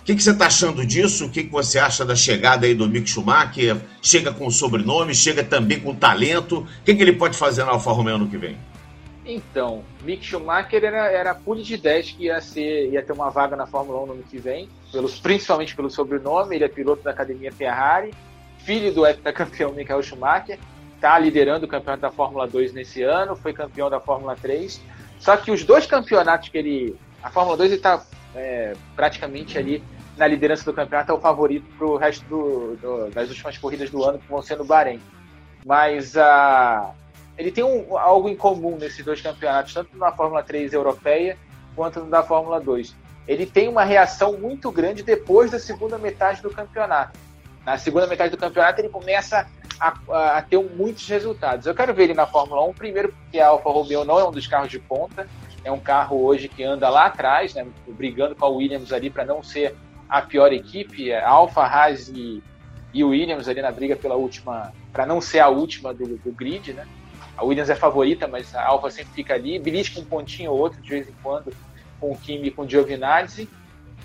o 0.00 0.04
que, 0.04 0.16
que, 0.16 0.22
você 0.22 0.30
está 0.30 0.46
achando 0.46 0.84
disso? 0.84 1.26
O 1.26 1.30
que, 1.30 1.44
que 1.44 1.52
você 1.52 1.78
acha 1.78 2.04
da 2.04 2.16
chegada 2.16 2.66
aí 2.66 2.74
do 2.74 2.88
Mick 2.88 3.08
Schumacher? 3.08 3.76
Chega 4.02 4.32
com 4.32 4.50
sobrenome, 4.50 5.14
chega 5.14 5.44
também 5.44 5.78
com 5.78 5.94
talento. 5.94 6.60
O 6.60 6.66
que, 6.84 6.94
que 6.94 7.02
ele 7.02 7.12
pode 7.12 7.36
fazer 7.36 7.64
na 7.64 7.72
Alfa 7.72 7.92
Romeo 7.92 8.18
no 8.18 8.28
que 8.28 8.38
vem? 8.38 8.56
Então, 9.32 9.84
Mick 10.02 10.24
Schumacher 10.24 10.84
era, 10.84 11.10
era 11.10 11.34
pule 11.34 11.62
de 11.62 11.76
10 11.76 12.12
que 12.12 12.24
ia, 12.24 12.40
ser, 12.40 12.90
ia 12.90 13.02
ter 13.02 13.12
uma 13.12 13.30
vaga 13.30 13.54
na 13.54 13.66
Fórmula 13.66 14.02
1 14.02 14.06
no 14.06 14.12
ano 14.14 14.22
que 14.24 14.38
vem, 14.38 14.68
pelos, 14.90 15.20
principalmente 15.20 15.76
pelo 15.76 15.88
sobrenome, 15.88 16.56
ele 16.56 16.64
é 16.64 16.68
piloto 16.68 17.02
da 17.02 17.12
academia 17.12 17.52
Ferrari, 17.52 18.12
filho 18.58 18.92
do 18.92 19.06
heptacampeão 19.06 19.72
Michael 19.72 20.02
Schumacher, 20.02 20.58
está 20.96 21.18
liderando 21.18 21.64
o 21.64 21.68
campeonato 21.68 22.02
da 22.02 22.10
Fórmula 22.10 22.46
2 22.46 22.72
nesse 22.72 23.02
ano, 23.02 23.36
foi 23.36 23.52
campeão 23.52 23.88
da 23.88 24.00
Fórmula 24.00 24.36
3. 24.36 24.80
Só 25.18 25.36
que 25.36 25.50
os 25.50 25.64
dois 25.64 25.86
campeonatos 25.86 26.48
que 26.48 26.58
ele. 26.58 26.96
A 27.22 27.30
Fórmula 27.30 27.56
2 27.56 27.72
está 27.72 28.02
é, 28.34 28.74
praticamente 28.96 29.56
ali 29.56 29.82
na 30.16 30.26
liderança 30.26 30.64
do 30.64 30.74
campeonato, 30.74 31.12
é 31.12 31.14
o 31.14 31.20
favorito 31.20 31.64
para 31.78 31.86
o 31.86 31.96
resto 31.96 32.24
do, 32.26 32.76
do, 32.76 33.10
das 33.10 33.28
últimas 33.30 33.56
corridas 33.56 33.90
do 33.90 34.04
ano, 34.04 34.18
que 34.18 34.28
vão 34.28 34.42
ser 34.42 34.56
no 34.56 34.64
Bahrein. 34.64 35.00
Mas 35.64 36.14
uh, 36.14 36.92
ele 37.40 37.50
tem 37.50 37.64
um, 37.64 37.96
algo 37.96 38.28
em 38.28 38.36
comum 38.36 38.76
nesses 38.76 39.02
dois 39.02 39.20
campeonatos, 39.22 39.72
tanto 39.72 39.96
na 39.96 40.12
Fórmula 40.12 40.42
3 40.42 40.74
europeia 40.74 41.38
quanto 41.74 42.04
na 42.04 42.22
Fórmula 42.22 42.60
2. 42.60 42.94
Ele 43.26 43.46
tem 43.46 43.66
uma 43.66 43.82
reação 43.82 44.36
muito 44.36 44.70
grande 44.70 45.02
depois 45.02 45.50
da 45.50 45.58
segunda 45.58 45.96
metade 45.96 46.42
do 46.42 46.50
campeonato. 46.50 47.18
Na 47.64 47.78
segunda 47.78 48.06
metade 48.06 48.30
do 48.30 48.36
campeonato, 48.36 48.82
ele 48.82 48.90
começa 48.90 49.48
a, 49.80 50.36
a, 50.36 50.42
ter 50.42 50.58
muitos 50.58 51.08
resultados. 51.08 51.66
Eu 51.66 51.74
quero 51.74 51.94
ver 51.94 52.04
ele 52.04 52.14
na 52.14 52.26
Fórmula 52.26 52.62
1, 52.68 52.74
primeiro 52.74 53.10
porque 53.10 53.40
a 53.40 53.48
Alfa 53.48 53.70
Romeo 53.70 54.04
não 54.04 54.20
é 54.20 54.28
um 54.28 54.30
dos 54.30 54.46
carros 54.46 54.70
de 54.70 54.78
ponta, 54.78 55.26
é 55.64 55.72
um 55.72 55.80
carro 55.80 56.22
hoje 56.22 56.46
que 56.46 56.62
anda 56.62 56.90
lá 56.90 57.06
atrás, 57.06 57.54
né, 57.54 57.66
brigando 57.88 58.34
com 58.34 58.44
a 58.44 58.48
Williams 58.48 58.92
ali 58.92 59.08
para 59.08 59.24
não 59.24 59.42
ser 59.42 59.74
a 60.10 60.20
pior 60.20 60.52
equipe, 60.52 61.10
é 61.10 61.24
Alfa, 61.24 61.62
Haas 61.62 62.08
e, 62.08 62.42
e 62.92 63.02
Williams 63.02 63.48
ali 63.48 63.62
na 63.62 63.70
briga 63.70 63.96
pela 63.96 64.16
última, 64.16 64.74
para 64.92 65.06
não 65.06 65.22
ser 65.22 65.38
a 65.38 65.48
última 65.48 65.94
do, 65.94 66.18
do, 66.18 66.32
grid, 66.32 66.74
né? 66.74 66.86
A 67.40 67.44
Williams 67.44 67.70
é 67.70 67.74
favorita, 67.74 68.28
mas 68.28 68.54
a 68.54 68.62
Alfa 68.62 68.90
sempre 68.90 69.14
fica 69.14 69.32
ali, 69.32 69.58
belisca 69.58 69.98
um 69.98 70.04
pontinho 70.04 70.52
ou 70.52 70.58
outro 70.58 70.78
de 70.82 70.90
vez 70.90 71.08
em 71.08 71.14
quando 71.22 71.50
com 71.98 72.12
o 72.12 72.16
Kimi 72.16 72.48
e 72.48 72.50
com 72.50 72.62
o 72.62 72.68
Giovinazzi. 72.68 73.48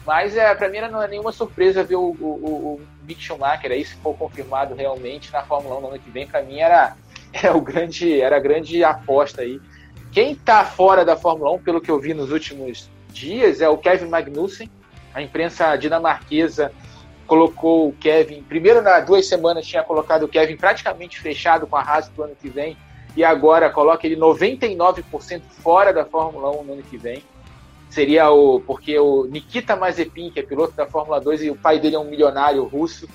Mas 0.06 0.38
é, 0.38 0.56
para 0.56 0.70
mim 0.70 0.80
não 0.80 1.04
é 1.04 1.08
nenhuma 1.10 1.34
surpresa 1.34 1.84
ver 1.84 1.98
o, 1.98 2.16
o, 2.18 2.80
o 2.80 2.82
Mick 3.04 3.22
Schumacher 3.22 3.74
aí, 3.74 3.84
se 3.84 3.96
for 3.96 4.16
confirmado 4.16 4.74
realmente 4.74 5.34
na 5.34 5.44
Fórmula 5.44 5.76
1 5.80 5.82
no 5.82 5.88
ano 5.90 6.00
que 6.00 6.10
vem, 6.10 6.26
para 6.26 6.44
mim 6.44 6.60
era, 6.60 6.96
era, 7.34 7.58
o 7.58 7.60
grande, 7.60 8.22
era 8.22 8.38
a 8.38 8.40
grande 8.40 8.82
aposta 8.86 9.42
aí. 9.42 9.60
Quem 10.14 10.32
está 10.32 10.64
fora 10.64 11.04
da 11.04 11.18
Fórmula 11.18 11.52
1, 11.56 11.60
pelo 11.60 11.82
que 11.82 11.92
eu 11.92 12.00
vi 12.00 12.14
nos 12.14 12.32
últimos 12.32 12.90
dias, 13.10 13.60
é 13.60 13.68
o 13.68 13.78
Kevin 13.78 14.08
Magnussen. 14.08 14.70
A 15.14 15.22
imprensa 15.22 15.76
dinamarquesa 15.76 16.72
colocou 17.28 17.90
o 17.90 17.94
Kevin, 17.94 18.44
primeiro 18.44 18.82
nas 18.82 19.06
duas 19.06 19.28
semanas 19.28 19.68
tinha 19.68 19.84
colocado 19.84 20.24
o 20.24 20.28
Kevin 20.30 20.56
praticamente 20.56 21.20
fechado 21.20 21.68
com 21.68 21.76
a 21.76 21.82
Haas 21.82 22.08
do 22.08 22.24
ano 22.24 22.36
que 22.40 22.48
vem, 22.48 22.78
e 23.16 23.24
agora 23.24 23.70
coloca 23.70 24.06
ele 24.06 24.16
99% 24.16 25.42
fora 25.62 25.94
da 25.94 26.06
Fórmula 26.06 26.52
1 26.52 26.64
no 26.64 26.74
ano 26.74 26.84
que 26.84 26.98
vem 26.98 27.24
seria 27.96 28.30
o. 28.30 28.60
Porque 28.60 29.00
o 29.00 29.26
Nikita 29.26 29.76
Mazepin, 29.76 30.30
que 30.30 30.40
é 30.42 30.44
piloto 30.44 30.74
da 30.74 30.86
Fórmula 30.86 31.22
2 31.22 31.44
e 31.44 31.50
o 31.50 31.56
pai 31.56 31.80
dele 31.80 31.96
é 31.96 32.00
um 32.00 32.04
milionário 32.04 32.64
russo, 32.66 33.08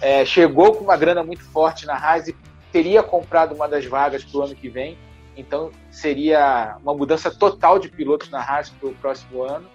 é, 0.00 0.24
chegou 0.24 0.74
com 0.74 0.84
uma 0.84 0.96
grana 0.96 1.22
muito 1.22 1.44
forte 1.44 1.86
na 1.86 1.94
Haas 1.94 2.26
e 2.26 2.36
teria 2.72 3.02
comprado 3.02 3.54
uma 3.54 3.68
das 3.68 3.86
vagas 3.86 4.24
para 4.24 4.40
o 4.40 4.42
ano 4.42 4.54
que 4.54 4.68
vem. 4.68 4.98
Então 5.36 5.70
seria 5.90 6.76
uma 6.82 6.94
mudança 6.94 7.30
total 7.30 7.78
de 7.78 7.88
pilotos 7.88 8.28
na 8.30 8.40
Haas 8.40 8.70
para 8.70 8.88
o 8.88 8.94
próximo 8.94 9.44
ano. 9.44 9.66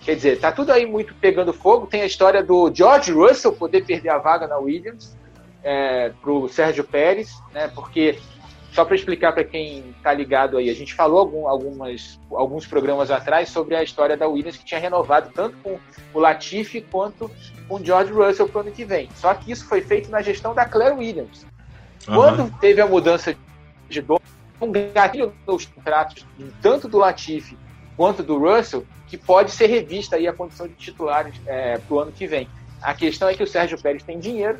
Quer 0.00 0.14
dizer, 0.14 0.38
tá 0.38 0.52
tudo 0.52 0.72
aí 0.72 0.84
muito 0.84 1.14
pegando 1.14 1.52
fogo. 1.54 1.86
Tem 1.86 2.02
a 2.02 2.06
história 2.06 2.42
do 2.42 2.70
George 2.72 3.12
Russell 3.12 3.52
poder 3.52 3.84
perder 3.84 4.10
a 4.10 4.18
vaga 4.18 4.46
na 4.46 4.58
Williams 4.58 5.16
é, 5.64 6.12
para 6.20 6.30
o 6.30 6.48
Sérgio 6.48 6.84
Pérez, 6.84 7.34
né? 7.52 7.68
Porque 7.74 8.18
só 8.76 8.84
para 8.84 8.94
explicar 8.94 9.32
para 9.32 9.42
quem 9.42 9.82
está 9.96 10.12
ligado 10.12 10.58
aí, 10.58 10.68
a 10.68 10.74
gente 10.74 10.92
falou 10.92 11.18
algum, 11.18 11.48
algumas, 11.48 12.20
alguns 12.30 12.66
programas 12.66 13.10
atrás 13.10 13.48
sobre 13.48 13.74
a 13.74 13.82
história 13.82 14.18
da 14.18 14.28
Williams 14.28 14.58
que 14.58 14.66
tinha 14.66 14.78
renovado 14.78 15.30
tanto 15.34 15.56
com 15.62 15.78
o 16.12 16.20
Latifi 16.20 16.82
quanto 16.82 17.30
com 17.66 17.76
o 17.76 17.82
George 17.84 18.12
Russell 18.12 18.46
para 18.46 18.58
o 18.58 18.60
ano 18.60 18.70
que 18.70 18.84
vem. 18.84 19.08
Só 19.14 19.32
que 19.32 19.50
isso 19.50 19.66
foi 19.66 19.80
feito 19.80 20.10
na 20.10 20.20
gestão 20.20 20.54
da 20.54 20.66
Claire 20.66 20.94
Williams. 20.94 21.46
Uhum. 22.06 22.14
Quando 22.16 22.58
teve 22.60 22.82
a 22.82 22.86
mudança 22.86 23.34
de 23.88 24.02
dono, 24.02 24.20
um 24.60 24.70
gatilho 24.70 25.32
nos 25.46 25.64
contratos 25.64 26.26
tanto 26.60 26.86
do 26.86 26.98
Latifi 26.98 27.56
quanto 27.96 28.22
do 28.22 28.36
Russell 28.36 28.84
que 29.06 29.16
pode 29.16 29.52
ser 29.52 29.68
revista 29.68 30.16
aí 30.16 30.28
a 30.28 30.34
condição 30.34 30.68
de 30.68 30.74
titulares 30.74 31.40
é, 31.46 31.78
para 31.78 31.94
o 31.94 31.98
ano 31.98 32.12
que 32.12 32.26
vem. 32.26 32.46
A 32.82 32.92
questão 32.92 33.26
é 33.26 33.32
que 33.32 33.42
o 33.42 33.46
Sérgio 33.46 33.80
Pérez 33.80 34.02
tem 34.02 34.18
dinheiro 34.18 34.58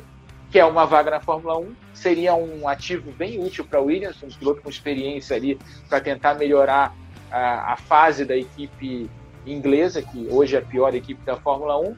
que 0.49 0.59
é 0.59 0.65
uma 0.65 0.85
vaga 0.85 1.11
na 1.11 1.19
Fórmula 1.19 1.57
1, 1.57 1.75
seria 1.93 2.33
um 2.35 2.67
ativo 2.67 3.11
bem 3.11 3.43
útil 3.43 3.65
para 3.65 3.81
Williams, 3.81 4.21
um 4.23 4.29
piloto 4.29 4.61
com 4.61 4.69
experiência 4.69 5.35
ali 5.35 5.59
para 5.89 5.99
tentar 5.99 6.35
melhorar 6.35 6.95
a, 7.31 7.73
a, 7.73 7.75
fase 7.75 8.23
da 8.23 8.35
equipe 8.35 9.09
inglesa, 9.45 10.01
que 10.01 10.27
hoje 10.29 10.55
é 10.55 10.59
a 10.59 10.61
pior 10.61 10.93
equipe 10.95 11.21
da 11.25 11.35
Fórmula 11.35 11.77
1. 11.79 11.95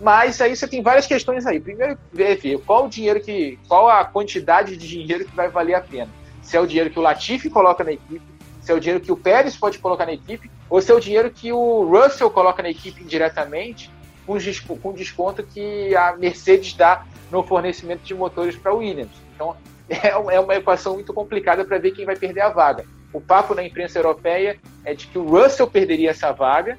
Mas 0.00 0.40
aí 0.42 0.54
você 0.54 0.68
tem 0.68 0.82
várias 0.82 1.06
questões 1.06 1.46
aí. 1.46 1.58
Primeiro, 1.58 1.98
ver 2.12 2.38
qual 2.66 2.84
o 2.84 2.88
dinheiro 2.88 3.20
que, 3.20 3.58
qual 3.66 3.88
a 3.88 4.04
quantidade 4.04 4.76
de 4.76 4.86
dinheiro 4.86 5.24
que 5.24 5.34
vai 5.34 5.48
valer 5.48 5.74
a 5.74 5.80
pena. 5.80 6.10
Se 6.42 6.56
é 6.56 6.60
o 6.60 6.66
dinheiro 6.66 6.90
que 6.90 6.98
o 6.98 7.02
Latifi 7.02 7.48
coloca 7.48 7.82
na 7.82 7.92
equipe, 7.92 8.22
se 8.60 8.70
é 8.70 8.74
o 8.74 8.80
dinheiro 8.80 9.02
que 9.02 9.10
o 9.10 9.16
Pérez 9.16 9.56
pode 9.56 9.78
colocar 9.78 10.04
na 10.04 10.12
equipe, 10.12 10.50
ou 10.68 10.82
se 10.82 10.92
é 10.92 10.94
o 10.94 11.00
dinheiro 11.00 11.30
que 11.30 11.50
o 11.52 11.84
Russell 11.84 12.30
coloca 12.30 12.62
na 12.62 12.68
equipe 12.68 13.02
indiretamente, 13.02 13.90
com 14.26 14.92
desconto 14.92 15.42
que 15.42 15.94
a 15.94 16.16
Mercedes 16.16 16.74
dá 16.74 17.04
no 17.30 17.42
fornecimento 17.42 18.02
de 18.02 18.14
motores 18.14 18.56
para 18.56 18.74
Williams. 18.74 19.12
Então, 19.34 19.56
é 19.88 20.38
uma 20.38 20.56
equação 20.56 20.94
muito 20.94 21.12
complicada 21.14 21.64
para 21.64 21.78
ver 21.78 21.92
quem 21.92 22.04
vai 22.04 22.16
perder 22.16 22.40
a 22.40 22.48
vaga. 22.48 22.84
O 23.12 23.20
papo 23.20 23.54
na 23.54 23.64
imprensa 23.64 23.98
europeia 23.98 24.58
é 24.84 24.94
de 24.94 25.06
que 25.06 25.18
o 25.18 25.24
Russell 25.24 25.68
perderia 25.68 26.10
essa 26.10 26.32
vaga 26.32 26.78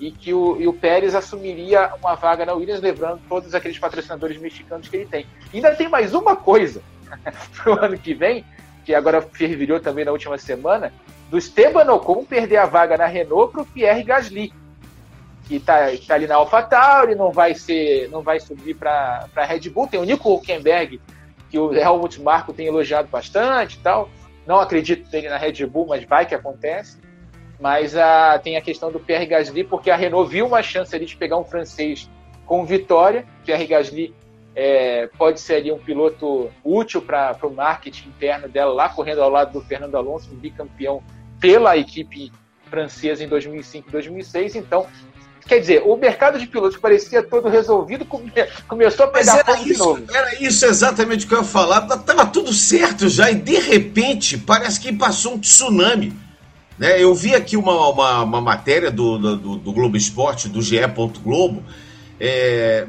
e 0.00 0.10
que 0.10 0.32
o, 0.32 0.60
e 0.60 0.66
o 0.66 0.72
Pérez 0.72 1.14
assumiria 1.14 1.92
uma 2.00 2.14
vaga 2.14 2.46
na 2.46 2.54
Williams, 2.54 2.80
levando 2.80 3.20
todos 3.28 3.54
aqueles 3.54 3.78
patrocinadores 3.78 4.38
mexicanos 4.38 4.88
que 4.88 4.96
ele 4.96 5.06
tem. 5.06 5.26
E 5.52 5.56
ainda 5.56 5.74
tem 5.74 5.88
mais 5.88 6.14
uma 6.14 6.36
coisa 6.36 6.82
para 7.56 7.72
o 7.72 7.78
ano 7.84 7.98
que 7.98 8.14
vem, 8.14 8.44
que 8.84 8.94
agora 8.94 9.20
fervilhou 9.20 9.80
também 9.80 10.04
na 10.04 10.12
última 10.12 10.38
semana, 10.38 10.92
do 11.30 11.38
Esteban 11.38 11.90
Ocon 11.92 12.24
perder 12.24 12.58
a 12.58 12.66
vaga 12.66 12.96
na 12.96 13.06
Renault 13.06 13.52
para 13.52 13.62
o 13.62 13.66
Pierre 13.66 14.02
Gasly 14.02 14.52
que 15.46 15.56
está 15.56 15.90
tá 16.06 16.14
ali 16.14 16.26
na 16.26 16.36
AlphaTauri, 16.36 17.14
não 17.14 17.30
vai 17.30 17.54
ser, 17.54 18.08
não 18.10 18.22
vai 18.22 18.40
subir 18.40 18.74
para 18.74 19.28
Red 19.36 19.70
Bull. 19.70 19.86
Tem 19.86 20.00
o 20.00 20.04
Nico 20.04 20.34
Huckenberg, 20.34 21.00
que 21.50 21.58
o 21.58 21.72
Helmut 21.72 22.20
Marko 22.20 22.52
tem 22.52 22.66
elogiado 22.66 23.08
bastante 23.08 23.78
tal. 23.80 24.08
Não 24.46 24.58
acredito 24.58 25.08
nele 25.12 25.28
na 25.28 25.36
Red 25.36 25.64
Bull, 25.66 25.86
mas 25.86 26.04
vai 26.04 26.26
que 26.26 26.34
acontece. 26.34 26.98
Mas 27.60 27.96
a, 27.96 28.38
tem 28.38 28.56
a 28.56 28.60
questão 28.60 28.90
do 28.90 28.98
Pierre 28.98 29.26
Gasly, 29.26 29.64
porque 29.64 29.90
a 29.90 29.96
Renault 29.96 30.30
viu 30.30 30.46
uma 30.46 30.62
chance 30.62 30.94
ali 30.94 31.06
de 31.06 31.16
pegar 31.16 31.36
um 31.36 31.44
francês 31.44 32.10
com 32.44 32.64
vitória. 32.64 33.24
Pierre 33.44 33.66
Gasly 33.66 34.14
é, 34.54 35.08
pode 35.18 35.40
ser 35.40 35.56
ali 35.56 35.72
um 35.72 35.78
piloto 35.78 36.50
útil 36.62 37.00
para 37.00 37.36
o 37.42 37.50
marketing 37.50 38.08
interno 38.08 38.48
dela, 38.48 38.72
lá 38.72 38.88
correndo 38.88 39.22
ao 39.22 39.30
lado 39.30 39.52
do 39.52 39.60
Fernando 39.60 39.94
Alonso, 39.96 40.32
um 40.32 40.36
bicampeão 40.36 41.02
pela 41.40 41.76
equipe 41.76 42.32
francesa 42.64 43.22
em 43.22 43.28
2005 43.28 43.88
e 43.88 43.92
2006. 43.92 44.56
Então, 44.56 44.86
Quer 45.46 45.58
dizer, 45.58 45.82
o 45.84 45.94
mercado 45.96 46.38
de 46.38 46.46
pilotos 46.46 46.78
parecia 46.78 47.22
todo 47.22 47.48
resolvido, 47.48 48.04
come, 48.06 48.32
começou 48.66 49.04
a 49.04 49.08
pegar 49.08 49.44
fogo 49.44 49.64
de 49.64 49.76
novo. 49.76 50.04
Era 50.10 50.42
isso 50.42 50.64
exatamente 50.64 51.26
o 51.26 51.28
que 51.28 51.34
eu 51.34 51.38
ia 51.38 51.44
falar. 51.44 51.82
Tava 51.82 52.24
tudo 52.26 52.52
certo 52.52 53.08
já, 53.08 53.30
e 53.30 53.34
de 53.34 53.58
repente 53.58 54.38
parece 54.38 54.80
que 54.80 54.92
passou 54.92 55.34
um 55.34 55.38
tsunami. 55.38 56.14
Né? 56.78 57.00
Eu 57.00 57.14
vi 57.14 57.34
aqui 57.34 57.58
uma, 57.58 57.90
uma, 57.90 58.22
uma 58.22 58.40
matéria 58.40 58.90
do, 58.90 59.18
do, 59.18 59.56
do, 59.56 59.72
Globo 59.72 59.98
Esporte, 59.98 60.48
do 60.48 60.62
GE. 60.62 60.78
Globo, 61.22 61.62
é, 62.18 62.86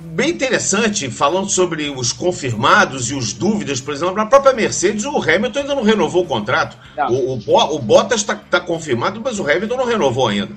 bem 0.00 0.30
interessante, 0.30 1.10
falando 1.10 1.50
sobre 1.50 1.90
os 1.90 2.14
confirmados 2.14 3.10
e 3.10 3.14
os 3.14 3.34
dúvidas, 3.34 3.78
por 3.80 3.92
exemplo, 3.92 4.14
na 4.14 4.24
própria 4.24 4.54
Mercedes, 4.54 5.04
o 5.04 5.18
Hamilton 5.18 5.60
ainda 5.60 5.74
não 5.74 5.82
renovou 5.82 6.22
o 6.22 6.26
contrato. 6.26 6.78
O, 7.10 7.34
o, 7.34 7.74
o 7.74 7.78
Bottas 7.78 8.20
está 8.20 8.34
tá 8.34 8.58
confirmado, 8.58 9.20
mas 9.22 9.38
o 9.38 9.42
Hamilton 9.42 9.76
não 9.76 9.86
renovou 9.86 10.28
ainda. 10.28 10.54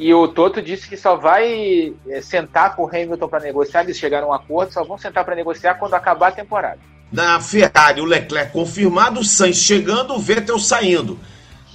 E 0.00 0.14
o 0.14 0.26
Toto 0.26 0.62
disse 0.62 0.88
que 0.88 0.96
só 0.96 1.14
vai 1.14 1.92
é, 2.08 2.22
sentar 2.22 2.74
com 2.74 2.84
o 2.84 2.88
Hamilton 2.88 3.28
para 3.28 3.40
negociar. 3.40 3.82
Eles 3.82 3.98
chegaram 3.98 4.28
a 4.28 4.30
um 4.30 4.32
acordo, 4.32 4.72
só 4.72 4.82
vão 4.82 4.96
sentar 4.96 5.26
para 5.26 5.36
negociar 5.36 5.74
quando 5.74 5.92
acabar 5.92 6.28
a 6.28 6.32
temporada. 6.32 6.78
Na 7.12 7.38
Ferrari, 7.38 8.00
o 8.00 8.06
Leclerc 8.06 8.50
confirmado, 8.50 9.20
o 9.20 9.24
Sainz 9.24 9.58
chegando, 9.58 10.14
o 10.14 10.18
Vettel 10.18 10.58
saindo. 10.58 11.20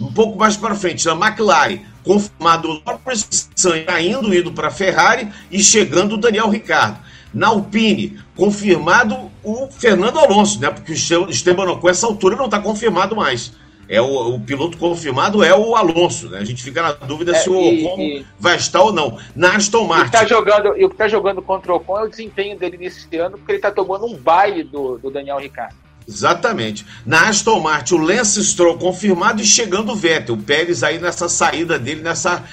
Um 0.01 0.11
pouco 0.11 0.39
mais 0.39 0.57
para 0.57 0.73
frente, 0.73 1.05
na 1.05 1.11
McLaren, 1.11 1.81
confirmado 2.03 2.67
o 2.67 2.81
Lawrence 2.83 3.47
Sainz 3.55 3.85
indo, 3.99 4.33
indo 4.33 4.51
para 4.53 4.69
a 4.69 4.71
Ferrari 4.71 5.31
e 5.51 5.63
chegando 5.63 6.15
o 6.15 6.17
Daniel 6.17 6.49
Ricciardo. 6.49 6.97
Na 7.31 7.49
Alpine, 7.49 8.19
confirmado 8.35 9.29
o 9.43 9.67
Fernando 9.67 10.17
Alonso, 10.17 10.59
né? 10.59 10.71
Porque 10.71 10.93
o 10.93 11.29
Esteban 11.29 11.69
Ocon, 11.69 11.89
essa 11.89 12.07
altura, 12.07 12.35
não 12.35 12.45
está 12.45 12.59
confirmado 12.59 13.15
mais 13.15 13.53
é 13.87 14.01
o, 14.01 14.35
o, 14.35 14.39
piloto 14.39 14.77
confirmado 14.77 15.43
é 15.43 15.55
o 15.55 15.75
Alonso, 15.75 16.29
né? 16.29 16.39
A 16.39 16.43
gente 16.43 16.63
fica 16.63 16.81
na 16.81 16.91
dúvida 16.91 17.31
é, 17.31 17.35
se 17.35 17.49
o 17.49 17.53
Ocon 17.55 18.01
e, 18.01 18.25
vai 18.39 18.55
estar 18.55 18.81
ou 18.81 18.91
não. 18.91 19.17
Na 19.35 19.55
Aston 19.55 19.85
Martin. 19.85 20.11
Tá 20.11 20.25
jogando, 20.25 20.75
e 20.77 20.85
o 20.85 20.89
que 20.89 20.95
está 20.95 21.07
jogando 21.07 21.41
contra 21.41 21.71
o 21.71 21.75
Ocon 21.75 21.99
é 21.99 22.03
o 22.03 22.09
desempenho 22.09 22.57
dele 22.57 22.77
nesse 22.77 23.15
ano, 23.17 23.37
porque 23.37 23.51
ele 23.51 23.59
está 23.59 23.71
tomando 23.71 24.05
um 24.05 24.15
baile 24.15 24.63
do, 24.63 24.97
do 24.97 25.11
Daniel 25.11 25.37
Ricciardo. 25.37 25.75
Exatamente. 26.07 26.85
Na 27.05 27.29
Aston 27.29 27.59
Martin, 27.59 27.95
o 27.95 27.97
Lance 27.97 28.43
Stroll 28.43 28.77
confirmado 28.77 29.41
e 29.41 29.45
chegando 29.45 29.91
o 29.91 29.95
Vettel. 29.95 30.35
O 30.35 30.41
Pérez 30.41 30.83
aí 30.83 30.99
nessa 30.99 31.27
saída 31.27 31.79
dele, 31.79 32.01
nessa 32.01 32.43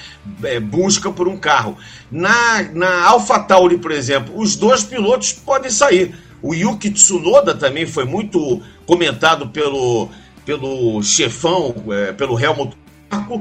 é, 0.43 0.59
busca 0.59 1.11
por 1.11 1.27
um 1.27 1.37
carro. 1.37 1.77
Na, 2.11 2.63
na 2.73 3.05
AlphaTauri, 3.05 3.77
por 3.77 3.91
exemplo, 3.91 4.33
os 4.35 4.55
dois 4.55 4.83
pilotos 4.83 5.33
podem 5.33 5.69
sair. 5.69 6.15
O 6.41 6.53
Yuki 6.53 6.89
Tsunoda 6.89 7.53
também 7.53 7.85
foi 7.85 8.05
muito 8.05 8.61
comentado 8.85 9.47
pelo, 9.49 10.09
pelo 10.45 11.01
chefão, 11.03 11.73
é, 11.91 12.11
pelo 12.13 12.39
Helmut 12.39 12.77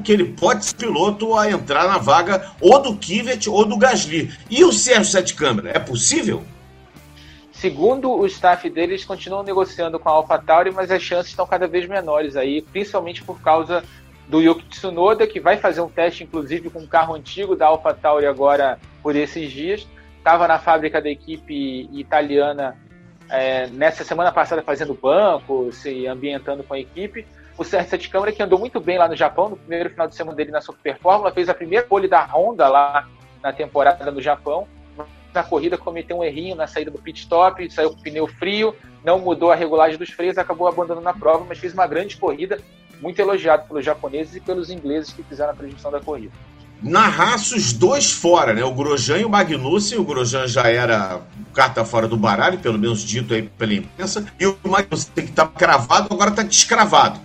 que 0.05 0.12
ele 0.12 0.24
pode 0.24 0.66
ser 0.66 0.76
piloto 0.76 1.36
a 1.36 1.50
entrar 1.50 1.88
na 1.88 1.98
vaga 1.98 2.50
ou 2.61 2.80
do 2.80 2.96
Kivet 2.96 3.48
ou 3.48 3.64
do 3.64 3.78
Gasly. 3.78 4.30
E 4.50 4.62
o 4.64 4.72
Sérgio 4.72 5.05
Sete 5.05 5.34
Câmara, 5.34 5.70
é 5.74 5.78
possível? 5.78 6.42
Segundo 7.53 8.11
o 8.11 8.26
staff 8.26 8.68
deles, 8.68 9.05
continuam 9.05 9.42
negociando 9.42 9.98
com 9.98 10.09
a 10.09 10.12
AlphaTauri, 10.12 10.72
mas 10.72 10.90
as 10.90 11.03
chances 11.03 11.30
estão 11.30 11.46
cada 11.46 11.66
vez 11.66 11.86
menores 11.88 12.36
aí, 12.36 12.61
principalmente 12.61 13.22
por 13.22 13.40
causa 13.40 13.84
do 14.28 14.40
Yuki 14.40 14.64
Tsunoda, 14.68 15.26
que 15.26 15.38
vai 15.38 15.57
fazer 15.57 15.80
um 15.80 15.88
teste, 15.88 16.24
inclusive, 16.24 16.70
com 16.70 16.80
um 16.80 16.86
carro 16.86 17.14
antigo 17.14 17.55
da 17.55 17.66
AlphaTauri 17.66 18.26
agora 18.26 18.78
por 19.03 19.14
esses 19.14 19.50
dias. 19.50 19.86
Estava 20.18 20.48
na 20.48 20.59
fábrica 20.59 21.00
da 21.00 21.11
equipe 21.11 21.88
italiana 21.92 22.76
é, 23.33 23.66
nessa 23.68 24.05
semana 24.05 24.30
passada 24.30 24.62
fazendo 24.62 24.95
banco, 24.95 25.72
se 25.72 26.07
ambientando 26.07 26.62
com 26.62 26.74
a 26.74 26.78
equipe. 26.78 27.26
O 27.59 27.64
Sérgio 27.64 27.91
Sete 27.91 28.09
Câmara, 28.09 28.33
que 28.33 28.43
andou 28.43 28.59
muito 28.59 28.80
bem 28.80 28.99
lá 28.99 29.09
no 29.09 29.16
Japão, 29.16 29.49
no 29.49 29.57
primeiro 29.57 29.91
final 29.91 30.07
de 30.07 30.14
semana 30.14 30.37
dele 30.37 30.51
na 30.51 30.61
Super 30.61 30.99
Fórmula, 30.99 31.33
fez 31.33 31.49
a 31.49 31.55
primeira 31.55 31.87
pole 31.87 32.09
da 32.09 32.24
Honda 32.24 32.68
lá 32.68 33.09
na 33.43 33.53
temporada 33.53 34.11
no 34.11 34.22
Japão 34.22 34.66
na 35.33 35.43
corrida 35.43 35.78
cometeu 35.78 36.18
um 36.18 36.24
errinho 36.24 36.55
na 36.55 36.66
saída 36.66 36.91
do 36.91 36.99
pit 36.99 37.20
stop, 37.20 37.68
saiu 37.70 37.91
com 37.91 37.99
o 37.99 38.03
pneu 38.03 38.26
frio, 38.26 38.74
não 39.05 39.18
mudou 39.18 39.51
a 39.51 39.55
regulagem 39.55 39.99
dos 39.99 40.11
freios, 40.11 40.39
acabou 40.39 40.68
abandonando 40.68 41.09
a 41.09 41.14
prova, 41.14 41.45
mas 41.49 41.59
fez 41.59 41.72
uma 41.72 41.87
grande 41.87 42.16
corrida, 42.16 42.59
muito 43.01 43.18
elogiado 43.20 43.66
pelos 43.66 43.85
japoneses 43.85 44.37
e 44.37 44.41
pelos 44.41 44.70
ingleses 44.70 45.12
que 45.12 45.22
fizeram 45.22 45.53
a 45.53 45.57
transmissão 45.57 45.91
da 45.91 46.01
corrida. 46.01 46.33
Na 46.83 47.07
raça, 47.07 47.55
os 47.55 47.72
dois 47.72 48.11
fora, 48.11 48.53
né? 48.53 48.64
O 48.64 48.74
Grosjean 48.74 49.18
e 49.18 49.24
o 49.24 49.30
Magnussen. 49.30 49.99
O 49.99 50.05
Grosjean 50.05 50.49
já 50.49 50.68
era 50.68 51.20
carta 51.55 51.85
fora 51.85 52.09
do 52.09 52.16
baralho, 52.16 52.59
pelo 52.59 52.78
menos 52.78 53.05
dito 53.05 53.33
aí 53.35 53.43
pela 53.43 53.74
imprensa. 53.74 54.26
E 54.39 54.47
o 54.47 54.57
Magnussen, 54.64 55.12
que 55.14 55.20
estava 55.20 55.51
cravado, 55.51 56.09
agora 56.12 56.30
está 56.30 56.43
descravado. 56.43 57.20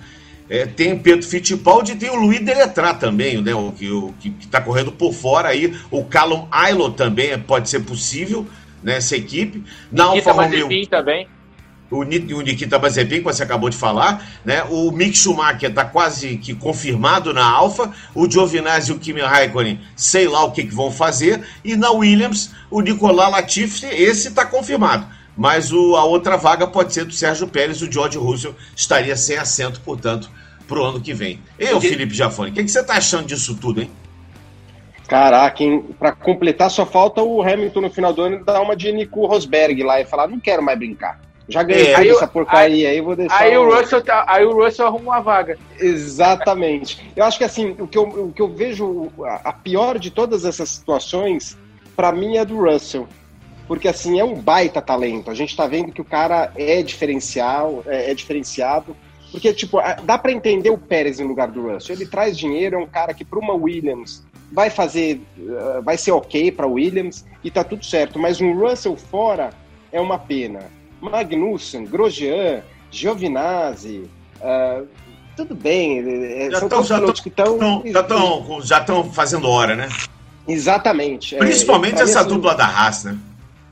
É, 0.49 0.65
tem 0.65 0.97
Pedro 0.97 1.27
Fittipaldi 1.27 1.91
e 1.91 1.95
tem 1.95 2.09
o 2.09 2.15
Luiz 2.15 2.39
Deletrat 2.39 2.99
também, 2.99 3.41
né, 3.41 3.53
o, 3.53 3.67
o, 3.67 4.13
que 4.17 4.33
está 4.39 4.61
correndo 4.61 4.91
por 4.91 5.11
fora 5.13 5.49
aí. 5.49 5.75
O 5.91 6.05
Callum 6.05 6.47
Aylot 6.49 6.95
também 6.95 7.37
pode 7.37 7.69
ser 7.69 7.81
possível 7.81 8.47
nessa 8.81 9.17
equipe. 9.17 9.63
Na 9.91 10.05
Alfa 10.05 10.31
Romeo 10.31 10.69
também. 10.89 11.27
O, 11.89 11.99
o 11.99 12.41
Nikita 12.41 12.77
Mazepin, 12.79 13.17
que 13.17 13.21
você 13.21 13.43
acabou 13.43 13.69
de 13.69 13.77
falar, 13.77 14.25
né? 14.43 14.63
O 14.69 14.91
Mick 14.91 15.17
Schumacher 15.17 15.69
está 15.69 15.85
quase 15.85 16.37
que 16.37 16.53
confirmado 16.53 17.33
na 17.33 17.45
Alfa. 17.45 17.91
O 18.13 18.29
Giovinazzi 18.29 18.91
e 18.91 18.93
o 18.93 18.99
Kimi 18.99 19.21
Raikkonen, 19.21 19.79
sei 19.95 20.27
lá 20.27 20.43
o 20.43 20.51
que, 20.51 20.63
que 20.63 20.73
vão 20.73 20.91
fazer. 20.91 21.41
E 21.63 21.75
na 21.75 21.91
Williams, 21.91 22.51
o 22.69 22.81
Nicolas 22.81 23.31
Latifi, 23.31 23.85
esse 23.85 24.27
está 24.29 24.45
confirmado 24.45 25.17
mas 25.37 25.71
o, 25.71 25.95
a 25.95 26.03
outra 26.03 26.35
vaga 26.35 26.65
pode 26.65 26.91
ser 26.91 27.05
do 27.05 27.13
Sérgio 27.13 27.47
Pérez, 27.47 27.81
o 27.83 27.91
George 27.91 28.17
Russell 28.17 28.55
estaria 28.75 29.15
sem 29.15 29.37
assento, 29.37 29.79
portanto, 29.81 30.31
para 30.67 30.79
o 30.79 30.83
ano 30.83 30.99
que 30.99 31.13
vem. 31.13 31.39
Eu, 31.59 31.79
Felipe 31.79 32.13
Jafone, 32.13 32.49
o 32.49 32.53
que, 32.53 32.63
que, 32.63 32.71
você 32.71 32.79
está 32.79 32.95
achando 32.95 33.27
disso 33.27 33.55
tudo, 33.55 33.81
hein? 33.81 33.91
Caraca, 35.07 35.63
para 35.97 36.11
completar, 36.11 36.69
só 36.69 36.85
falta 36.85 37.21
o 37.21 37.41
Hamilton 37.41 37.81
no 37.81 37.89
final 37.89 38.11
do 38.11 38.23
ano 38.23 38.43
dar 38.43 38.59
uma 38.61 38.75
de 38.75 38.91
Nico 38.91 39.25
Rosberg 39.25 39.81
lá 39.83 40.01
e 40.01 40.05
falar: 40.05 40.27
não 40.27 40.39
quero 40.39 40.61
mais 40.61 40.77
brincar. 40.77 41.21
Já 41.49 41.63
ganhei 41.63 41.93
é, 41.93 42.07
essa 42.09 42.27
porcaria 42.27 42.89
aí, 42.89 42.95
aí, 42.95 43.01
vou 43.01 43.15
deixar. 43.15 43.41
Aí 43.41 43.57
o, 43.57 43.73
Russell 43.73 44.01
tá, 44.01 44.25
aí 44.27 44.45
o 44.45 44.53
Russell 44.53 44.87
arruma 44.87 45.13
uma 45.13 45.21
vaga. 45.21 45.57
Exatamente. 45.79 47.11
Eu 47.15 47.23
acho 47.23 47.37
que 47.37 47.43
assim, 47.43 47.75
o 47.79 47.87
que 47.87 47.97
eu, 47.97 48.03
o 48.03 48.33
que 48.33 48.41
eu 48.41 48.49
vejo, 48.49 49.09
a, 49.43 49.53
pior 49.53 49.97
de 49.97 50.11
todas 50.11 50.43
essas 50.43 50.69
situações, 50.69 51.57
para 51.95 52.11
mim 52.11 52.37
é 52.37 52.43
do 52.43 52.57
Russell 52.57 53.07
porque 53.67 53.87
assim 53.87 54.19
é 54.19 54.23
um 54.23 54.33
baita 54.33 54.81
talento. 54.81 55.29
A 55.29 55.33
gente 55.33 55.49
está 55.49 55.67
vendo 55.67 55.91
que 55.91 56.01
o 56.01 56.05
cara 56.05 56.51
é 56.55 56.81
diferencial, 56.81 57.83
é, 57.85 58.11
é 58.11 58.13
diferenciado, 58.13 58.95
porque 59.31 59.53
tipo 59.53 59.77
dá 60.03 60.17
para 60.17 60.31
entender 60.31 60.69
o 60.69 60.77
Pérez 60.77 61.19
no 61.19 61.27
lugar 61.27 61.49
do 61.49 61.61
Russell. 61.61 61.95
Ele 61.95 62.05
traz 62.05 62.37
dinheiro, 62.37 62.77
é 62.77 62.79
um 62.79 62.87
cara 62.87 63.13
que 63.13 63.25
para 63.25 63.39
uma 63.39 63.53
Williams 63.53 64.25
vai 64.51 64.69
fazer, 64.69 65.21
uh, 65.37 65.81
vai 65.83 65.97
ser 65.97 66.11
ok 66.11 66.51
para 66.51 66.65
Williams 66.65 67.25
e 67.43 67.51
tá 67.51 67.63
tudo 67.63 67.83
certo. 67.83 68.17
Mas 68.17 68.39
um 68.39 68.57
Russell 68.57 68.95
fora 68.95 69.49
é 69.91 69.99
uma 69.99 70.17
pena. 70.17 70.59
Magnussen, 71.01 71.85
Grosjean, 71.85 72.61
Giovinazzi, 72.91 74.09
uh, 74.41 74.87
tudo 75.35 75.55
bem. 75.55 75.99
É, 75.99 76.49
já 76.51 76.59
estão 76.59 76.83
já 76.83 76.97
estão 76.97 78.61
já 78.61 78.79
estão 78.79 79.11
fazendo 79.11 79.47
hora, 79.47 79.75
né? 79.75 79.89
Exatamente. 80.47 81.35
É, 81.35 81.39
Principalmente 81.39 81.99
é, 81.99 82.03
essa 82.03 82.23
dupla 82.23 82.55
da 82.55 82.65
Haas, 82.65 83.03
né? 83.03 83.17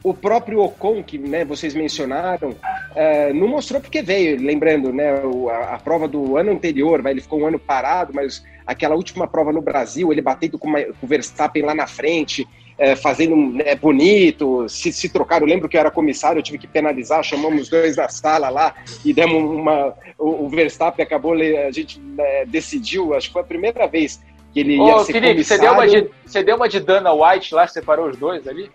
o 0.06 0.14
próprio 0.14 0.62
Ocon, 0.62 1.02
que 1.02 1.18
né, 1.18 1.44
vocês 1.44 1.74
mencionaram, 1.74 2.52
uh, 2.52 3.34
não 3.34 3.48
mostrou 3.48 3.82
porque 3.82 4.04
veio. 4.04 4.40
Lembrando, 4.40 4.94
né, 4.94 5.10
a, 5.50 5.74
a, 5.74 5.80
prova 5.80 6.08
do 6.08 6.38
ano 6.38 6.52
anterior, 6.52 7.02
vai, 7.02 7.14
ele 7.14 7.22
ficou 7.22 7.40
um 7.40 7.48
ano 7.48 7.58
parado, 7.58 8.14
mas 8.14 8.44
aquela 8.68 8.94
última 8.94 9.28
prova 9.28 9.52
no 9.52 9.64
Brasil, 9.64 10.12
ele 10.12 10.22
batendo 10.22 10.60
com, 10.60 10.68
uma, 10.68 10.80
com 10.80 11.08
o 11.08 11.08
Verstappen 11.08 11.64
lá 11.64 11.74
na 11.74 11.88
frente, 11.88 12.48
uh, 12.80 12.96
fazendo 12.98 13.36
né, 13.36 13.76
bonito, 13.76 14.68
se, 14.70 14.92
se 14.92 15.10
trocaram. 15.10 15.46
Eu 15.46 15.50
lembro 15.50 15.70
que 15.70 15.78
eu 15.78 15.80
era 15.80 15.92
comissário, 15.92 16.40
eu 16.40 16.44
tive 16.44 16.58
que 16.58 16.68
penalizar, 16.68 17.24
chamamos 17.24 17.64
os 17.64 17.70
dois 17.70 17.96
da 17.96 18.08
sala 18.10 18.50
lá 18.50 18.76
e 19.04 19.14
demos 19.14 19.44
uma. 19.44 19.94
O, 20.18 20.46
o 20.46 20.50
Verstappen 20.50 21.04
acabou, 21.04 21.34
a 21.34 21.72
gente 21.72 22.00
né, 22.00 22.46
decidiu, 22.46 23.14
acho 23.14 23.28
que 23.28 23.34
foi 23.34 23.42
a 23.42 23.46
primeira 23.46 23.88
vez 23.88 24.22
que 24.54 24.60
ele 24.60 24.80
Ô, 24.80 24.88
ia 24.88 25.00
ser 25.00 25.14
Felipe, 25.14 25.34
comissário. 25.34 25.64
Você 25.64 25.68
deu, 25.68 25.74
uma 25.74 25.88
de, 25.88 26.10
você 26.26 26.44
deu 26.44 26.56
uma 26.56 26.70
de 26.70 26.80
Dana 26.80 27.14
White 27.14 27.54
lá, 27.54 27.68
separou 27.68 28.10
os 28.10 28.18
dois 28.18 28.48
ali? 28.48 28.72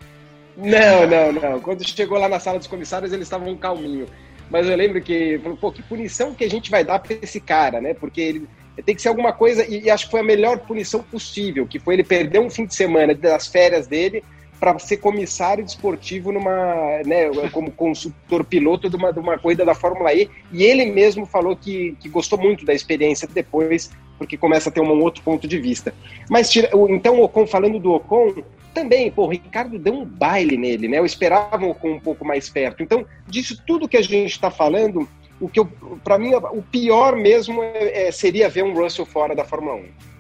Não, 0.56 1.06
não, 1.06 1.32
não. 1.32 1.60
Quando 1.60 1.86
chegou 1.88 2.18
lá 2.18 2.28
na 2.28 2.38
sala 2.38 2.58
dos 2.58 2.66
comissários, 2.66 3.12
eles 3.12 3.26
estavam 3.26 3.56
calminho. 3.56 4.06
Mas 4.50 4.68
eu 4.68 4.76
lembro 4.76 5.00
que 5.00 5.40
pô, 5.60 5.70
que 5.70 5.82
punição 5.82 6.34
que 6.34 6.44
a 6.44 6.50
gente 6.50 6.70
vai 6.70 6.84
dar 6.84 6.98
para 6.98 7.16
esse 7.22 7.40
cara, 7.40 7.80
né? 7.80 7.94
Porque 7.94 8.20
ele 8.20 8.48
tem 8.82 8.94
que 8.94 9.02
ser 9.02 9.08
alguma 9.08 9.32
coisa, 9.32 9.64
e, 9.64 9.84
e, 9.84 9.90
acho 9.90 10.06
que 10.06 10.10
foi 10.10 10.20
a 10.20 10.24
melhor 10.24 10.58
punição 10.60 11.02
possível, 11.02 11.66
que 11.66 11.78
foi 11.78 11.94
ele 11.94 12.04
perder 12.04 12.40
um 12.40 12.50
fim 12.50 12.66
de 12.66 12.74
semana 12.74 13.14
das 13.14 13.46
férias 13.46 13.86
dele 13.86 14.22
para 14.60 14.78
ser 14.78 14.98
comissário 14.98 15.64
desportivo 15.64 16.30
numa, 16.30 17.02
né, 17.06 17.30
como 17.50 17.70
consultor 17.70 18.44
piloto 18.44 18.90
de 18.90 18.96
uma, 18.96 19.10
de 19.10 19.18
uma 19.18 19.38
corrida 19.38 19.64
da 19.64 19.74
Fórmula 19.74 20.12
E, 20.12 20.28
e 20.52 20.62
ele 20.62 20.84
mesmo 20.84 21.24
falou 21.24 21.56
que, 21.56 21.96
que 21.98 22.10
gostou 22.10 22.38
muito 22.38 22.64
da 22.66 22.74
experiência 22.74 23.26
depois, 23.26 23.90
porque 24.18 24.36
começa 24.36 24.68
a 24.68 24.72
ter 24.72 24.82
um 24.82 25.02
outro 25.02 25.22
ponto 25.22 25.48
de 25.48 25.58
vista. 25.58 25.94
Mas 26.28 26.54
então 26.90 27.18
o 27.18 27.24
Ocon 27.24 27.46
falando 27.46 27.78
do 27.78 27.92
Ocon, 27.92 28.34
também, 28.74 29.10
pô, 29.10 29.24
o 29.24 29.28
Ricardo 29.28 29.78
deu 29.78 29.94
um 29.94 30.04
baile 30.04 30.56
nele, 30.56 30.88
né? 30.88 30.98
Eu 30.98 31.06
esperava 31.06 31.64
o 31.64 31.70
Ocon 31.70 31.92
um 31.92 32.00
pouco 32.00 32.24
mais 32.24 32.48
perto. 32.48 32.82
Então, 32.82 33.04
disso 33.26 33.60
tudo 33.66 33.88
que 33.88 33.96
a 33.96 34.02
gente 34.02 34.30
está 34.30 34.50
falando, 34.50 35.08
o 35.40 35.48
que 35.48 35.60
para 36.04 36.18
mim 36.18 36.34
o 36.34 36.62
pior 36.62 37.16
mesmo 37.16 37.62
é, 37.62 38.08
é, 38.08 38.12
seria 38.12 38.48
ver 38.48 38.62
um 38.62 38.74
Russell 38.74 39.06
fora 39.06 39.34
da 39.34 39.44
Fórmula 39.44 39.76
1. 39.76 40.10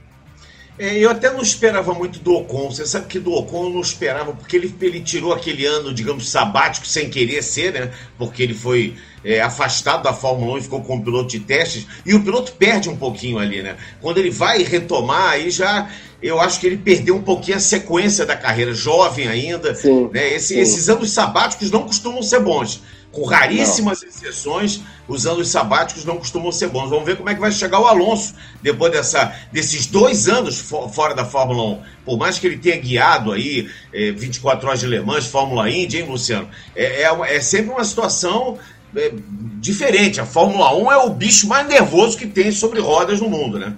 É, 0.78 0.96
eu 0.96 1.10
até 1.10 1.30
não 1.30 1.42
esperava 1.42 1.92
muito 1.92 2.20
do 2.20 2.32
Ocon. 2.32 2.70
Você 2.70 2.86
sabe 2.86 3.06
que 3.06 3.18
do 3.18 3.34
Ocon 3.34 3.64
eu 3.64 3.70
não 3.70 3.80
esperava, 3.82 4.32
porque 4.32 4.56
ele, 4.56 4.74
ele 4.80 5.00
tirou 5.00 5.30
aquele 5.30 5.66
ano, 5.66 5.92
digamos, 5.92 6.30
sabático, 6.30 6.86
sem 6.86 7.10
querer 7.10 7.42
ser, 7.42 7.74
né? 7.74 7.90
Porque 8.16 8.42
ele 8.42 8.54
foi 8.54 8.96
é, 9.22 9.42
afastado 9.42 10.04
da 10.04 10.14
Fórmula 10.14 10.54
1 10.54 10.58
e 10.58 10.62
ficou 10.62 10.80
como 10.80 11.04
piloto 11.04 11.28
de 11.28 11.40
testes. 11.40 11.86
E 12.06 12.14
o 12.14 12.24
piloto 12.24 12.52
perde 12.52 12.88
um 12.88 12.96
pouquinho 12.96 13.38
ali, 13.38 13.62
né? 13.62 13.76
Quando 14.00 14.16
ele 14.16 14.30
vai 14.30 14.62
retomar, 14.62 15.32
aí 15.32 15.50
já. 15.50 15.90
Eu 16.22 16.40
acho 16.40 16.60
que 16.60 16.66
ele 16.66 16.78
perdeu 16.78 17.14
um 17.14 17.22
pouquinho 17.22 17.58
a 17.58 17.60
sequência 17.60 18.24
da 18.24 18.36
carreira, 18.36 18.72
jovem 18.72 19.28
ainda. 19.28 19.74
Sim, 19.74 20.08
né? 20.10 20.34
Esse, 20.34 20.54
sim. 20.54 20.60
Esses 20.60 20.88
anos 20.88 21.10
sabáticos 21.10 21.70
não 21.70 21.82
costumam 21.82 22.22
ser 22.22 22.40
bons 22.40 22.80
com 23.12 23.24
raríssimas 23.24 24.02
não. 24.02 24.08
exceções, 24.08 24.82
os 25.08 25.26
anos 25.26 25.48
sabáticos 25.48 26.04
não 26.04 26.16
costumam 26.16 26.52
ser 26.52 26.68
bons. 26.68 26.90
Vamos 26.90 27.04
ver 27.04 27.16
como 27.16 27.28
é 27.28 27.34
que 27.34 27.40
vai 27.40 27.50
chegar 27.50 27.80
o 27.80 27.86
Alonso 27.86 28.34
depois 28.62 28.92
dessa, 28.92 29.34
desses 29.52 29.86
dois 29.86 30.28
anos 30.28 30.60
fora 30.60 31.14
da 31.14 31.24
Fórmula 31.24 31.62
1. 31.62 31.82
Por 32.04 32.18
mais 32.18 32.38
que 32.38 32.46
ele 32.46 32.58
tenha 32.58 32.76
guiado 32.76 33.32
aí 33.32 33.68
é, 33.92 34.12
24 34.12 34.66
horas 34.66 34.80
de 34.80 34.86
Le 34.86 35.00
Mans, 35.00 35.26
Fórmula 35.26 35.68
Indy, 35.68 35.98
hein, 35.98 36.06
Luciano? 36.08 36.48
É, 36.74 37.02
é, 37.02 37.36
é 37.36 37.40
sempre 37.40 37.72
uma 37.72 37.84
situação 37.84 38.58
é, 38.94 39.12
diferente. 39.58 40.20
A 40.20 40.26
Fórmula 40.26 40.74
1 40.76 40.92
é 40.92 40.96
o 40.98 41.10
bicho 41.10 41.48
mais 41.48 41.66
nervoso 41.66 42.16
que 42.16 42.26
tem 42.26 42.52
sobre 42.52 42.80
rodas 42.80 43.20
no 43.20 43.28
mundo, 43.28 43.58
né? 43.58 43.74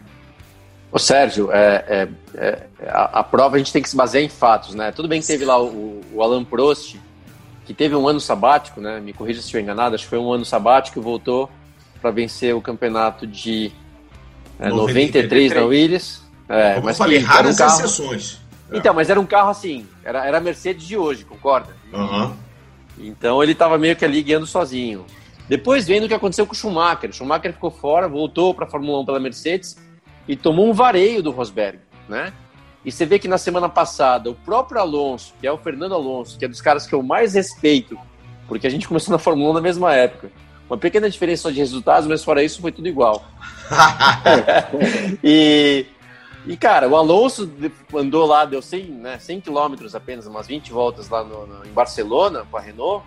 Ô 0.91 0.99
Sérgio, 0.99 1.51
é, 1.51 1.85
é, 1.89 2.09
é, 2.35 2.59
a, 2.89 3.21
a, 3.21 3.25
prova 3.25 3.57
a 3.57 3.59
gente 3.59 3.73
tem 3.73 3.81
que 3.81 3.89
se 3.89 3.97
basear 3.97 4.23
em 4.23 4.29
fatos, 4.29 4.75
né? 4.75 4.93
Tudo 4.93 5.09
bem 5.09 5.23
que 5.23 5.27
teve 5.27 5.43
lá 5.43 5.61
o, 5.61 6.03
o 6.13 6.23
Alan 6.23 6.45
Prost, 6.45 6.97
que 7.65 7.73
teve 7.73 7.95
um 7.95 8.07
ano 8.09 8.21
sabático, 8.21 8.81
né? 8.81 9.01
Me 9.01 9.13
corrija 9.13 9.41
se 9.41 9.47
estiver 9.47 9.63
enganado, 9.63 9.95
acho 9.95 10.05
que 10.05 10.11
foi 10.11 10.19
um 10.19 10.33
ano 10.33 10.45
sabático 10.45 10.99
e 10.99 11.03
voltou 11.03 11.51
para 12.01 12.11
vencer 12.11 12.55
o 12.55 12.61
campeonato 12.61 13.27
de 13.27 13.73
é, 14.59 14.69
93, 14.69 14.71
93 14.71 15.55
na 15.55 15.63
Williams. 15.63 16.23
É, 16.49 16.75
Como 16.75 16.87
mas 16.87 16.99
eu 16.99 17.05
falei, 17.05 17.19
raras 17.19 17.55
um 17.55 17.59
carro... 17.59 17.79
exceções. 17.79 18.41
Então, 18.73 18.95
mas 18.95 19.11
era 19.11 19.21
um 19.21 19.27
carro 19.27 19.51
assim, 19.51 19.87
era, 20.03 20.27
era 20.27 20.39
a 20.39 20.41
Mercedes 20.41 20.87
de 20.87 20.97
hoje, 20.97 21.25
concorda? 21.25 21.77
Uhum. 21.93 22.33
Então 22.99 23.43
ele 23.43 23.53
estava 23.53 23.77
meio 23.79 23.95
que 23.95 24.05
ali 24.05 24.23
guiando 24.23 24.47
sozinho. 24.47 25.05
Depois 25.49 25.87
vendo 25.87 26.05
o 26.05 26.09
que 26.09 26.15
aconteceu 26.15 26.47
com 26.47 26.53
o 26.53 26.57
Schumacher. 26.57 27.11
O 27.11 27.13
Schumacher 27.13 27.53
ficou 27.53 27.71
fora, 27.71 28.09
voltou 28.09 28.55
para 28.55 28.65
a 28.65 28.69
Fórmula 28.69 29.01
1 29.01 29.05
pela 29.05 29.21
Mercedes 29.21 29.77
e 30.27 30.37
tomou 30.37 30.69
um 30.69 30.73
vareio 30.73 31.23
do 31.23 31.31
Rosberg, 31.31 31.79
né? 32.09 32.33
E 32.85 32.91
você 32.91 33.07
vê 33.07 33.19
que 33.19 33.29
na 33.29 33.39
semana 33.39 33.69
passada, 33.69 34.31
o 34.31 34.35
próprio 34.35 34.81
Alonso, 34.81 35.35
que 35.41 35.47
é 35.47 35.53
o 35.53 35.59
Fernando 35.59 35.95
Alonso, 35.95 36.39
que 36.39 36.45
é 36.45 36.49
dos 36.49 36.61
caras 36.61 36.87
que 36.87 36.95
eu 36.95 37.03
mais 37.03 37.35
respeito 37.35 37.99
porque 38.53 38.67
a 38.67 38.71
gente 38.71 38.87
começou 38.87 39.13
na 39.13 39.19
Fórmula 39.19 39.51
1 39.51 39.55
na 39.55 39.61
mesma 39.63 39.95
época. 39.95 40.31
Uma 40.69 40.77
pequena 40.77 41.09
diferença 41.09 41.45
só 41.45 41.51
de 41.51 41.59
resultados, 41.59 42.07
mas 42.07 42.23
fora 42.23 42.43
isso 42.43 42.61
foi 42.61 42.71
tudo 42.71 42.87
igual. 42.87 43.25
e, 45.25 45.87
e, 46.47 46.57
cara, 46.59 46.87
o 46.87 46.95
Alonso 46.95 47.51
andou 47.95 48.27
lá, 48.27 48.45
deu 48.45 48.61
100, 48.61 48.85
né, 48.85 49.19
100 49.19 49.41
quilômetros 49.41 49.95
apenas, 49.95 50.27
umas 50.27 50.47
20 50.47 50.71
voltas 50.71 51.09
lá 51.09 51.25
no, 51.25 51.47
no, 51.47 51.67
em 51.67 51.73
Barcelona 51.73 52.47
com 52.51 52.59
a 52.59 52.61
Renault, 52.61 53.07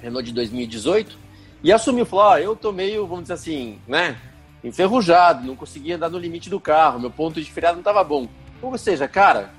Renault 0.00 0.26
de 0.26 0.32
2018, 0.32 1.18
e 1.62 1.70
assumiu, 1.72 2.06
falou, 2.06 2.32
oh, 2.32 2.36
eu 2.38 2.56
tô 2.56 2.72
meio, 2.72 3.06
vamos 3.06 3.24
dizer 3.24 3.34
assim, 3.34 3.78
né, 3.86 4.16
enferrujado, 4.64 5.46
não 5.46 5.56
conseguia 5.56 5.96
andar 5.96 6.08
no 6.08 6.18
limite 6.18 6.48
do 6.48 6.58
carro, 6.58 7.00
meu 7.00 7.10
ponto 7.10 7.38
de 7.38 7.52
freada 7.52 7.76
não 7.76 7.82
tava 7.82 8.02
bom. 8.02 8.26
Ou 8.62 8.76
seja, 8.76 9.08
cara, 9.08 9.50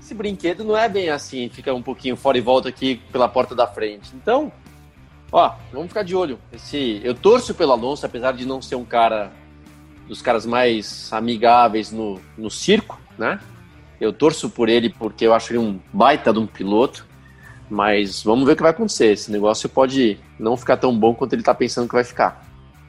esse 0.00 0.14
brinquedo 0.14 0.62
não 0.62 0.76
é 0.76 0.88
bem 0.88 1.08
assim, 1.10 1.48
fica 1.48 1.74
um 1.74 1.82
pouquinho 1.82 2.16
fora 2.16 2.38
e 2.38 2.40
volta 2.40 2.68
aqui 2.68 3.00
pela 3.10 3.28
porta 3.28 3.54
da 3.54 3.66
frente. 3.66 4.12
Então, 4.14 4.52
ó, 5.32 5.54
vamos 5.72 5.88
ficar 5.88 6.02
de 6.02 6.14
olho. 6.14 6.38
Esse, 6.52 7.00
eu 7.02 7.14
torço 7.14 7.54
pelo 7.54 7.72
Alonso, 7.72 8.06
apesar 8.06 8.32
de 8.32 8.46
não 8.46 8.62
ser 8.62 8.76
um 8.76 8.84
cara 8.84 9.32
dos 10.06 10.22
caras 10.22 10.46
mais 10.46 11.12
amigáveis 11.12 11.90
no, 11.90 12.20
no 12.38 12.50
circo, 12.50 13.00
né? 13.18 13.40
Eu 14.00 14.12
torço 14.12 14.48
por 14.48 14.68
ele 14.68 14.90
porque 14.90 15.26
eu 15.26 15.34
acho 15.34 15.52
ele 15.52 15.58
um 15.58 15.80
baita 15.92 16.32
de 16.32 16.38
um 16.38 16.46
piloto, 16.46 17.06
mas 17.68 18.22
vamos 18.22 18.46
ver 18.46 18.52
o 18.52 18.56
que 18.56 18.62
vai 18.62 18.70
acontecer. 18.70 19.12
Esse 19.12 19.32
negócio 19.32 19.68
pode 19.68 20.20
não 20.38 20.56
ficar 20.56 20.76
tão 20.76 20.96
bom 20.96 21.14
quanto 21.14 21.32
ele 21.32 21.42
está 21.42 21.54
pensando 21.54 21.88
que 21.88 21.94
vai 21.94 22.04
ficar. 22.04 22.46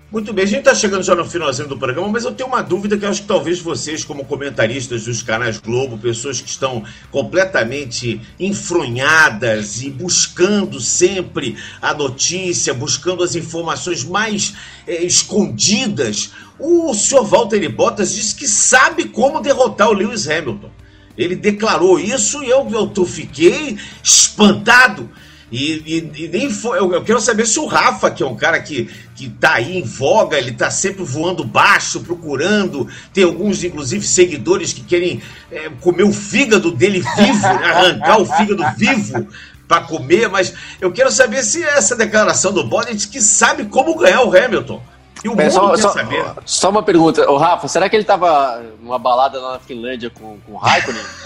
Muito 0.09 0.31
bem, 0.31 0.45
a 0.45 0.47
gente 0.47 0.59
está 0.59 0.73
chegando 0.73 1.03
já 1.03 1.13
no 1.13 1.25
finalzinho 1.25 1.67
do 1.67 1.77
programa, 1.77 2.07
mas 2.07 2.23
eu 2.23 2.31
tenho 2.31 2.47
uma 2.47 2.61
dúvida 2.61 2.97
que 2.97 3.05
acho 3.05 3.23
que 3.23 3.27
talvez 3.27 3.59
vocês, 3.59 4.05
como 4.05 4.23
comentaristas 4.23 5.03
dos 5.03 5.21
canais 5.21 5.59
Globo, 5.59 5.97
pessoas 5.97 6.39
que 6.39 6.47
estão 6.47 6.81
completamente 7.11 8.21
enfronhadas 8.39 9.81
e 9.81 9.89
buscando 9.89 10.79
sempre 10.79 11.57
a 11.81 11.93
notícia, 11.93 12.73
buscando 12.73 13.21
as 13.21 13.35
informações 13.35 14.05
mais 14.05 14.55
é, 14.87 15.03
escondidas, 15.03 16.31
o 16.57 16.93
senhor 16.93 17.25
Walter 17.25 17.67
Bottas 17.69 18.15
disse 18.15 18.33
que 18.33 18.47
sabe 18.47 19.09
como 19.09 19.41
derrotar 19.41 19.89
o 19.89 19.93
Lewis 19.93 20.25
Hamilton. 20.25 20.71
Ele 21.17 21.35
declarou 21.35 21.99
isso 21.99 22.41
e 22.45 22.49
eu, 22.49 22.65
eu 22.71 23.05
fiquei 23.05 23.77
espantado. 24.01 25.09
E, 25.51 25.81
e, 25.85 26.23
e 26.23 26.27
nem 26.27 26.49
foi, 26.49 26.77
eu, 26.77 26.91
eu, 26.93 27.03
quero 27.03 27.21
saber 27.21 27.45
se 27.47 27.57
o 27.57 27.65
Rafa, 27.65 28.11
que 28.11 28.21
é 28.21 28.25
um 28.25 28.35
cara 28.35 28.59
que, 28.61 28.89
que 29.17 29.27
tá 29.27 29.55
aí 29.55 29.79
em 29.79 29.83
voga, 29.83 30.37
ele 30.37 30.51
tá 30.51 30.69
sempre 30.69 31.03
voando 31.03 31.43
baixo, 31.43 32.01
procurando. 32.01 32.87
Tem 33.11 33.23
alguns, 33.23 33.63
inclusive, 33.63 34.05
seguidores 34.05 34.71
que 34.71 34.81
querem 34.81 35.21
é, 35.51 35.71
comer 35.81 36.03
o 36.03 36.13
fígado 36.13 36.71
dele 36.71 37.03
vivo, 37.17 37.45
arrancar 37.65 38.21
o 38.21 38.25
fígado 38.27 38.63
vivo 38.77 39.27
para 39.67 39.81
comer. 39.81 40.29
Mas 40.29 40.53
eu 40.79 40.91
quero 40.91 41.09
saber 41.09 41.43
se 41.43 41.63
essa 41.63 41.95
declaração 41.95 42.53
do 42.53 42.63
Bottas 42.63 43.05
que 43.05 43.19
sabe 43.19 43.65
como 43.65 43.97
ganhar 43.97 44.21
o 44.21 44.37
Hamilton. 44.37 44.81
E 45.25 45.29
o 45.29 45.35
mundo 45.35 45.51
só, 45.51 45.71
quer 45.71 45.81
só, 45.81 45.91
saber. 45.93 46.25
Só 46.45 46.69
uma 46.69 46.83
pergunta, 46.83 47.27
o 47.27 47.37
Rafa, 47.37 47.67
será 47.67 47.89
que 47.89 47.95
ele 47.95 48.03
tava 48.03 48.61
numa 48.79 48.99
balada 48.99 49.41
lá 49.41 49.53
na 49.53 49.59
Finlândia 49.59 50.11
com, 50.11 50.37
com 50.45 50.51
o 50.51 50.57
Raikkonen? 50.57 51.01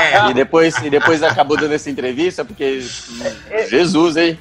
é. 0.00 0.30
e, 0.30 0.34
depois, 0.34 0.74
e 0.78 0.88
depois 0.88 1.22
acabou 1.22 1.58
dando 1.58 1.74
essa 1.74 1.90
entrevista? 1.90 2.42
Porque. 2.42 2.82
É, 3.50 3.66
Jesus, 3.66 4.16
hein? 4.16 4.38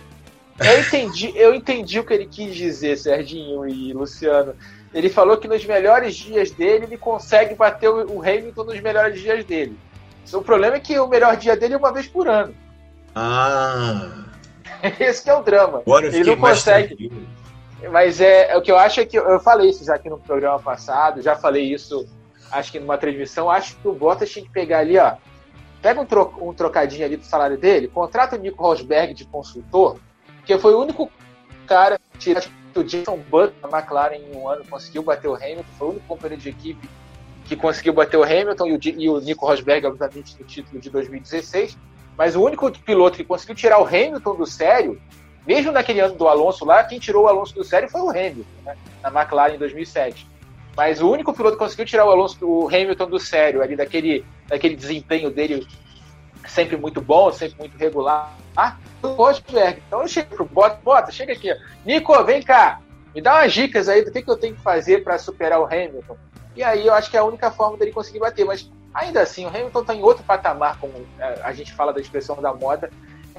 Eu 0.64 0.80
entendi, 0.80 1.34
eu 1.36 1.54
entendi 1.56 2.00
o 2.00 2.04
que 2.04 2.14
ele 2.14 2.26
quis 2.26 2.56
dizer, 2.56 2.98
Serginho 2.98 3.68
e 3.68 3.94
Luciano. 3.94 4.56
Ele 4.94 5.10
falou 5.10 5.38
que 5.38 5.48
nos 5.48 5.66
melhores 5.66 6.16
dias 6.16 6.52
dele, 6.52 6.86
ele 6.86 6.98
consegue 6.98 7.56
bater 7.56 7.90
o 7.90 8.22
Hamilton 8.22 8.64
nos 8.66 8.80
melhores 8.82 9.20
dias 9.20 9.44
dele. 9.46 9.78
O 10.34 10.42
problema 10.42 10.76
é 10.76 10.80
que 10.80 10.98
o 11.00 11.08
melhor 11.08 11.36
dia 11.36 11.56
dele 11.56 11.74
é 11.74 11.78
uma 11.78 11.92
vez 11.92 12.08
por 12.08 12.28
ano. 12.28 12.54
Ah. 13.16 14.26
Esse 15.00 15.30
é 15.30 15.34
o 15.34 15.42
drama. 15.42 15.80
Agora 15.80 16.08
ele 16.08 16.24
não 16.24 16.38
consegue. 16.38 17.12
Mas 17.92 18.22
é, 18.22 18.52
é, 18.52 18.58
o 18.58 18.62
que 18.62 18.72
eu 18.72 18.78
acho 18.78 19.00
é 19.00 19.06
que 19.06 19.18
eu 19.18 19.40
falei 19.40 19.70
isso 19.70 19.84
já 19.84 19.96
aqui 19.96 20.10
no 20.10 20.20
programa 20.20 20.60
passado, 20.60 21.22
já 21.22 21.36
falei 21.36 21.64
isso, 21.74 22.08
acho 22.52 22.72
que 22.72 22.80
numa 22.80 22.98
transmissão. 22.98 23.50
Acho 23.50 23.76
que 23.78 23.88
o 23.88 23.94
Bottas 23.94 24.30
tinha 24.30 24.46
que 24.46 24.52
pegar 24.52 24.80
ali, 24.80 24.98
ó. 24.98 25.16
Pega 25.82 26.00
um, 26.00 26.06
tro, 26.06 26.32
um 26.40 26.54
trocadinho 26.54 27.06
ali 27.06 27.18
do 27.18 27.26
salário 27.26 27.58
dele, 27.58 27.88
contrata 27.88 28.36
o 28.36 28.40
Nico 28.40 28.62
Rosberg 28.62 29.16
de 29.16 29.26
consultor, 29.26 29.98
que 30.52 30.58
foi 30.60 30.74
o 30.74 30.82
único 30.82 31.10
cara 31.66 31.98
que 32.20 32.36
o 32.76 32.84
Jason 32.84 33.18
Button 33.30 33.70
da 33.70 33.78
McLaren 33.78 34.18
em 34.18 34.36
um 34.36 34.50
ano 34.50 34.66
conseguiu 34.70 35.02
bater 35.02 35.30
o 35.30 35.36
Hamilton, 35.36 35.64
foi 35.78 35.88
o 35.88 35.92
único 35.92 36.08
companheiro 36.08 36.42
de 36.42 36.50
equipe 36.50 36.90
que 37.46 37.56
conseguiu 37.56 37.94
bater 37.94 38.18
o 38.18 38.24
Hamilton 38.24 38.68
e 38.68 38.74
o, 38.74 38.80
e 38.84 39.10
o 39.10 39.20
Nico 39.22 39.46
Rosberg, 39.46 39.86
obviamente, 39.86 40.38
no 40.38 40.46
título 40.46 40.80
de 40.80 40.90
2016. 40.90 41.78
Mas 42.18 42.36
o 42.36 42.44
único 42.44 42.70
piloto 42.80 43.18
que 43.18 43.24
conseguiu 43.24 43.56
tirar 43.56 43.80
o 43.80 43.86
Hamilton 43.86 44.36
do 44.36 44.46
sério 44.46 45.02
mesmo 45.48 45.72
naquele 45.72 46.02
ano 46.02 46.16
do 46.16 46.28
Alonso 46.28 46.66
lá, 46.66 46.84
quem 46.84 47.00
tirou 47.00 47.24
o 47.24 47.28
Alonso 47.28 47.56
do 47.56 47.64
sério 47.64 47.90
foi 47.90 48.02
o 48.02 48.10
Hamilton, 48.10 48.44
né? 48.66 48.78
na 49.02 49.10
McLaren 49.10 49.56
em 49.56 49.58
2007. 49.58 50.28
Mas 50.76 51.02
o 51.02 51.10
único 51.10 51.34
piloto 51.34 51.58
que 51.58 51.64
conseguiu 51.64 51.86
tirar 51.86 52.06
o 52.06 52.12
Alonso, 52.12 52.38
o 52.46 52.68
Hamilton 52.68 53.08
do 53.08 53.20
sério, 53.20 53.62
ali 53.62 53.76
daquele, 53.76 54.24
daquele 54.48 54.76
desempenho 54.76 55.32
dele 55.32 55.66
sempre 56.48 56.78
muito 56.78 57.02
bom, 57.02 57.32
sempre 57.32 57.58
muito 57.60 57.78
regular, 57.78 58.36
ah, 58.56 58.78
o 59.02 59.08
Rosberg. 59.08 59.82
Então 59.88 60.02
eu 60.02 60.08
chego 60.08 60.36
pro 60.36 60.46
Bota, 60.46 60.80
Bota, 60.84 61.12
chega 61.12 61.34
aqui, 61.34 61.50
Nico, 61.86 62.24
vem 62.24 62.42
cá, 62.42 62.82
me 63.14 63.22
dá 63.22 63.36
umas 63.36 63.54
dicas 63.54 63.90
aí 63.90 64.04
do 64.04 64.12
que, 64.12 64.22
que 64.22 64.30
eu 64.30 64.38
tenho 64.38 64.56
que 64.56 64.62
fazer 64.62 65.04
para 65.04 65.18
superar 65.18 65.60
o 65.60 65.66
Hamilton. 65.66 66.18
E 66.56 66.64
aí 66.64 66.86
eu 66.86 66.94
acho 66.94 67.10
que 67.10 67.18
é 67.18 67.20
a 67.20 67.26
única 67.26 67.50
forma 67.52 67.78
dele 67.78 67.92
conseguir 67.92 68.20
bater. 68.20 68.46
Mas 68.46 68.70
ainda 68.94 69.22
assim, 69.22 69.46
o 69.46 69.50
Hamilton 69.50 69.82
está 69.82 69.96
em 69.96 70.02
outro 70.02 70.24
patamar, 70.24 70.80
como 70.80 70.94
é, 71.20 71.40
a 71.44 71.54
gente 71.54 71.74
fala 71.74 71.94
da 71.94 72.02
expressão 72.02 72.42
da 72.42 72.54
moda, 72.54 72.90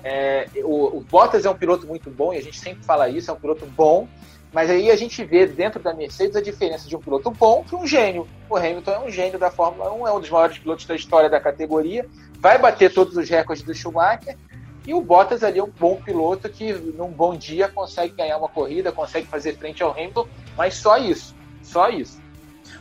é, 0.04 0.48
o, 0.64 0.98
o, 0.98 1.00
Bottas 1.00 1.44
é 1.44 1.50
um 1.50 1.54
piloto 1.54 1.86
muito 1.86 2.10
bom, 2.10 2.32
e 2.32 2.38
a 2.38 2.42
gente 2.42 2.58
sempre 2.58 2.84
fala 2.84 3.08
isso, 3.08 3.30
é 3.30 3.34
um 3.34 3.38
piloto 3.38 3.64
bom, 3.66 4.08
mas 4.52 4.68
aí 4.68 4.90
a 4.90 4.96
gente 4.96 5.24
vê 5.24 5.46
dentro 5.46 5.80
da 5.80 5.94
Mercedes 5.94 6.36
a 6.36 6.42
diferença 6.42 6.88
de 6.88 6.96
um 6.96 7.00
piloto 7.00 7.30
bom 7.30 7.64
para 7.64 7.78
um 7.78 7.86
gênio. 7.86 8.26
O 8.50 8.56
Hamilton 8.56 8.90
é 8.90 8.98
um 8.98 9.10
gênio 9.10 9.38
da 9.38 9.50
Fórmula 9.50 9.92
1, 9.92 10.08
é 10.08 10.12
um 10.12 10.20
dos 10.20 10.28
maiores 10.28 10.58
pilotos 10.58 10.84
da 10.84 10.94
história 10.94 11.30
da 11.30 11.40
categoria, 11.40 12.06
vai 12.42 12.58
bater 12.58 12.92
todos 12.92 13.16
os 13.16 13.30
recordes 13.30 13.64
do 13.64 13.72
Schumacher, 13.72 14.36
e 14.84 14.92
o 14.92 15.00
Bottas 15.00 15.44
ali 15.44 15.60
é 15.60 15.62
um 15.62 15.70
bom 15.70 16.02
piloto 16.04 16.48
que, 16.48 16.72
num 16.72 17.06
bom 17.06 17.36
dia, 17.36 17.68
consegue 17.68 18.14
ganhar 18.16 18.36
uma 18.36 18.48
corrida, 18.48 18.90
consegue 18.90 19.28
fazer 19.28 19.56
frente 19.56 19.80
ao 19.80 19.92
Hamilton, 19.92 20.26
mas 20.56 20.74
só 20.74 20.98
isso, 20.98 21.36
só 21.62 21.88
isso. 21.88 22.20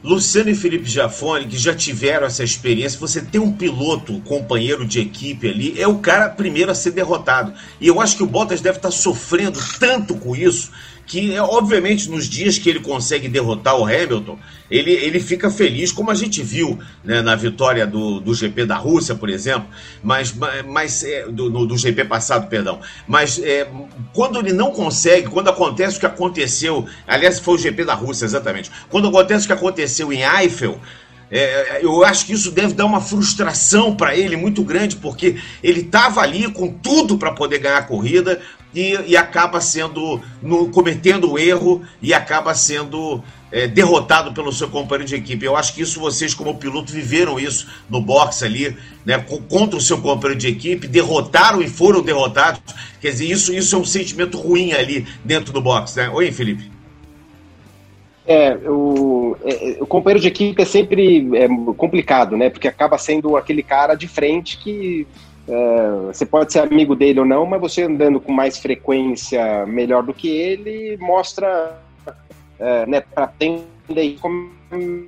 Luciano 0.03 0.49
e 0.49 0.55
Felipe 0.55 0.89
Jafone, 0.89 1.45
que 1.45 1.59
já 1.59 1.75
tiveram 1.75 2.25
essa 2.25 2.43
experiência, 2.43 2.99
você 2.99 3.21
tem 3.21 3.39
um 3.39 3.51
piloto, 3.51 4.13
um 4.13 4.19
companheiro 4.19 4.83
de 4.83 4.99
equipe 4.99 5.47
ali, 5.47 5.79
é 5.79 5.87
o 5.87 5.99
cara 5.99 6.27
primeiro 6.27 6.71
a 6.71 6.75
ser 6.75 6.89
derrotado. 6.89 7.53
E 7.79 7.87
eu 7.87 8.01
acho 8.01 8.17
que 8.17 8.23
o 8.23 8.27
Bottas 8.27 8.61
deve 8.61 8.77
estar 8.77 8.89
sofrendo 8.89 9.59
tanto 9.79 10.15
com 10.15 10.35
isso 10.35 10.71
que, 11.11 11.37
obviamente, 11.39 12.09
nos 12.09 12.23
dias 12.23 12.57
que 12.57 12.69
ele 12.69 12.79
consegue 12.79 13.27
derrotar 13.27 13.75
o 13.75 13.83
Hamilton, 13.83 14.39
ele, 14.69 14.91
ele 14.93 15.19
fica 15.19 15.51
feliz, 15.51 15.91
como 15.91 16.09
a 16.09 16.15
gente 16.15 16.41
viu 16.41 16.79
né, 17.03 17.21
na 17.21 17.35
vitória 17.35 17.85
do, 17.85 18.21
do 18.21 18.33
GP 18.33 18.65
da 18.65 18.77
Rússia, 18.77 19.13
por 19.13 19.29
exemplo, 19.29 19.67
mas, 20.01 20.33
mas 20.65 21.03
é, 21.03 21.27
do, 21.27 21.49
no, 21.49 21.65
do 21.65 21.77
GP 21.77 22.05
passado, 22.05 22.47
perdão. 22.47 22.79
Mas 23.05 23.37
é, 23.43 23.67
quando 24.13 24.39
ele 24.39 24.53
não 24.53 24.71
consegue, 24.71 25.27
quando 25.27 25.49
acontece 25.49 25.97
o 25.97 25.99
que 25.99 26.05
aconteceu, 26.05 26.87
aliás, 27.05 27.41
foi 27.41 27.55
o 27.55 27.57
GP 27.57 27.83
da 27.83 27.93
Rússia, 27.93 28.23
exatamente, 28.23 28.71
quando 28.89 29.09
acontece 29.09 29.43
o 29.43 29.47
que 29.47 29.53
aconteceu 29.53 30.13
em 30.13 30.21
Eiffel, 30.21 30.79
é, 31.31 31.79
eu 31.81 32.03
acho 32.03 32.25
que 32.25 32.33
isso 32.33 32.51
deve 32.51 32.73
dar 32.73 32.85
uma 32.85 32.99
frustração 32.99 33.95
para 33.95 34.15
ele 34.15 34.35
muito 34.35 34.63
grande, 34.63 34.97
porque 34.97 35.37
ele 35.63 35.79
estava 35.79 36.21
ali 36.21 36.51
com 36.51 36.67
tudo 36.67 37.17
para 37.17 37.31
poder 37.31 37.59
ganhar 37.59 37.77
a 37.77 37.83
corrida, 37.83 38.41
e, 38.73 38.97
e 39.07 39.17
acaba 39.17 39.59
sendo 39.59 40.21
no, 40.41 40.69
cometendo 40.69 41.31
o 41.31 41.39
erro 41.39 41.81
e 42.01 42.13
acaba 42.13 42.53
sendo 42.53 43.21
é, 43.51 43.67
derrotado 43.67 44.33
pelo 44.33 44.51
seu 44.51 44.69
companheiro 44.69 45.07
de 45.07 45.15
equipe. 45.15 45.45
Eu 45.45 45.55
acho 45.55 45.73
que 45.73 45.81
isso 45.81 45.99
vocês, 45.99 46.33
como 46.33 46.55
piloto, 46.55 46.91
viveram 46.91 47.39
isso 47.39 47.67
no 47.89 48.01
boxe 48.01 48.45
ali, 48.45 48.77
né, 49.05 49.23
contra 49.49 49.77
o 49.77 49.81
seu 49.81 49.97
companheiro 49.97 50.39
de 50.39 50.47
equipe, 50.47 50.87
derrotaram 50.87 51.61
e 51.61 51.67
foram 51.67 52.01
derrotados. 52.01 52.61
Quer 52.99 53.11
dizer, 53.11 53.25
isso, 53.25 53.53
isso 53.53 53.75
é 53.75 53.79
um 53.79 53.85
sentimento 53.85 54.37
ruim 54.37 54.73
ali 54.73 55.05
dentro 55.23 55.51
do 55.51 55.61
boxe, 55.61 55.97
né? 55.97 56.09
Oi, 56.09 56.31
Felipe. 56.31 56.80
É, 58.25 58.53
o, 58.69 59.35
é, 59.43 59.77
o 59.79 59.85
companheiro 59.85 60.21
de 60.21 60.27
equipe 60.27 60.61
é 60.61 60.65
sempre 60.65 61.27
é, 61.35 61.47
complicado, 61.75 62.37
né? 62.37 62.49
Porque 62.49 62.67
acaba 62.67 62.97
sendo 62.97 63.35
aquele 63.35 63.63
cara 63.63 63.95
de 63.95 64.07
frente 64.07 64.57
que 64.57 65.07
é, 65.47 65.89
você 66.07 66.25
pode 66.25 66.53
ser 66.53 66.59
amigo 66.59 66.95
dele 66.95 67.19
ou 67.19 67.25
não, 67.25 67.45
mas 67.45 67.59
você 67.59 67.83
andando 67.83 68.19
com 68.19 68.31
mais 68.31 68.59
frequência 68.59 69.65
melhor 69.65 70.03
do 70.03 70.13
que 70.13 70.29
ele 70.29 70.97
mostra 70.97 71.79
é, 72.59 72.85
né, 72.85 73.01
para 73.01 73.23
atender 73.25 74.17
como 74.21 74.51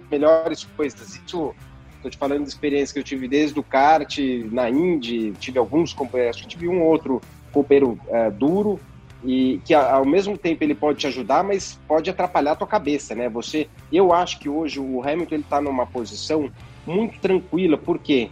melhores 0.10 0.64
coisas. 0.76 1.16
Isso, 1.16 1.54
estou 1.96 2.12
te 2.12 2.18
falando 2.18 2.44
de 2.44 2.50
experiência 2.50 2.94
que 2.94 3.00
eu 3.00 3.04
tive 3.04 3.28
desde 3.28 3.60
o 3.60 3.64
kart 3.64 4.18
na 4.52 4.70
Indy, 4.70 5.34
tive 5.40 5.60
alguns 5.60 5.94
companheiros, 5.94 6.42
tive 6.42 6.68
um 6.68 6.82
outro 6.82 7.22
companheiro 7.52 7.98
é, 8.10 8.32
duro 8.32 8.80
e 9.24 9.62
que 9.64 9.74
ao 9.74 10.06
mesmo 10.06 10.38
tempo 10.38 10.64
ele 10.64 10.76
pode 10.76 11.00
te 11.00 11.08
ajudar, 11.08 11.44
mas 11.44 11.80
pode 11.88 12.10
atrapalhar 12.10 12.52
a 12.52 12.56
tua 12.56 12.68
cabeça, 12.68 13.16
né? 13.16 13.30
Você, 13.30 13.68
eu 13.92 14.14
acho 14.14 14.40
que 14.40 14.50
hoje 14.50 14.80
o 14.80 15.02
Hamilton 15.02 15.36
ele 15.36 15.44
está 15.44 15.62
numa 15.62 15.86
posição 15.86 16.52
muito 16.86 17.20
tranquila, 17.20 17.78
porque 17.78 18.30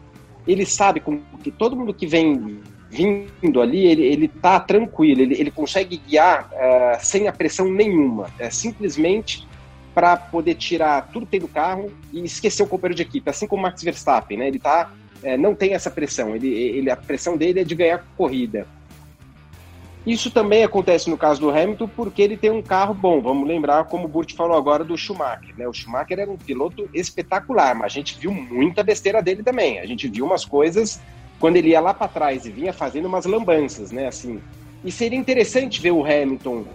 ele 0.48 0.66
sabe 0.66 1.00
com 1.00 1.20
que 1.42 1.52
todo 1.52 1.76
mundo 1.76 1.94
que 1.94 2.06
vem 2.06 2.60
vindo 2.90 3.62
ali, 3.62 3.86
ele, 3.86 4.04
ele 4.04 4.28
tá 4.28 4.60
tranquilo, 4.60 5.22
ele, 5.22 5.36
ele 5.40 5.50
consegue 5.50 5.96
guiar 5.96 6.50
uh, 6.52 6.98
sem 7.00 7.28
a 7.28 7.32
pressão 7.32 7.72
nenhuma. 7.72 8.30
É 8.38 8.50
simplesmente 8.50 9.48
para 9.94 10.18
poder 10.18 10.56
tirar 10.56 11.08
tudo 11.12 11.26
que 11.26 11.32
tem 11.32 11.40
do 11.40 11.48
carro 11.48 11.92
e 12.12 12.24
esquecer 12.24 12.64
o 12.64 12.68
companheiro 12.68 12.96
de 12.96 13.04
equipe, 13.04 13.30
assim 13.30 13.48
como 13.48 13.62
o 13.62 13.64
Max 13.64 13.82
Verstappen, 13.82 14.38
né? 14.38 14.48
Ele 14.48 14.60
tá, 14.60 14.92
é, 15.24 15.38
não 15.38 15.56
tem 15.56 15.74
essa 15.74 15.90
pressão, 15.90 16.36
ele, 16.36 16.48
ele, 16.48 16.90
a 16.90 16.96
pressão 16.96 17.38
dele 17.38 17.62
é 17.62 17.64
de 17.64 17.76
ganhar 17.76 18.06
corrida. 18.18 18.68
Isso 20.06 20.32
também 20.32 20.64
acontece 20.64 21.10
no 21.10 21.18
caso 21.18 21.40
do 21.40 21.50
Hamilton 21.52 21.88
porque 21.96 22.22
ele 22.22 22.36
tem 22.36 22.50
um 22.50 22.62
carro 22.62 22.94
bom. 22.94 23.22
Vamos 23.22 23.48
lembrar, 23.48 23.84
como 23.86 24.06
o 24.06 24.08
Burt 24.08 24.34
falou 24.34 24.58
agora, 24.58 24.84
do 24.84 24.98
Schumacher. 24.98 25.54
Né? 25.56 25.68
O 25.68 25.74
Schumacher 25.74 26.20
era 26.20 26.32
um 26.32 26.38
piloto 26.38 26.90
espetacular, 26.94 27.76
mas 27.76 27.92
a 27.92 27.96
gente 27.96 28.18
viu 28.18 28.32
muita 28.32 28.84
besteira 28.84 29.22
dele 29.22 29.44
também. 29.44 29.80
A 29.80 29.86
gente 29.86 30.08
viu 30.08 30.26
umas 30.26 30.44
coisas 30.44 31.00
quando 31.40 31.58
ele 31.58 31.70
ia 31.70 31.80
lá 31.80 31.94
para 31.94 32.08
trás 32.08 32.46
e 32.46 32.52
vinha 32.52 32.74
fazendo 32.74 33.06
umas 33.06 33.26
lambanças, 33.26 33.92
né? 33.92 34.08
Assim. 34.08 34.42
E 34.84 34.92
seria 34.92 35.18
interessante 35.18 35.80
ver 35.80 35.92
o 35.92 36.04
Hamilton 36.04 36.66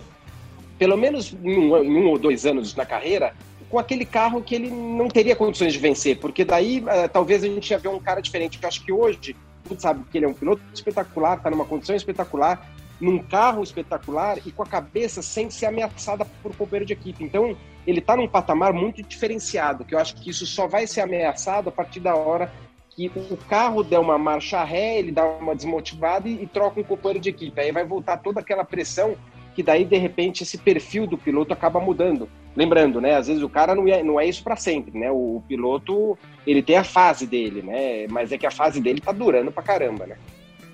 pelo 0.79 0.97
menos 0.97 1.35
em 1.43 1.59
um, 1.59 1.77
em 1.83 1.97
um, 1.97 2.09
ou 2.09 2.19
dois 2.19 2.45
anos 2.45 2.75
na 2.75 2.85
carreira, 2.85 3.35
com 3.69 3.79
aquele 3.79 4.05
carro 4.05 4.43
que 4.43 4.55
ele 4.55 4.71
não 4.71 5.09
teria 5.09 5.35
condições 5.35 5.73
de 5.73 5.79
vencer, 5.79 6.19
porque 6.19 6.45
daí 6.45 6.81
uh, 6.81 7.09
talvez 7.13 7.43
a 7.43 7.47
gente 7.47 7.71
ia 7.71 7.79
ver 7.79 7.89
um 7.89 7.99
cara 7.99 8.21
diferente. 8.21 8.59
Eu 8.61 8.69
acho 8.69 8.85
que 8.85 8.93
hoje, 8.93 9.35
sabe 9.79 10.05
que 10.11 10.19
ele 10.19 10.27
é 10.27 10.29
um 10.29 10.35
piloto 10.35 10.63
espetacular, 10.73 11.39
está 11.39 11.51
numa 11.51 11.65
condição 11.65 11.97
espetacular, 11.97 12.71
num 13.01 13.19
carro 13.19 13.63
espetacular 13.63 14.39
e 14.47 14.51
com 14.51 14.63
a 14.63 14.67
cabeça 14.67 15.23
sem 15.23 15.51
ser 15.51 15.67
ameaçada 15.67 16.25
por 16.43 16.55
companheiro 16.57 16.87
de 16.87 16.93
equipe. 16.93 17.23
Então, 17.23 17.57
ele 17.87 18.01
está 18.01 18.17
num 18.17 18.29
patamar 18.29 18.73
muito 18.73 19.03
diferenciado, 19.03 19.85
que 19.85 19.95
eu 19.95 19.99
acho 19.99 20.15
que 20.17 20.31
isso 20.31 20.47
só 20.47 20.67
vai 20.67 20.87
ser 20.87 21.03
ameaçado 21.03 21.69
a 21.69 21.73
partir 21.73 22.01
da 22.01 22.15
hora 22.15 22.51
que 22.91 23.13
o 23.15 23.37
carro 23.37 23.85
der 23.85 23.99
uma 23.99 24.17
marcha 24.17 24.65
ré, 24.65 24.99
ele 24.99 25.13
dá 25.13 25.25
uma 25.25 25.55
desmotivada 25.55 26.27
e, 26.29 26.43
e 26.43 26.47
troca 26.47 26.81
um 26.81 26.83
companheiro 26.83 27.21
de 27.21 27.29
equipe. 27.29 27.61
Aí 27.61 27.71
vai 27.71 27.85
voltar 27.85 28.17
toda 28.17 28.41
aquela 28.41 28.65
pressão 28.65 29.17
que 29.55 29.63
daí 29.63 29.85
de 29.85 29.97
repente 29.97 30.43
esse 30.43 30.59
perfil 30.59 31.07
do 31.07 31.17
piloto 31.17 31.53
acaba 31.53 31.79
mudando. 31.79 32.29
Lembrando, 32.55 33.01
né? 33.01 33.15
Às 33.15 33.27
vezes 33.27 33.43
o 33.43 33.49
cara 33.49 33.75
não 33.75 33.87
é, 33.87 34.03
não 34.03 34.19
é 34.19 34.27
isso 34.27 34.43
para 34.43 34.57
sempre, 34.57 34.99
né? 34.99 35.11
O, 35.11 35.37
o, 35.37 35.45
piloto 35.47 36.17
ele 36.47 36.63
tem 36.63 36.77
a 36.77 36.85
fase 36.85 37.27
dele, 37.27 37.63
né? 37.63 38.07
Mas 38.09 38.33
é 38.33 38.39
que 38.39 38.47
a 38.47 38.51
fase 38.51 38.81
dele 38.81 39.01
tá 39.01 39.13
durando 39.13 39.53
pra 39.53 39.63
caramba, 39.63 40.07
né? 40.07 40.17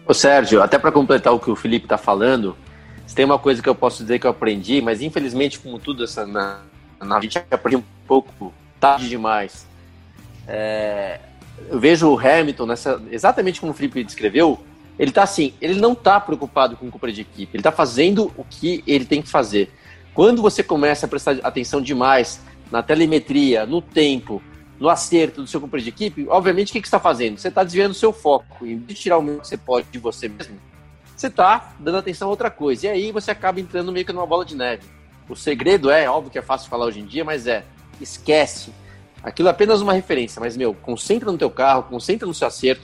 Ô 0.06 0.12
Sérgio, 0.12 0.62
até 0.62 0.78
para 0.78 0.90
completar 0.90 1.32
o 1.32 1.38
que 1.38 1.50
o 1.50 1.56
Felipe 1.56 1.86
tá 1.86 1.96
falando, 1.96 2.56
tem 3.14 3.24
uma 3.24 3.38
coisa 3.38 3.62
que 3.62 3.68
eu 3.68 3.74
posso 3.74 4.02
dizer 4.02 4.18
que 4.18 4.26
eu 4.26 4.30
aprendi, 4.30 4.80
mas 4.80 5.02
infelizmente 5.02 5.58
como 5.58 5.78
tudo 5.78 6.04
essa 6.04 6.26
na, 6.26 6.60
na 7.00 7.20
gente 7.20 7.38
aprendi 7.50 7.76
um 7.76 7.84
pouco 8.06 8.52
tarde 8.80 9.08
demais. 9.08 9.66
É, 10.48 11.20
eu 11.68 11.78
vejo 11.78 12.08
o 12.08 12.18
Hamilton 12.18 12.66
nessa 12.66 13.00
exatamente 13.10 13.60
como 13.60 13.72
o 13.72 13.74
Felipe 13.74 14.02
descreveu, 14.02 14.58
ele 14.98 15.12
tá 15.12 15.22
assim, 15.22 15.54
ele 15.60 15.80
não 15.80 15.94
tá 15.94 16.18
preocupado 16.18 16.76
com 16.76 16.90
compra 16.90 17.12
de 17.12 17.20
equipe, 17.20 17.56
ele 17.56 17.62
tá 17.62 17.72
fazendo 17.72 18.32
o 18.36 18.44
que 18.44 18.82
ele 18.86 19.04
tem 19.04 19.22
que 19.22 19.28
fazer. 19.28 19.70
Quando 20.14 20.42
você 20.42 20.62
começa 20.62 21.06
a 21.06 21.08
prestar 21.08 21.38
atenção 21.42 21.80
demais 21.80 22.40
na 22.70 22.82
telemetria, 22.82 23.64
no 23.64 23.80
tempo, 23.80 24.42
no 24.82 24.88
acerto 24.88 25.42
do 25.42 25.46
seu 25.46 25.60
companheiro 25.60 25.84
de 25.84 26.04
equipe, 26.04 26.26
obviamente 26.28 26.70
o 26.70 26.72
que, 26.72 26.82
que 26.82 26.88
você 26.88 26.96
está 26.96 26.98
fazendo? 26.98 27.38
Você 27.38 27.46
está 27.46 27.62
desviando 27.62 27.92
o 27.92 27.94
seu 27.94 28.12
foco. 28.12 28.66
Em 28.66 28.76
vez 28.78 28.88
de 28.88 28.94
tirar 28.96 29.16
o 29.16 29.22
meio 29.22 29.38
que 29.38 29.46
você 29.46 29.56
pode 29.56 29.86
de 29.92 29.98
você 30.00 30.28
mesmo, 30.28 30.58
você 31.16 31.28
está 31.28 31.72
dando 31.78 31.98
atenção 31.98 32.26
a 32.26 32.30
outra 32.32 32.50
coisa. 32.50 32.86
E 32.86 32.90
aí 32.90 33.12
você 33.12 33.30
acaba 33.30 33.60
entrando 33.60 33.92
meio 33.92 34.04
que 34.04 34.12
numa 34.12 34.26
bola 34.26 34.44
de 34.44 34.56
neve. 34.56 34.82
O 35.28 35.36
segredo 35.36 35.88
é, 35.88 36.10
óbvio 36.10 36.32
que 36.32 36.38
é 36.38 36.42
fácil 36.42 36.68
falar 36.68 36.86
hoje 36.86 36.98
em 36.98 37.06
dia, 37.06 37.24
mas 37.24 37.46
é, 37.46 37.64
esquece. 38.00 38.72
Aquilo 39.22 39.46
é 39.46 39.52
apenas 39.52 39.80
uma 39.80 39.92
referência, 39.92 40.40
mas, 40.40 40.56
meu, 40.56 40.74
concentra 40.74 41.30
no 41.30 41.38
teu 41.38 41.48
carro, 41.48 41.84
concentra 41.84 42.26
no 42.26 42.34
seu 42.34 42.48
acerto, 42.48 42.82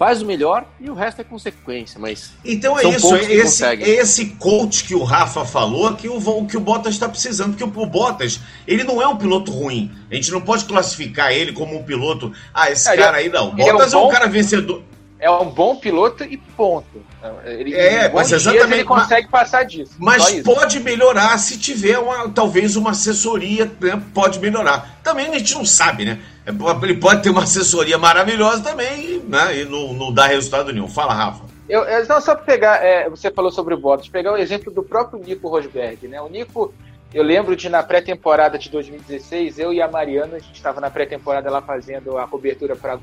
faz 0.00 0.22
o 0.22 0.24
melhor 0.24 0.64
e 0.80 0.88
o 0.88 0.94
resto 0.94 1.20
é 1.20 1.24
consequência, 1.24 2.00
mas 2.00 2.32
então 2.42 2.78
é 2.78 2.88
isso, 2.88 3.14
é 3.14 3.32
esse, 3.34 3.64
é 3.66 3.78
esse 3.82 4.26
coach 4.36 4.84
que 4.84 4.94
o 4.94 5.04
Rafa 5.04 5.44
falou 5.44 5.94
que 5.94 6.08
o 6.08 6.46
que 6.46 6.56
o 6.56 6.60
Bottas 6.60 6.94
está 6.94 7.06
precisando, 7.06 7.50
porque 7.54 7.62
o, 7.62 7.86
Bottas 7.86 8.40
ele 8.66 8.82
não 8.82 9.02
é 9.02 9.06
um 9.06 9.18
piloto 9.18 9.52
ruim, 9.52 9.92
a 10.10 10.14
gente 10.14 10.30
não 10.30 10.40
pode 10.40 10.64
classificar 10.64 11.32
ele 11.32 11.52
como 11.52 11.78
um 11.78 11.82
piloto, 11.82 12.32
ah 12.54 12.70
esse 12.70 12.88
é, 12.88 12.96
cara 12.96 13.18
aí 13.18 13.28
não, 13.28 13.54
Bottas 13.54 13.92
é 13.92 13.96
um, 13.98 14.00
é 14.00 14.04
um 14.06 14.08
cara 14.08 14.26
vencedor, 14.26 14.82
é 15.20 15.30
um 15.30 15.50
bom 15.50 15.76
piloto 15.76 16.24
e 16.24 16.36
ponto. 16.36 17.04
Ele, 17.44 17.74
é, 17.74 18.10
mas 18.10 18.32
exatamente. 18.32 18.72
Ele 18.72 18.84
consegue 18.84 19.28
mas, 19.30 19.42
passar 19.42 19.64
disso. 19.64 19.92
Mas 19.98 20.40
pode 20.40 20.80
melhorar 20.80 21.36
se 21.38 21.58
tiver 21.58 21.98
uma, 21.98 22.30
talvez 22.30 22.74
uma 22.74 22.92
assessoria, 22.92 23.70
né, 23.80 24.02
pode 24.14 24.40
melhorar. 24.40 24.98
Também 25.02 25.26
a 25.26 25.38
gente 25.38 25.54
não 25.54 25.64
sabe, 25.64 26.06
né? 26.06 26.20
É, 26.46 26.50
ele 26.82 26.96
pode 26.96 27.22
ter 27.22 27.28
uma 27.28 27.42
assessoria 27.42 27.98
maravilhosa 27.98 28.62
também 28.62 29.22
né, 29.28 29.60
e 29.60 29.64
não, 29.66 29.92
não 29.92 30.12
dá 30.12 30.26
resultado 30.26 30.72
nenhum. 30.72 30.88
Fala, 30.88 31.12
Rafa. 31.12 31.44
Eu, 31.68 31.84
não, 32.08 32.20
só 32.20 32.34
para 32.34 32.44
pegar, 32.44 32.84
é, 32.84 33.08
você 33.08 33.30
falou 33.30 33.52
sobre 33.52 33.74
o 33.74 33.78
Bottas, 33.78 34.08
pegar 34.08 34.32
o 34.32 34.36
exemplo 34.36 34.72
do 34.72 34.82
próprio 34.82 35.22
Nico 35.22 35.48
Rosberg, 35.48 36.08
né? 36.08 36.20
O 36.20 36.28
Nico, 36.28 36.74
eu 37.14 37.22
lembro 37.22 37.54
de 37.54 37.68
na 37.68 37.82
pré-temporada 37.82 38.58
de 38.58 38.68
2016, 38.70 39.58
eu 39.58 39.72
e 39.72 39.80
a 39.80 39.86
Mariana, 39.86 40.36
a 40.36 40.40
gente 40.40 40.56
estava 40.56 40.80
na 40.80 40.90
pré-temporada 40.90 41.48
lá 41.48 41.62
fazendo 41.62 42.18
a 42.18 42.26
cobertura 42.26 42.74
para 42.74 42.98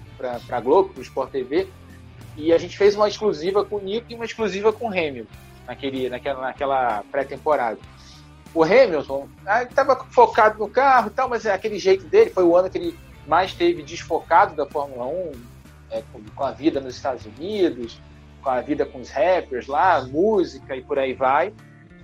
a 0.49 0.59
Globo, 0.59 0.89
para 0.89 0.99
o 0.99 1.03
Sport 1.03 1.31
TV, 1.31 1.67
e 2.35 2.53
a 2.53 2.57
gente 2.57 2.77
fez 2.77 2.95
uma 2.95 3.07
exclusiva 3.07 3.65
com 3.65 3.77
o 3.77 3.81
Nico 3.81 4.07
e 4.09 4.15
uma 4.15 4.25
exclusiva 4.25 4.71
com 4.71 4.85
o 4.85 4.91
Hamilton 4.91 5.33
naquele, 5.65 6.09
naquela, 6.09 6.41
naquela 6.41 7.03
pré-temporada. 7.11 7.79
O 8.53 8.63
Hamilton 8.63 9.27
estava 9.69 9.95
focado 10.11 10.57
no 10.59 10.69
carro 10.69 11.07
e 11.07 11.11
tal, 11.11 11.27
mas 11.27 11.45
é 11.45 11.53
aquele 11.53 11.77
jeito 11.77 12.05
dele 12.05 12.29
foi 12.29 12.43
o 12.43 12.55
ano 12.55 12.69
que 12.69 12.77
ele 12.77 12.97
mais 13.27 13.53
teve 13.53 13.83
desfocado 13.83 14.55
da 14.55 14.65
Fórmula 14.65 15.05
1, 15.05 15.31
é, 15.91 16.03
com, 16.11 16.23
com, 16.35 16.43
a 16.43 16.51
vida 16.51 16.79
nos 16.79 16.95
Estados 16.95 17.25
Unidos, 17.25 17.99
com 18.41 18.49
a 18.49 18.61
vida 18.61 18.85
com 18.85 18.99
os 18.99 19.09
rappers 19.09 19.67
lá, 19.67 20.01
música 20.01 20.75
e 20.75 20.81
por 20.81 20.97
aí 20.97 21.13
vai. 21.13 21.53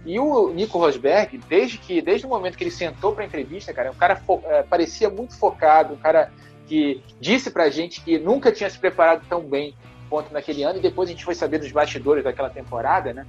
E 0.05 0.19
o 0.19 0.51
Nico 0.53 0.77
Rosberg, 0.77 1.39
desde 1.47 1.77
que 1.77 2.01
desde 2.01 2.25
o 2.25 2.29
momento 2.29 2.57
que 2.57 2.63
ele 2.63 2.71
sentou 2.71 3.13
para 3.13 3.23
entrevista, 3.23 3.73
cara, 3.73 3.89
um 3.89 3.95
cara 3.95 4.21
é, 4.45 4.63
parecia 4.63 5.09
muito 5.09 5.37
focado, 5.37 5.93
um 5.93 5.97
cara 5.97 6.29
que 6.67 7.01
disse 7.21 7.49
para 7.49 7.63
a 7.63 7.69
gente 7.69 8.01
que 8.01 8.19
nunca 8.19 8.51
tinha 8.51 8.69
se 8.69 8.77
preparado 8.77 9.25
tão 9.29 9.41
bem 9.41 9.73
ponto 10.13 10.31
naquele 10.31 10.61
ano, 10.61 10.77
e 10.77 10.81
depois 10.81 11.09
a 11.09 11.11
gente 11.11 11.25
foi 11.25 11.33
saber 11.33 11.57
dos 11.57 11.71
bastidores 11.71 12.23
daquela 12.23 12.47
temporada, 12.47 13.11
né? 13.11 13.25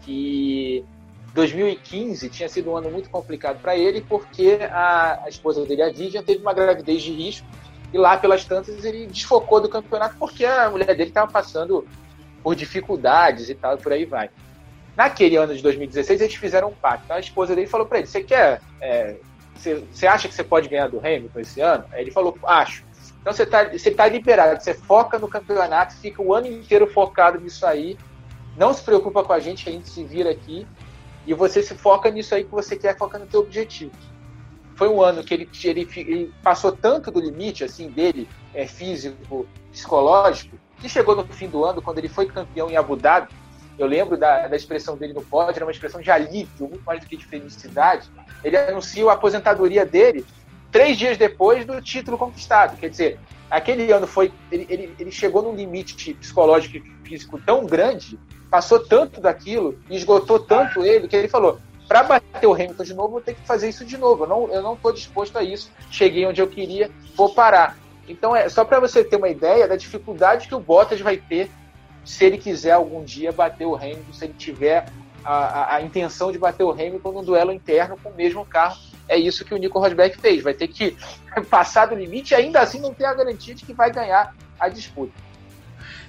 Que 0.00 0.82
2015 1.34 2.30
tinha 2.30 2.48
sido 2.48 2.70
um 2.70 2.76
ano 2.78 2.90
muito 2.90 3.10
complicado 3.10 3.60
para 3.60 3.76
ele, 3.76 4.00
porque 4.00 4.58
a, 4.70 5.22
a, 5.22 5.28
esposa 5.28 5.66
dele, 5.66 5.82
a 5.82 5.92
Vivian, 5.92 6.22
teve 6.22 6.40
uma 6.40 6.54
gravidez 6.54 7.02
de 7.02 7.12
risco, 7.12 7.46
e 7.92 7.98
lá 7.98 8.16
pelas 8.16 8.42
tantas 8.42 8.82
ele 8.86 9.06
desfocou 9.06 9.60
do 9.60 9.68
campeonato 9.68 10.16
porque 10.18 10.46
a 10.46 10.70
mulher 10.70 10.96
dele 10.96 11.10
estava 11.10 11.30
passando 11.30 11.86
por 12.42 12.54
dificuldades 12.54 13.50
e 13.50 13.54
tal, 13.54 13.74
e 13.74 13.78
por 13.78 13.92
aí 13.92 14.06
vai. 14.06 14.30
Naquele 14.96 15.36
ano 15.36 15.54
de 15.54 15.62
2016, 15.62 16.22
eles 16.22 16.34
fizeram 16.36 16.68
um 16.68 16.74
pacto. 16.74 17.12
A 17.12 17.20
esposa 17.20 17.54
dele 17.54 17.66
falou 17.66 17.86
para 17.86 17.98
ele: 17.98 18.06
Você 18.06 18.22
quer. 18.22 18.62
É, 18.80 19.16
você, 19.54 20.06
acha 20.06 20.26
que 20.26 20.34
você 20.34 20.42
pode 20.42 20.68
ganhar 20.70 20.88
do 20.88 20.98
Hamilton 21.00 21.40
esse 21.40 21.60
ano? 21.60 21.84
Aí 21.92 22.00
ele 22.00 22.10
falou: 22.10 22.34
Acho. 22.44 22.82
Então 23.24 23.32
você 23.32 23.44
está 23.44 23.64
você 23.64 23.90
tá 23.90 24.06
liberado, 24.06 24.62
você 24.62 24.74
foca 24.74 25.18
no 25.18 25.26
campeonato, 25.26 25.94
fica 25.94 26.20
o 26.20 26.34
ano 26.34 26.46
inteiro 26.46 26.86
focado 26.86 27.40
nisso 27.40 27.64
aí, 27.64 27.96
não 28.54 28.74
se 28.74 28.82
preocupa 28.82 29.24
com 29.24 29.32
a 29.32 29.40
gente, 29.40 29.66
a 29.66 29.72
gente 29.72 29.88
se 29.88 30.04
vira 30.04 30.30
aqui, 30.30 30.66
e 31.26 31.32
você 31.32 31.62
se 31.62 31.74
foca 31.74 32.10
nisso 32.10 32.34
aí 32.34 32.44
que 32.44 32.50
você 32.50 32.76
quer, 32.76 32.98
foca 32.98 33.18
no 33.18 33.24
teu 33.24 33.40
objetivo. 33.40 33.92
Foi 34.76 34.90
um 34.90 35.00
ano 35.00 35.24
que 35.24 35.32
ele, 35.32 35.48
ele, 35.64 35.88
ele 35.96 36.34
passou 36.42 36.70
tanto 36.70 37.10
do 37.10 37.18
limite 37.18 37.64
assim 37.64 37.88
dele, 37.88 38.28
é, 38.52 38.66
físico, 38.66 39.48
psicológico, 39.72 40.58
que 40.78 40.86
chegou 40.86 41.16
no 41.16 41.24
fim 41.24 41.48
do 41.48 41.64
ano, 41.64 41.80
quando 41.80 41.96
ele 41.96 42.10
foi 42.10 42.26
campeão 42.26 42.68
em 42.68 42.76
Abu 42.76 42.94
Dhabi, 42.94 43.32
eu 43.78 43.86
lembro 43.86 44.18
da, 44.18 44.48
da 44.48 44.54
expressão 44.54 44.98
dele 44.98 45.14
no 45.14 45.22
pódio, 45.22 45.56
era 45.56 45.64
uma 45.64 45.72
expressão 45.72 46.02
de 46.02 46.10
alívio, 46.10 46.68
muito 46.68 46.84
mais 46.84 47.00
do 47.00 47.06
que 47.06 47.16
de 47.16 47.24
felicidade. 47.24 48.10
Ele 48.44 48.54
anunciou 48.58 49.08
a 49.08 49.14
aposentadoria 49.14 49.86
dele 49.86 50.26
três 50.74 50.98
dias 50.98 51.16
depois 51.16 51.64
do 51.64 51.80
título 51.80 52.18
conquistado. 52.18 52.76
Quer 52.76 52.90
dizer, 52.90 53.20
aquele 53.48 53.92
ano 53.92 54.08
foi. 54.08 54.32
Ele, 54.50 54.66
ele, 54.68 54.94
ele 54.98 55.12
chegou 55.12 55.40
num 55.40 55.54
limite 55.54 56.12
psicológico 56.14 56.78
e 56.78 57.08
físico 57.08 57.38
tão 57.38 57.64
grande, 57.64 58.18
passou 58.50 58.80
tanto 58.80 59.20
daquilo, 59.20 59.78
esgotou 59.88 60.40
tanto 60.40 60.84
ele, 60.84 61.06
que 61.06 61.14
ele 61.14 61.28
falou: 61.28 61.60
para 61.86 62.02
bater 62.02 62.48
o 62.48 62.52
Hamilton 62.52 62.82
de 62.82 62.92
novo, 62.92 63.10
vou 63.12 63.20
ter 63.20 63.34
que 63.34 63.46
fazer 63.46 63.68
isso 63.68 63.84
de 63.84 63.96
novo. 63.96 64.24
Eu 64.24 64.28
não, 64.28 64.52
eu 64.52 64.62
não 64.62 64.74
estou 64.74 64.92
disposto 64.92 65.38
a 65.38 65.44
isso. 65.44 65.70
Cheguei 65.92 66.26
onde 66.26 66.42
eu 66.42 66.48
queria, 66.48 66.90
vou 67.14 67.32
parar. 67.32 67.78
Então, 68.08 68.34
é 68.34 68.48
só 68.48 68.64
para 68.64 68.80
você 68.80 69.04
ter 69.04 69.14
uma 69.14 69.28
ideia 69.28 69.68
da 69.68 69.76
dificuldade 69.76 70.48
que 70.48 70.56
o 70.56 70.60
Bottas 70.60 71.00
vai 71.00 71.18
ter 71.18 71.48
se 72.04 72.24
ele 72.24 72.36
quiser 72.36 72.72
algum 72.72 73.04
dia 73.04 73.30
bater 73.30 73.64
o 73.64 73.76
Hamilton, 73.76 74.12
se 74.12 74.24
ele 74.24 74.34
tiver 74.36 74.86
a, 75.24 75.34
a, 75.34 75.76
a 75.76 75.82
intenção 75.82 76.32
de 76.32 76.38
bater 76.38 76.64
o 76.64 76.72
Hamilton 76.72 77.12
num 77.12 77.24
duelo 77.24 77.52
interno 77.52 77.96
com 78.02 78.10
o 78.10 78.14
mesmo 78.14 78.44
carro 78.44 78.76
é 79.08 79.18
isso 79.18 79.44
que 79.44 79.54
o 79.54 79.58
Nico 79.58 79.78
Rosberg 79.78 80.16
fez. 80.20 80.42
Vai 80.42 80.54
ter 80.54 80.68
que 80.68 80.96
passar 81.50 81.86
do 81.86 81.94
limite 81.94 82.32
e 82.32 82.34
ainda 82.34 82.60
assim 82.60 82.80
não 82.80 82.92
ter 82.92 83.04
a 83.04 83.14
garantia 83.14 83.54
de 83.54 83.64
que 83.64 83.72
vai 83.72 83.92
ganhar 83.92 84.34
a 84.58 84.68
disputa. 84.68 85.12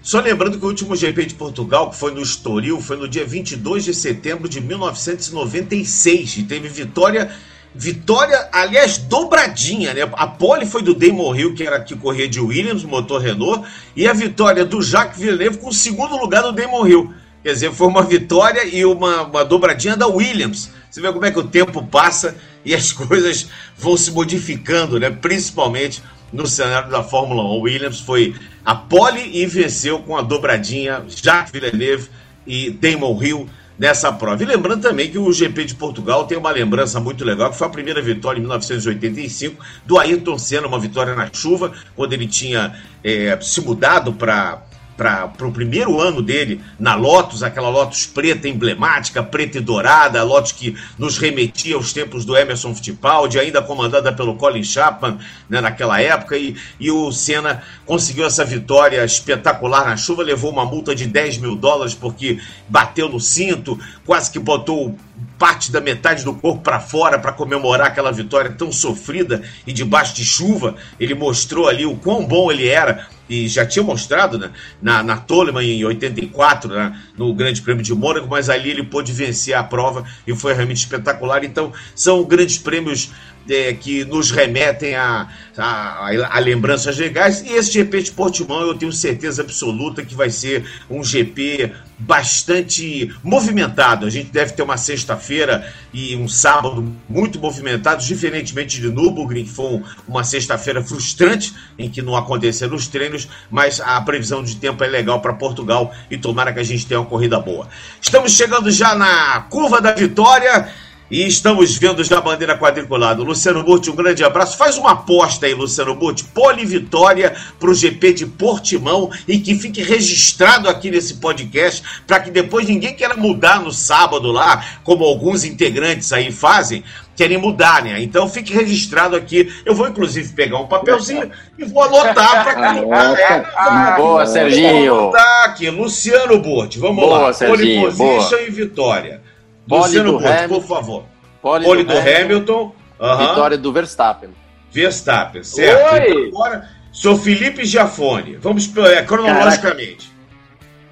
Só 0.01 0.19
lembrando 0.19 0.59
que 0.59 0.65
o 0.65 0.67
último 0.67 0.95
GP 0.95 1.25
de 1.25 1.33
Portugal, 1.33 1.89
que 1.89 1.95
foi 1.95 2.13
no 2.13 2.21
Estoril, 2.21 2.79
foi 2.79 2.95
no 2.95 3.07
dia 3.07 3.25
22 3.25 3.85
de 3.85 3.93
setembro 3.93 4.47
de 4.47 4.61
1996 4.61 6.37
e 6.37 6.43
teve 6.43 6.67
vitória 6.67 7.31
Vitória, 7.77 8.47
aliás, 8.53 8.97
dobradinha, 8.97 9.93
né? 9.93 10.09
A 10.13 10.25
pole 10.25 10.65
foi 10.65 10.81
do 10.81 10.93
Damon 10.93 11.35
Hill, 11.35 11.53
que 11.53 11.61
era 11.61 11.77
que 11.81 11.93
corria 11.93 12.25
de 12.25 12.39
Williams, 12.39 12.85
motor 12.85 13.21
Renault, 13.21 13.67
e 13.93 14.07
a 14.07 14.13
vitória 14.13 14.63
do 14.63 14.81
Jacques 14.81 15.19
Villeneuve 15.19 15.57
com 15.57 15.67
o 15.67 15.73
segundo 15.73 16.15
lugar 16.15 16.41
do 16.43 16.53
Damon 16.53 16.87
Hill. 16.87 17.13
Quer 17.43 17.51
dizer, 17.51 17.73
foi 17.73 17.87
uma 17.87 18.01
vitória 18.01 18.63
e 18.63 18.85
uma, 18.85 19.23
uma 19.23 19.43
dobradinha 19.43 19.97
da 19.97 20.07
Williams. 20.07 20.71
Você 20.89 21.01
vê 21.01 21.11
como 21.11 21.25
é 21.25 21.31
que 21.31 21.37
o 21.37 21.43
tempo 21.43 21.85
passa 21.85 22.37
e 22.65 22.73
as 22.73 22.91
coisas 22.91 23.47
vão 23.77 23.95
se 23.95 24.11
modificando, 24.11 24.99
né? 24.99 25.09
Principalmente 25.09 26.01
no 26.33 26.47
cenário 26.47 26.89
da 26.89 27.03
Fórmula 27.03 27.43
1. 27.43 27.61
Williams 27.61 27.99
foi 27.99 28.35
a 28.65 28.73
pole 28.73 29.29
e 29.33 29.45
venceu 29.45 29.99
com 29.99 30.17
a 30.17 30.21
dobradinha 30.21 31.05
Jacques 31.07 31.51
Villeneuve 31.51 32.09
e 32.45 32.71
Damon 32.71 33.23
Hill 33.23 33.49
nessa 33.77 34.11
prova. 34.11 34.41
E 34.41 34.45
lembrando 34.45 34.81
também 34.81 35.09
que 35.09 35.17
o 35.17 35.31
GP 35.31 35.65
de 35.65 35.75
Portugal 35.75 36.25
tem 36.25 36.37
uma 36.37 36.51
lembrança 36.51 36.99
muito 36.99 37.23
legal, 37.23 37.51
que 37.51 37.57
foi 37.57 37.67
a 37.67 37.69
primeira 37.69 38.01
vitória 38.01 38.39
em 38.39 38.41
1985 38.41 39.63
do 39.85 39.99
Ayrton 39.99 40.37
Senna, 40.37 40.67
uma 40.67 40.79
vitória 40.79 41.13
na 41.13 41.29
chuva, 41.31 41.73
quando 41.95 42.13
ele 42.13 42.27
tinha 42.27 42.73
é, 43.03 43.37
se 43.41 43.61
mudado 43.61 44.13
para 44.13 44.63
para 44.97 45.29
o 45.41 45.51
primeiro 45.51 45.99
ano 45.99 46.21
dele 46.21 46.61
na 46.79 46.95
Lotus, 46.95 47.43
aquela 47.43 47.69
Lotus 47.69 48.05
preta 48.05 48.47
emblemática, 48.47 49.21
preta 49.21 49.57
e 49.57 49.61
dourada, 49.61 50.19
a 50.19 50.23
Lotus 50.23 50.53
que 50.53 50.75
nos 50.97 51.17
remetia 51.17 51.75
aos 51.75 51.91
tempos 51.91 52.23
do 52.23 52.35
Emerson 52.35 52.73
Fittipaldi, 52.73 53.39
ainda 53.39 53.61
comandada 53.61 54.13
pelo 54.13 54.35
Colin 54.35 54.63
Chapman 54.63 55.17
né, 55.49 55.59
naquela 55.59 56.01
época, 56.01 56.37
e, 56.37 56.55
e 56.79 56.89
o 56.89 57.11
Senna 57.11 57.61
conseguiu 57.85 58.25
essa 58.25 58.45
vitória 58.45 59.03
espetacular 59.03 59.85
na 59.85 59.97
chuva, 59.97 60.23
levou 60.23 60.51
uma 60.51 60.65
multa 60.65 60.95
de 60.95 61.05
10 61.05 61.39
mil 61.39 61.55
dólares 61.55 61.93
porque 61.93 62.39
bateu 62.69 63.09
no 63.09 63.19
cinto, 63.19 63.77
quase 64.05 64.31
que 64.31 64.39
botou 64.39 64.95
parte 65.37 65.71
da 65.71 65.81
metade 65.81 66.23
do 66.23 66.33
corpo 66.33 66.61
para 66.61 66.79
fora 66.79 67.19
para 67.19 67.31
comemorar 67.31 67.87
aquela 67.87 68.11
vitória 68.11 68.51
tão 68.51 68.71
sofrida 68.71 69.43
e 69.67 69.73
debaixo 69.73 70.15
de 70.15 70.23
chuva. 70.23 70.75
Ele 70.99 71.13
mostrou 71.13 71.67
ali 71.67 71.85
o 71.85 71.95
quão 71.95 72.25
bom 72.25 72.51
ele 72.51 72.67
era 72.67 73.07
e 73.29 73.47
já 73.47 73.65
tinha 73.65 73.83
mostrado 73.83 74.37
né, 74.37 74.51
na, 74.81 75.01
na 75.03 75.17
Toleman 75.17 75.63
em 75.63 75.83
84, 75.83 76.73
né, 76.73 76.99
no 77.17 77.33
Grande 77.33 77.61
Prêmio 77.61 77.83
de 77.83 77.93
Mônaco, 77.93 78.27
mas 78.27 78.49
ali 78.49 78.69
ele 78.69 78.83
pôde 78.83 79.11
vencer 79.11 79.53
a 79.53 79.63
prova 79.63 80.03
e 80.25 80.35
foi 80.35 80.53
realmente 80.53 80.77
espetacular. 80.77 81.43
Então, 81.43 81.73
são 81.95 82.23
grandes 82.23 82.57
prêmios 82.57 83.11
é, 83.49 83.73
que 83.73 84.05
nos 84.05 84.31
remetem 84.31 84.95
a, 84.95 85.27
a, 85.57 86.09
a, 86.31 86.39
lembranças 86.39 86.97
legais. 86.97 87.41
E 87.41 87.53
esse 87.53 87.71
GP 87.71 88.03
de 88.03 88.11
Portimão 88.11 88.61
eu 88.61 88.75
tenho 88.75 88.91
certeza 88.91 89.41
absoluta 89.41 90.03
que 90.03 90.15
vai 90.15 90.29
ser 90.29 90.65
um 90.89 91.03
GP 91.03 91.71
bastante 91.97 93.15
movimentado. 93.23 94.05
A 94.05 94.09
gente 94.09 94.29
deve 94.29 94.53
ter 94.53 94.61
uma 94.61 94.77
sexta-feira 94.77 95.71
e 95.93 96.15
um 96.15 96.27
sábado 96.27 96.93
muito 97.07 97.39
movimentados, 97.39 98.05
diferentemente 98.05 98.81
de 98.81 98.89
Nürburgring, 98.89 99.45
que 99.45 99.51
foi 99.51 99.81
uma 100.07 100.23
sexta-feira 100.23 100.83
frustrante, 100.83 101.53
em 101.77 101.89
que 101.89 102.01
não 102.01 102.15
aconteceram 102.15 102.75
os 102.75 102.87
treinos, 102.87 103.27
mas 103.49 103.79
a 103.79 103.99
previsão 104.01 104.43
de 104.43 104.57
tempo 104.57 104.83
é 104.83 104.87
legal 104.87 105.21
para 105.21 105.33
Portugal 105.33 105.93
e 106.11 106.17
tomara 106.17 106.51
que 106.51 106.59
a 106.59 106.63
gente 106.63 106.85
tenha 106.85 106.99
uma 106.99 107.09
corrida 107.09 107.39
boa. 107.39 107.67
Estamos 108.01 108.33
chegando 108.33 108.69
já 108.71 108.93
na 108.95 109.41
curva 109.49 109.79
da 109.79 109.93
vitória. 109.93 110.69
E 111.09 111.27
estamos 111.27 111.77
vendo 111.77 112.03
já 112.03 112.17
a 112.17 112.21
bandeira 112.21 112.57
quadriculada. 112.57 113.21
Luciano 113.21 113.63
Burti, 113.63 113.91
um 113.91 113.95
grande 113.95 114.23
abraço. 114.23 114.57
Faz 114.57 114.75
uma 114.75 114.91
aposta 114.91 115.45
aí, 115.45 115.53
Luciano 115.53 115.93
Burti. 115.93 116.23
Pole 116.23 116.65
vitória 116.65 117.35
para 117.59 117.69
o 117.69 117.75
GP 117.75 118.13
de 118.13 118.25
Portimão 118.25 119.11
e 119.27 119.37
que 119.37 119.53
fique 119.53 119.83
registrado 119.83 120.67
aqui 120.67 120.89
nesse 120.89 121.15
podcast 121.15 121.83
para 122.07 122.19
que 122.19 122.31
depois 122.31 122.67
ninguém 122.67 122.95
queira 122.95 123.15
mudar 123.15 123.61
no 123.61 123.71
sábado 123.71 124.31
lá, 124.31 124.65
como 124.83 125.03
alguns 125.03 125.43
integrantes 125.43 126.11
aí 126.11 126.31
fazem, 126.31 126.83
querem 127.15 127.37
mudar, 127.37 127.83
né? 127.83 128.01
Então 128.01 128.27
fique 128.27 128.51
registrado 128.51 129.15
aqui. 129.15 129.53
Eu 129.63 129.75
vou 129.75 129.87
inclusive 129.87 130.33
pegar 130.33 130.57
um 130.57 130.65
papelzinho 130.65 131.29
e 131.55 131.65
vou 131.65 131.83
anotar 131.83 132.43
para 132.43 132.55
quem 132.55 132.91
é, 132.91 133.95
Boa, 133.95 134.25
Serginho. 134.25 134.95
Vou 134.95 135.03
anotar 135.03 135.45
aqui, 135.45 135.69
Luciano 135.69 136.39
Burti. 136.39 136.79
Vamos 136.79 137.03
boa, 137.03 137.19
lá. 137.19 137.33
Serginho, 137.33 137.81
Pole 137.81 137.95
position 137.95 138.37
boa. 138.37 138.41
e 138.41 138.49
vitória. 138.49 139.24
Luciano 139.67 140.11
do 140.13 140.27
Hamilton, 140.27 140.47
por 140.47 140.63
favor. 140.63 141.03
Pole, 141.41 141.65
Pole 141.65 141.83
do, 141.83 141.93
do, 141.93 141.99
Hamilton. 141.99 142.75
Uhum. 142.99 143.17
Vitória 143.17 143.57
do 143.57 143.73
Verstappen. 143.73 144.29
Verstappen, 144.71 145.43
certo. 145.43 145.93
Oi. 145.93 146.27
Então 146.27 146.41
agora, 146.41 146.69
sou 146.91 147.17
Felipe 147.17 147.65
Giafone. 147.65 148.35
Vamos 148.35 148.71
é, 148.77 149.03
cronologicamente. 149.03 150.07
Caraca. 150.07 150.15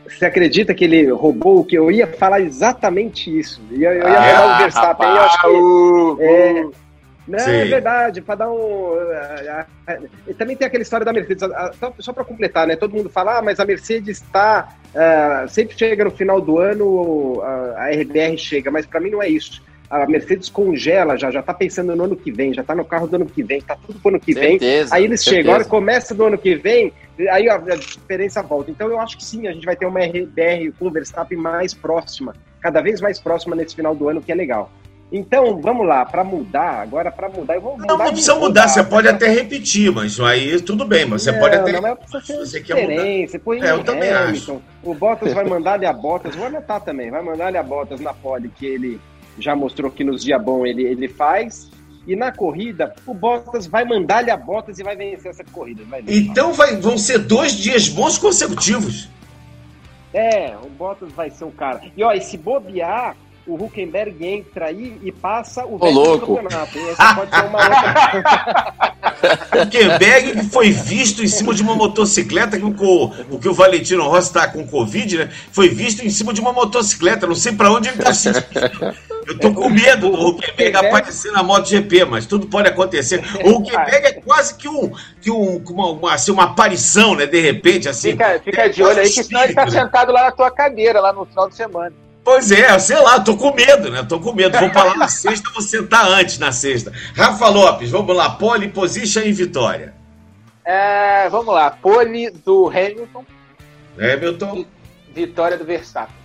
Você 0.06 0.26
acredita 0.26 0.74
que 0.74 0.84
ele 0.84 1.12
roubou 1.12 1.60
o 1.60 1.66
que 1.66 1.78
eu 1.78 1.90
ia 1.90 2.06
falar 2.06 2.42
exatamente 2.42 3.36
isso? 3.36 3.62
Eu, 3.72 3.92
eu 3.92 4.10
ia 4.10 4.20
ah, 4.20 4.36
falar 4.36 4.56
o 4.56 4.58
Verstappen. 4.60 5.08
Rapaz, 5.08 5.16
eu 5.16 5.24
acho 5.24 5.42
que. 5.42 5.48
Uh, 5.48 6.18
é, 6.22 6.66
uh. 6.66 6.83
Não, 7.28 7.40
Sim. 7.40 7.52
é 7.52 7.66
verdade, 7.66 8.22
para 8.22 8.36
dar 8.36 8.52
um. 8.52 8.98
E 10.28 10.34
também 10.34 10.58
tem 10.58 10.68
aquela 10.68 10.82
história 10.82 11.06
da 11.06 11.14
Mercedes, 11.14 11.48
só 12.00 12.12
para 12.12 12.26
completar, 12.26 12.68
né? 12.68 12.76
Todo 12.76 12.94
mundo 12.94 13.10
fala, 13.10 13.40
ah, 13.40 13.42
mas 13.42 13.60
a 13.60 13.66
Mercedes 13.66 14.22
está. 14.22 14.76
Uh, 14.94 15.48
sempre 15.48 15.78
chega 15.78 16.04
no 16.04 16.12
final 16.12 16.42
do 16.42 16.60
ano, 16.60 17.42
a 17.78 17.90
RBR 17.90 18.38
chega, 18.38 18.70
mas 18.70 18.86
para 18.86 19.00
mim 19.00 19.10
não 19.10 19.24
é 19.24 19.30
isso. 19.30 19.64
A 19.90 20.08
Mercedes 20.08 20.50
congela 20.50 21.18
já, 21.18 21.30
já 21.30 21.42
tá 21.42 21.54
pensando 21.54 21.96
no 21.96 22.04
ano 22.04 22.16
que 22.16 22.32
vem, 22.32 22.54
já 22.54 22.64
tá 22.64 22.76
no 22.76 22.84
carro 22.84 23.08
do 23.08 23.16
ano 23.16 23.26
que 23.26 23.44
vem, 23.44 23.62
tá 23.62 23.78
tudo 23.86 24.00
pro 24.00 24.10
ano 24.10 24.20
que 24.20 24.34
certeza, 24.34 24.90
vem. 24.90 24.98
Aí 24.98 25.06
eles 25.06 25.22
certeza. 25.22 25.38
chegam, 25.38 25.54
agora 25.54 25.70
começa 25.70 26.16
do 26.16 26.26
ano 26.26 26.38
que 26.38 26.56
vem, 26.56 26.92
aí 27.30 27.48
a, 27.48 27.56
a 27.56 27.76
diferença 27.76 28.42
volta. 28.42 28.72
Então 28.72 28.90
eu 28.90 29.00
acho 29.00 29.18
que 29.18 29.24
sim, 29.24 29.48
a 29.48 29.52
gente 29.52 29.66
vai 29.66 29.76
ter 29.76 29.86
uma 29.86 30.00
RBR 30.00 30.72
com 30.80 30.88
o 30.88 30.92
Verstappen 30.92 31.38
mais 31.38 31.74
próxima, 31.74 32.36
cada 32.60 32.82
vez 32.82 33.02
mais 33.02 33.20
próxima 33.20 33.56
nesse 33.56 33.76
final 33.76 33.96
do 33.96 34.10
ano, 34.10 34.22
que 34.22 34.32
é 34.32 34.36
legal. 34.36 34.72
Então, 35.16 35.62
vamos 35.62 35.86
lá, 35.86 36.04
para 36.04 36.24
mudar, 36.24 36.82
agora 36.82 37.12
para 37.12 37.30
mudar, 37.30 37.54
eu 37.54 37.62
vou 37.62 37.74
mudar. 37.74 37.86
Não, 37.86 38.00
não 38.00 38.08
precisa 38.08 38.34
mudar, 38.34 38.68
você 38.68 38.84
pode 38.84 39.08
até 39.08 39.28
repetir, 39.28 39.92
mas 39.92 40.20
aí 40.20 40.60
tudo 40.60 40.86
bem, 40.86 41.06
mas 41.06 41.22
você 41.22 41.32
não, 41.32 41.40
pode 41.40 41.56
até. 41.56 41.72
Não, 41.72 41.82
mas 41.84 42.00
precisa 42.00 42.22
ser 42.26 42.38
você 42.38 42.60
diferente, 42.60 43.30
você 43.32 43.38
põe 43.38 43.62
é, 43.62 43.70
eu 43.70 43.84
também 43.84 44.12
Hamilton. 44.12 44.56
Acho. 44.56 44.62
O 44.82 44.96
Bottas 44.96 45.32
vai 45.32 45.44
mandar-lhe 45.44 45.86
a 45.86 45.94
Bottas, 45.94 46.36
vou 46.36 46.48
anotar 46.48 46.82
também, 46.82 47.12
vai 47.12 47.22
mandar-lhe 47.22 47.58
a 47.58 47.62
Bottas 47.62 48.00
na 48.00 48.12
pole 48.12 48.50
que 48.50 48.66
ele 48.66 49.00
já 49.38 49.56
mostrou 49.56 49.92
que 49.92 50.04
nos 50.04 50.24
dias 50.24 50.42
bons 50.42 50.66
ele, 50.66 50.84
ele 50.84 51.08
faz. 51.08 51.70
E 52.08 52.16
na 52.16 52.32
corrida, 52.32 52.96
o 53.06 53.14
Bottas 53.14 53.68
vai 53.68 53.86
mandar-lhe 53.86 54.32
a 54.32 54.36
Bottas 54.36 54.80
e 54.80 54.84
vai 54.84 54.96
vencer 54.96 55.30
essa 55.30 55.44
corrida. 55.44 55.84
Vai 55.88 56.04
então 56.08 56.54
vai, 56.54 56.76
vão 56.76 56.98
ser 56.98 57.20
dois 57.20 57.54
dias 57.54 57.88
bons 57.88 58.18
consecutivos. 58.18 59.08
É, 60.12 60.56
o 60.64 60.70
Bottas 60.70 61.12
vai 61.12 61.30
ser 61.30 61.46
o 61.46 61.52
cara. 61.52 61.82
E 61.96 62.04
ó, 62.04 62.12
e 62.14 62.20
se 62.20 62.36
bobear, 62.36 63.16
o 63.46 63.62
Huckenberg 63.62 64.26
entra 64.26 64.68
aí 64.68 64.98
e 65.04 65.12
passa 65.12 65.66
o 65.66 65.78
do 65.78 66.20
campeonato. 66.20 66.78
Essa 66.80 67.16
pode 67.16 67.36
ser 67.36 67.46
uma 67.46 67.60
outra. 67.60 68.94
Huckenberg 69.64 70.50
foi 70.50 70.72
visto 70.72 71.24
em 71.24 71.28
cima 71.28 71.54
de 71.54 71.62
uma 71.62 71.76
motocicleta 71.76 72.58
que 72.58 72.64
o, 72.64 73.04
o 73.30 73.40
que 73.40 73.50
o 73.50 73.54
Valentino 73.54 74.04
Rossi 74.04 74.30
está 74.30 74.48
com 74.48 74.66
Covid, 74.66 75.18
né? 75.18 75.30
Foi 75.52 75.68
visto 75.68 76.06
em 76.06 76.10
cima 76.10 76.34
de 76.34 76.40
uma 76.40 76.54
motocicleta. 76.54 77.28
Não 77.28 77.36
sei 77.36 77.52
para 77.52 77.72
onde 77.72 77.90
ele 77.90 78.00
está 78.00 78.14
se 78.14 78.30
Eu 79.28 79.40
tô 79.40 79.54
com 79.54 79.70
medo 79.70 80.10
do 80.10 80.28
Huckenberg 80.28 80.76
aparecer 80.78 81.32
na 81.32 81.44
MotoGP, 81.44 82.06
mas 82.06 82.26
tudo 82.26 82.48
pode 82.48 82.70
acontecer. 82.70 83.22
O 83.44 83.58
Huckenberg 83.58 84.08
é 84.08 84.14
quase 84.14 84.56
que 84.56 84.70
um, 84.70 84.92
que 85.22 85.30
um 85.30 85.62
uma, 85.70 85.92
uma, 85.92 86.14
assim, 86.14 86.32
uma 86.32 86.44
aparição, 86.44 87.16
né? 87.16 87.26
De 87.26 87.40
repente, 87.42 87.90
assim. 87.90 88.12
Fica, 88.12 88.40
fica 88.40 88.70
de 88.70 88.82
olho 88.84 89.00
aí, 89.00 89.10
que 89.10 89.24
senão 89.24 89.44
ele 89.44 89.54
tá 89.54 89.68
sentado 89.68 90.12
lá 90.14 90.24
na 90.24 90.32
tua 90.32 90.50
cadeira, 90.50 91.02
lá 91.02 91.12
no 91.12 91.26
final 91.26 91.50
de 91.50 91.56
semana. 91.56 91.94
Pois 92.24 92.52
é, 92.52 92.80
sei 92.80 92.98
lá, 93.00 93.20
tô 93.20 93.36
com 93.36 93.54
medo, 93.54 93.92
né? 93.92 94.04
Tô 94.08 94.20
com 94.20 94.34
medo. 94.34 94.58
Vou 94.58 94.70
falar 94.72 94.96
na 94.96 95.10
sexta, 95.10 95.50
vou 95.52 95.62
sentar 95.62 96.08
antes 96.08 96.40
na 96.40 96.52
sexta. 96.52 96.92
Rafa 97.14 97.50
Lopes, 97.50 97.92
vamos 97.92 98.16
lá, 98.16 98.30
pole 98.30 98.70
position 98.70 99.22
e 99.22 99.34
vitória. 99.34 99.94
É, 100.66 101.28
vamos 101.30 101.54
lá, 101.54 101.70
pole 101.70 102.30
do 102.30 102.68
Hamilton. 102.70 103.26
Hamilton. 104.00 104.66
Vitória 105.14 105.58
do 105.58 105.66
Verstappen. 105.66 106.16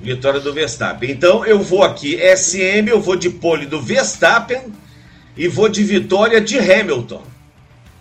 Vitória 0.00 0.40
do 0.40 0.52
Verstappen. 0.52 1.10
Então 1.10 1.46
eu 1.46 1.58
vou 1.60 1.82
aqui, 1.82 2.18
SM, 2.36 2.88
eu 2.88 3.00
vou 3.00 3.16
de 3.16 3.30
pole 3.30 3.64
do 3.64 3.80
Verstappen 3.80 4.72
e 5.36 5.48
vou 5.48 5.68
de 5.68 5.82
vitória 5.82 6.40
de 6.40 6.58
Hamilton. 6.58 7.22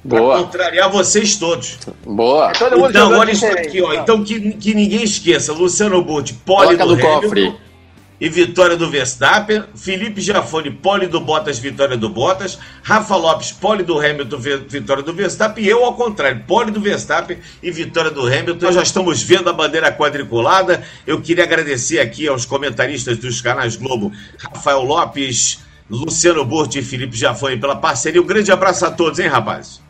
Boa. 0.03 0.35
Pra 0.35 0.43
contrariar 0.43 0.91
vocês 0.91 1.37
todos. 1.37 1.79
Boa. 2.05 2.51
É 2.51 2.89
então, 2.89 3.17
olha 3.17 3.31
isso 3.31 3.45
aqui, 3.45 3.81
ó. 3.81 3.93
Então, 3.93 4.23
que, 4.23 4.51
que 4.53 4.73
ninguém 4.73 5.03
esqueça: 5.03 5.53
Luciano 5.53 6.03
Burti, 6.03 6.33
pole 6.33 6.75
do, 6.75 6.95
do 6.95 6.99
cofre. 6.99 7.55
e 8.19 8.27
vitória 8.27 8.75
do 8.75 8.89
Verstappen. 8.89 9.63
Felipe 9.73 10.19
Jafone, 10.19 10.71
pole 10.71 11.07
do 11.07 11.21
Bottas, 11.21 11.57
vitória 11.57 11.95
do 11.95 12.09
Bottas. 12.09 12.59
Rafa 12.83 13.15
Lopes, 13.15 13.53
pole 13.53 13.81
do 13.81 13.97
Hamilton, 13.97 14.37
vitória 14.67 15.01
do 15.01 15.13
Verstappen. 15.13 15.63
E 15.63 15.69
eu, 15.69 15.85
ao 15.85 15.93
contrário, 15.93 16.43
pole 16.45 16.69
do 16.69 16.81
Verstappen 16.81 17.37
e 17.61 17.71
vitória 17.71 18.11
do 18.11 18.27
Hamilton. 18.27 18.65
Nós 18.65 18.75
já 18.75 18.83
estamos 18.83 19.23
vendo 19.23 19.49
a 19.49 19.53
bandeira 19.53 19.89
quadriculada. 19.89 20.83
Eu 21.07 21.21
queria 21.21 21.45
agradecer 21.45 21.99
aqui 21.99 22.27
aos 22.27 22.45
comentaristas 22.45 23.17
dos 23.17 23.39
canais 23.39 23.77
Globo, 23.77 24.11
Rafael 24.37 24.81
Lopes, 24.83 25.59
Luciano 25.89 26.43
Burti 26.43 26.79
e 26.79 26.83
Felipe 26.83 27.15
Jafone 27.15 27.55
pela 27.55 27.77
parceria. 27.77 28.21
Um 28.21 28.25
grande 28.25 28.51
abraço 28.51 28.85
a 28.85 28.91
todos, 28.91 29.17
hein, 29.17 29.27
rapazes? 29.27 29.81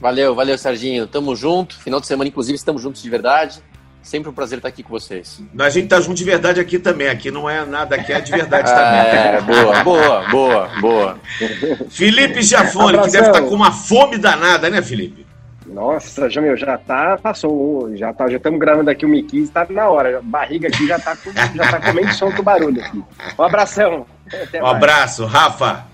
Valeu, 0.00 0.34
valeu, 0.34 0.56
Serginho. 0.56 1.06
Tamo 1.06 1.34
junto. 1.34 1.78
Final 1.78 2.00
de 2.00 2.06
semana, 2.06 2.28
inclusive, 2.28 2.56
estamos 2.56 2.82
juntos 2.82 3.02
de 3.02 3.10
verdade. 3.10 3.62
Sempre 4.00 4.30
um 4.30 4.32
prazer 4.32 4.58
estar 4.58 4.68
aqui 4.68 4.82
com 4.82 4.90
vocês. 4.90 5.42
A 5.58 5.68
gente 5.68 5.88
tá 5.88 6.00
junto 6.00 6.14
de 6.14 6.24
verdade 6.24 6.60
aqui 6.60 6.78
também. 6.78 7.08
Aqui 7.08 7.30
não 7.30 7.50
é 7.50 7.64
nada, 7.66 7.96
aqui 7.96 8.12
é 8.12 8.20
de 8.20 8.30
verdade 8.30 8.70
também. 8.72 9.00
É, 9.00 9.40
boa, 9.40 9.84
boa, 9.84 10.28
boa, 10.30 10.70
boa. 10.80 11.20
Felipe 11.90 12.40
Giafone, 12.42 12.98
que 13.02 13.10
deve 13.10 13.26
estar 13.26 13.42
tá 13.42 13.42
com 13.42 13.54
uma 13.54 13.72
fome 13.72 14.16
danada, 14.16 14.70
né, 14.70 14.80
Felipe? 14.80 15.26
Nossa, 15.66 16.30
já, 16.30 16.40
meu, 16.40 16.56
já 16.56 16.78
tá, 16.78 17.18
passou, 17.18 17.94
já 17.94 18.12
tá, 18.14 18.26
já 18.28 18.38
estamos 18.38 18.58
gravando 18.58 18.88
aqui 18.88 19.04
o 19.04 19.08
Mickey, 19.08 19.46
tá 19.48 19.66
na 19.68 19.88
hora, 19.88 20.18
a 20.18 20.22
barriga 20.22 20.68
aqui 20.68 20.86
já 20.86 20.98
tá, 20.98 21.14
já 21.54 21.70
tá 21.70 21.80
comendo 21.80 22.10
som 22.14 22.30
do 22.30 22.42
barulho 22.42 22.82
aqui. 22.82 23.04
Um 23.38 23.42
abração. 23.42 24.06
Até 24.32 24.60
um 24.60 24.62
mais. 24.62 24.76
abraço, 24.76 25.26
Rafa. 25.26 25.86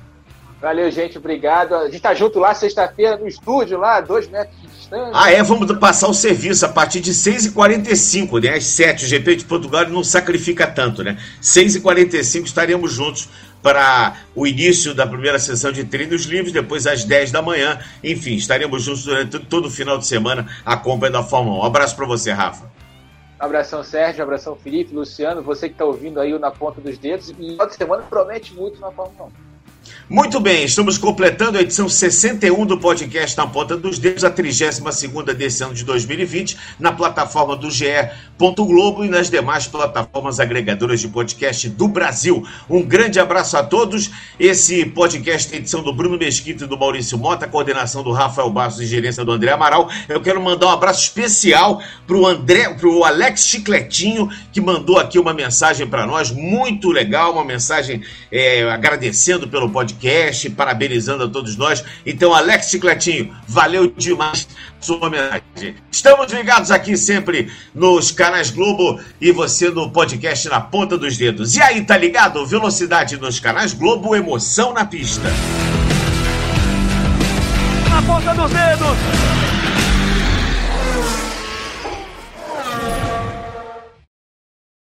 Valeu, 0.65 0.91
gente, 0.91 1.19
obrigado. 1.19 1.75
A 1.75 1.91
gente 1.91 2.01
tá 2.01 2.15
junto 2.15 2.39
lá 2.39 2.55
sexta-feira 2.55 3.19
no 3.19 3.29
estúdio, 3.29 3.79
lá, 3.79 4.01
dois 4.01 4.27
metros 4.27 4.59
de 4.63 4.69
distância. 4.69 5.13
Ah, 5.13 5.31
é, 5.31 5.43
vamos 5.43 5.71
passar 5.79 6.09
o 6.09 6.15
serviço 6.15 6.65
a 6.65 6.71
partir 6.71 7.01
de 7.01 7.13
6h45, 7.13 8.43
né? 8.43 8.55
Às 8.55 8.65
7 8.65 9.05
o 9.05 9.07
GP 9.07 9.37
de 9.37 9.45
Portugal 9.45 9.87
não 9.91 10.03
sacrifica 10.03 10.67
tanto, 10.67 11.05
né? 11.05 11.19
6h45 11.43 12.47
estaremos 12.47 12.95
juntos 12.95 13.29
para 13.63 14.17
o 14.35 14.47
início 14.47 14.95
da 14.95 15.07
primeira 15.07 15.39
sessão 15.39 15.71
de 15.71 15.85
treinos 15.85 16.25
livres, 16.25 16.51
depois 16.51 16.87
às 16.87 17.05
10 17.05 17.31
da 17.31 17.43
manhã. 17.43 17.79
Enfim, 18.03 18.33
estaremos 18.37 18.85
juntos 18.85 19.05
durante 19.05 19.39
todo 19.41 19.67
o 19.67 19.71
final 19.71 19.99
de 19.99 20.07
semana 20.07 20.47
acompanhando 20.65 21.19
a 21.19 21.23
Fórmula 21.23 21.59
1. 21.59 21.61
Um 21.61 21.65
abraço 21.65 21.95
para 21.95 22.07
você, 22.07 22.33
Rafa. 22.33 22.73
Abração, 23.39 23.85
Sérgio. 23.85 24.23
Abração, 24.23 24.57
Felipe, 24.57 24.95
Luciano. 24.95 25.43
Você 25.43 25.69
que 25.69 25.75
está 25.75 25.85
ouvindo 25.85 26.19
aí 26.19 26.39
na 26.39 26.51
ponta 26.51 26.81
dos 26.81 26.97
dedos. 26.97 27.29
E 27.29 27.35
final 27.35 27.67
de 27.67 27.75
semana 27.75 28.03
promete 28.09 28.55
muito 28.55 28.81
na 28.81 28.91
Fórmula 28.91 29.27
1. 29.27 29.44
Muito 30.07 30.39
bem, 30.39 30.65
estamos 30.65 30.99
completando 30.99 31.57
a 31.57 31.63
edição 31.63 31.89
61 31.89 32.67
do 32.67 32.77
podcast 32.77 33.35
Na 33.39 33.47
Ponta 33.47 33.75
dos 33.75 33.99
Dedos, 33.99 34.23
a 34.23 34.29
32 34.29 35.35
desse 35.35 35.65
ano 35.65 35.73
de 35.73 35.83
2020, 35.83 36.59
na 36.79 36.93
plataforma 36.93 37.57
do 37.57 37.71
GE. 37.71 37.87
Globo 38.37 39.05
e 39.05 39.09
nas 39.09 39.31
demais 39.31 39.67
plataformas 39.67 40.39
agregadoras 40.39 41.01
de 41.01 41.09
podcast 41.09 41.69
do 41.71 41.89
Brasil. 41.89 42.47
Um 42.69 42.83
grande 42.83 43.19
abraço 43.19 43.57
a 43.57 43.63
todos. 43.63 44.11
Esse 44.39 44.85
podcast 44.85 45.49
tem 45.49 45.61
edição 45.61 45.83
do 45.83 45.93
Bruno 45.95 46.19
Mesquita 46.19 46.65
e 46.65 46.67
do 46.67 46.77
Maurício 46.77 47.17
Mota, 47.17 47.49
coordenação 47.49 48.03
do 48.03 48.13
Rafael 48.13 48.51
Bastos 48.51 48.83
e 48.83 48.87
gerência 48.87 49.25
do 49.25 49.33
André 49.33 49.53
Amaral. 49.53 49.89
Eu 50.09 50.21
quero 50.21 50.43
mandar 50.43 50.67
um 50.67 50.71
abraço 50.71 51.03
especial 51.05 51.81
para 52.07 52.17
o 52.17 52.27
André, 52.27 52.69
para 52.75 52.89
o 52.89 53.05
Alex 53.05 53.47
Chicletinho, 53.47 54.29
que 54.53 54.61
mandou 54.61 54.99
aqui 54.99 55.19
uma 55.19 55.33
mensagem 55.33 55.87
para 55.87 56.07
nós, 56.07 56.31
muito 56.31 56.91
legal, 56.91 57.33
uma 57.33 57.45
mensagem 57.45 58.03
é, 58.31 58.63
agradecendo 58.65 59.49
pelo 59.49 59.71
podcast, 59.71 59.94
parabenizando 60.57 61.25
a 61.25 61.29
todos 61.29 61.57
nós. 61.57 61.85
Então, 62.05 62.35
Alex 62.35 62.71
Chicletinho, 62.71 63.35
valeu 63.47 63.93
demais 63.97 64.49
sua 64.81 65.07
homenagem. 65.07 65.77
Estamos 65.91 66.33
ligados 66.33 66.71
aqui 66.71 66.97
sempre 66.97 67.51
nos 67.75 68.11
canais 68.11 68.51
Globo 68.51 69.01
e 69.21 69.33
você 69.33 69.71
no 69.71 69.91
podcast 69.91 70.49
na 70.49 70.61
ponta 70.61 70.99
dos 70.99 71.17
dedos. 71.17 71.55
E 71.57 71.63
aí, 71.63 71.85
tá 71.85 71.97
ligado? 71.97 72.45
Velocidade 72.47 73.17
nos 73.17 73.41
canais 73.41 73.73
Globo, 73.73 74.15
emoção 74.15 74.73
na 74.73 74.85
pista. 74.85 75.29
Na 77.91 78.03
ponta 78.03 78.35
dos 78.35 78.51
dedos. 78.51 79.44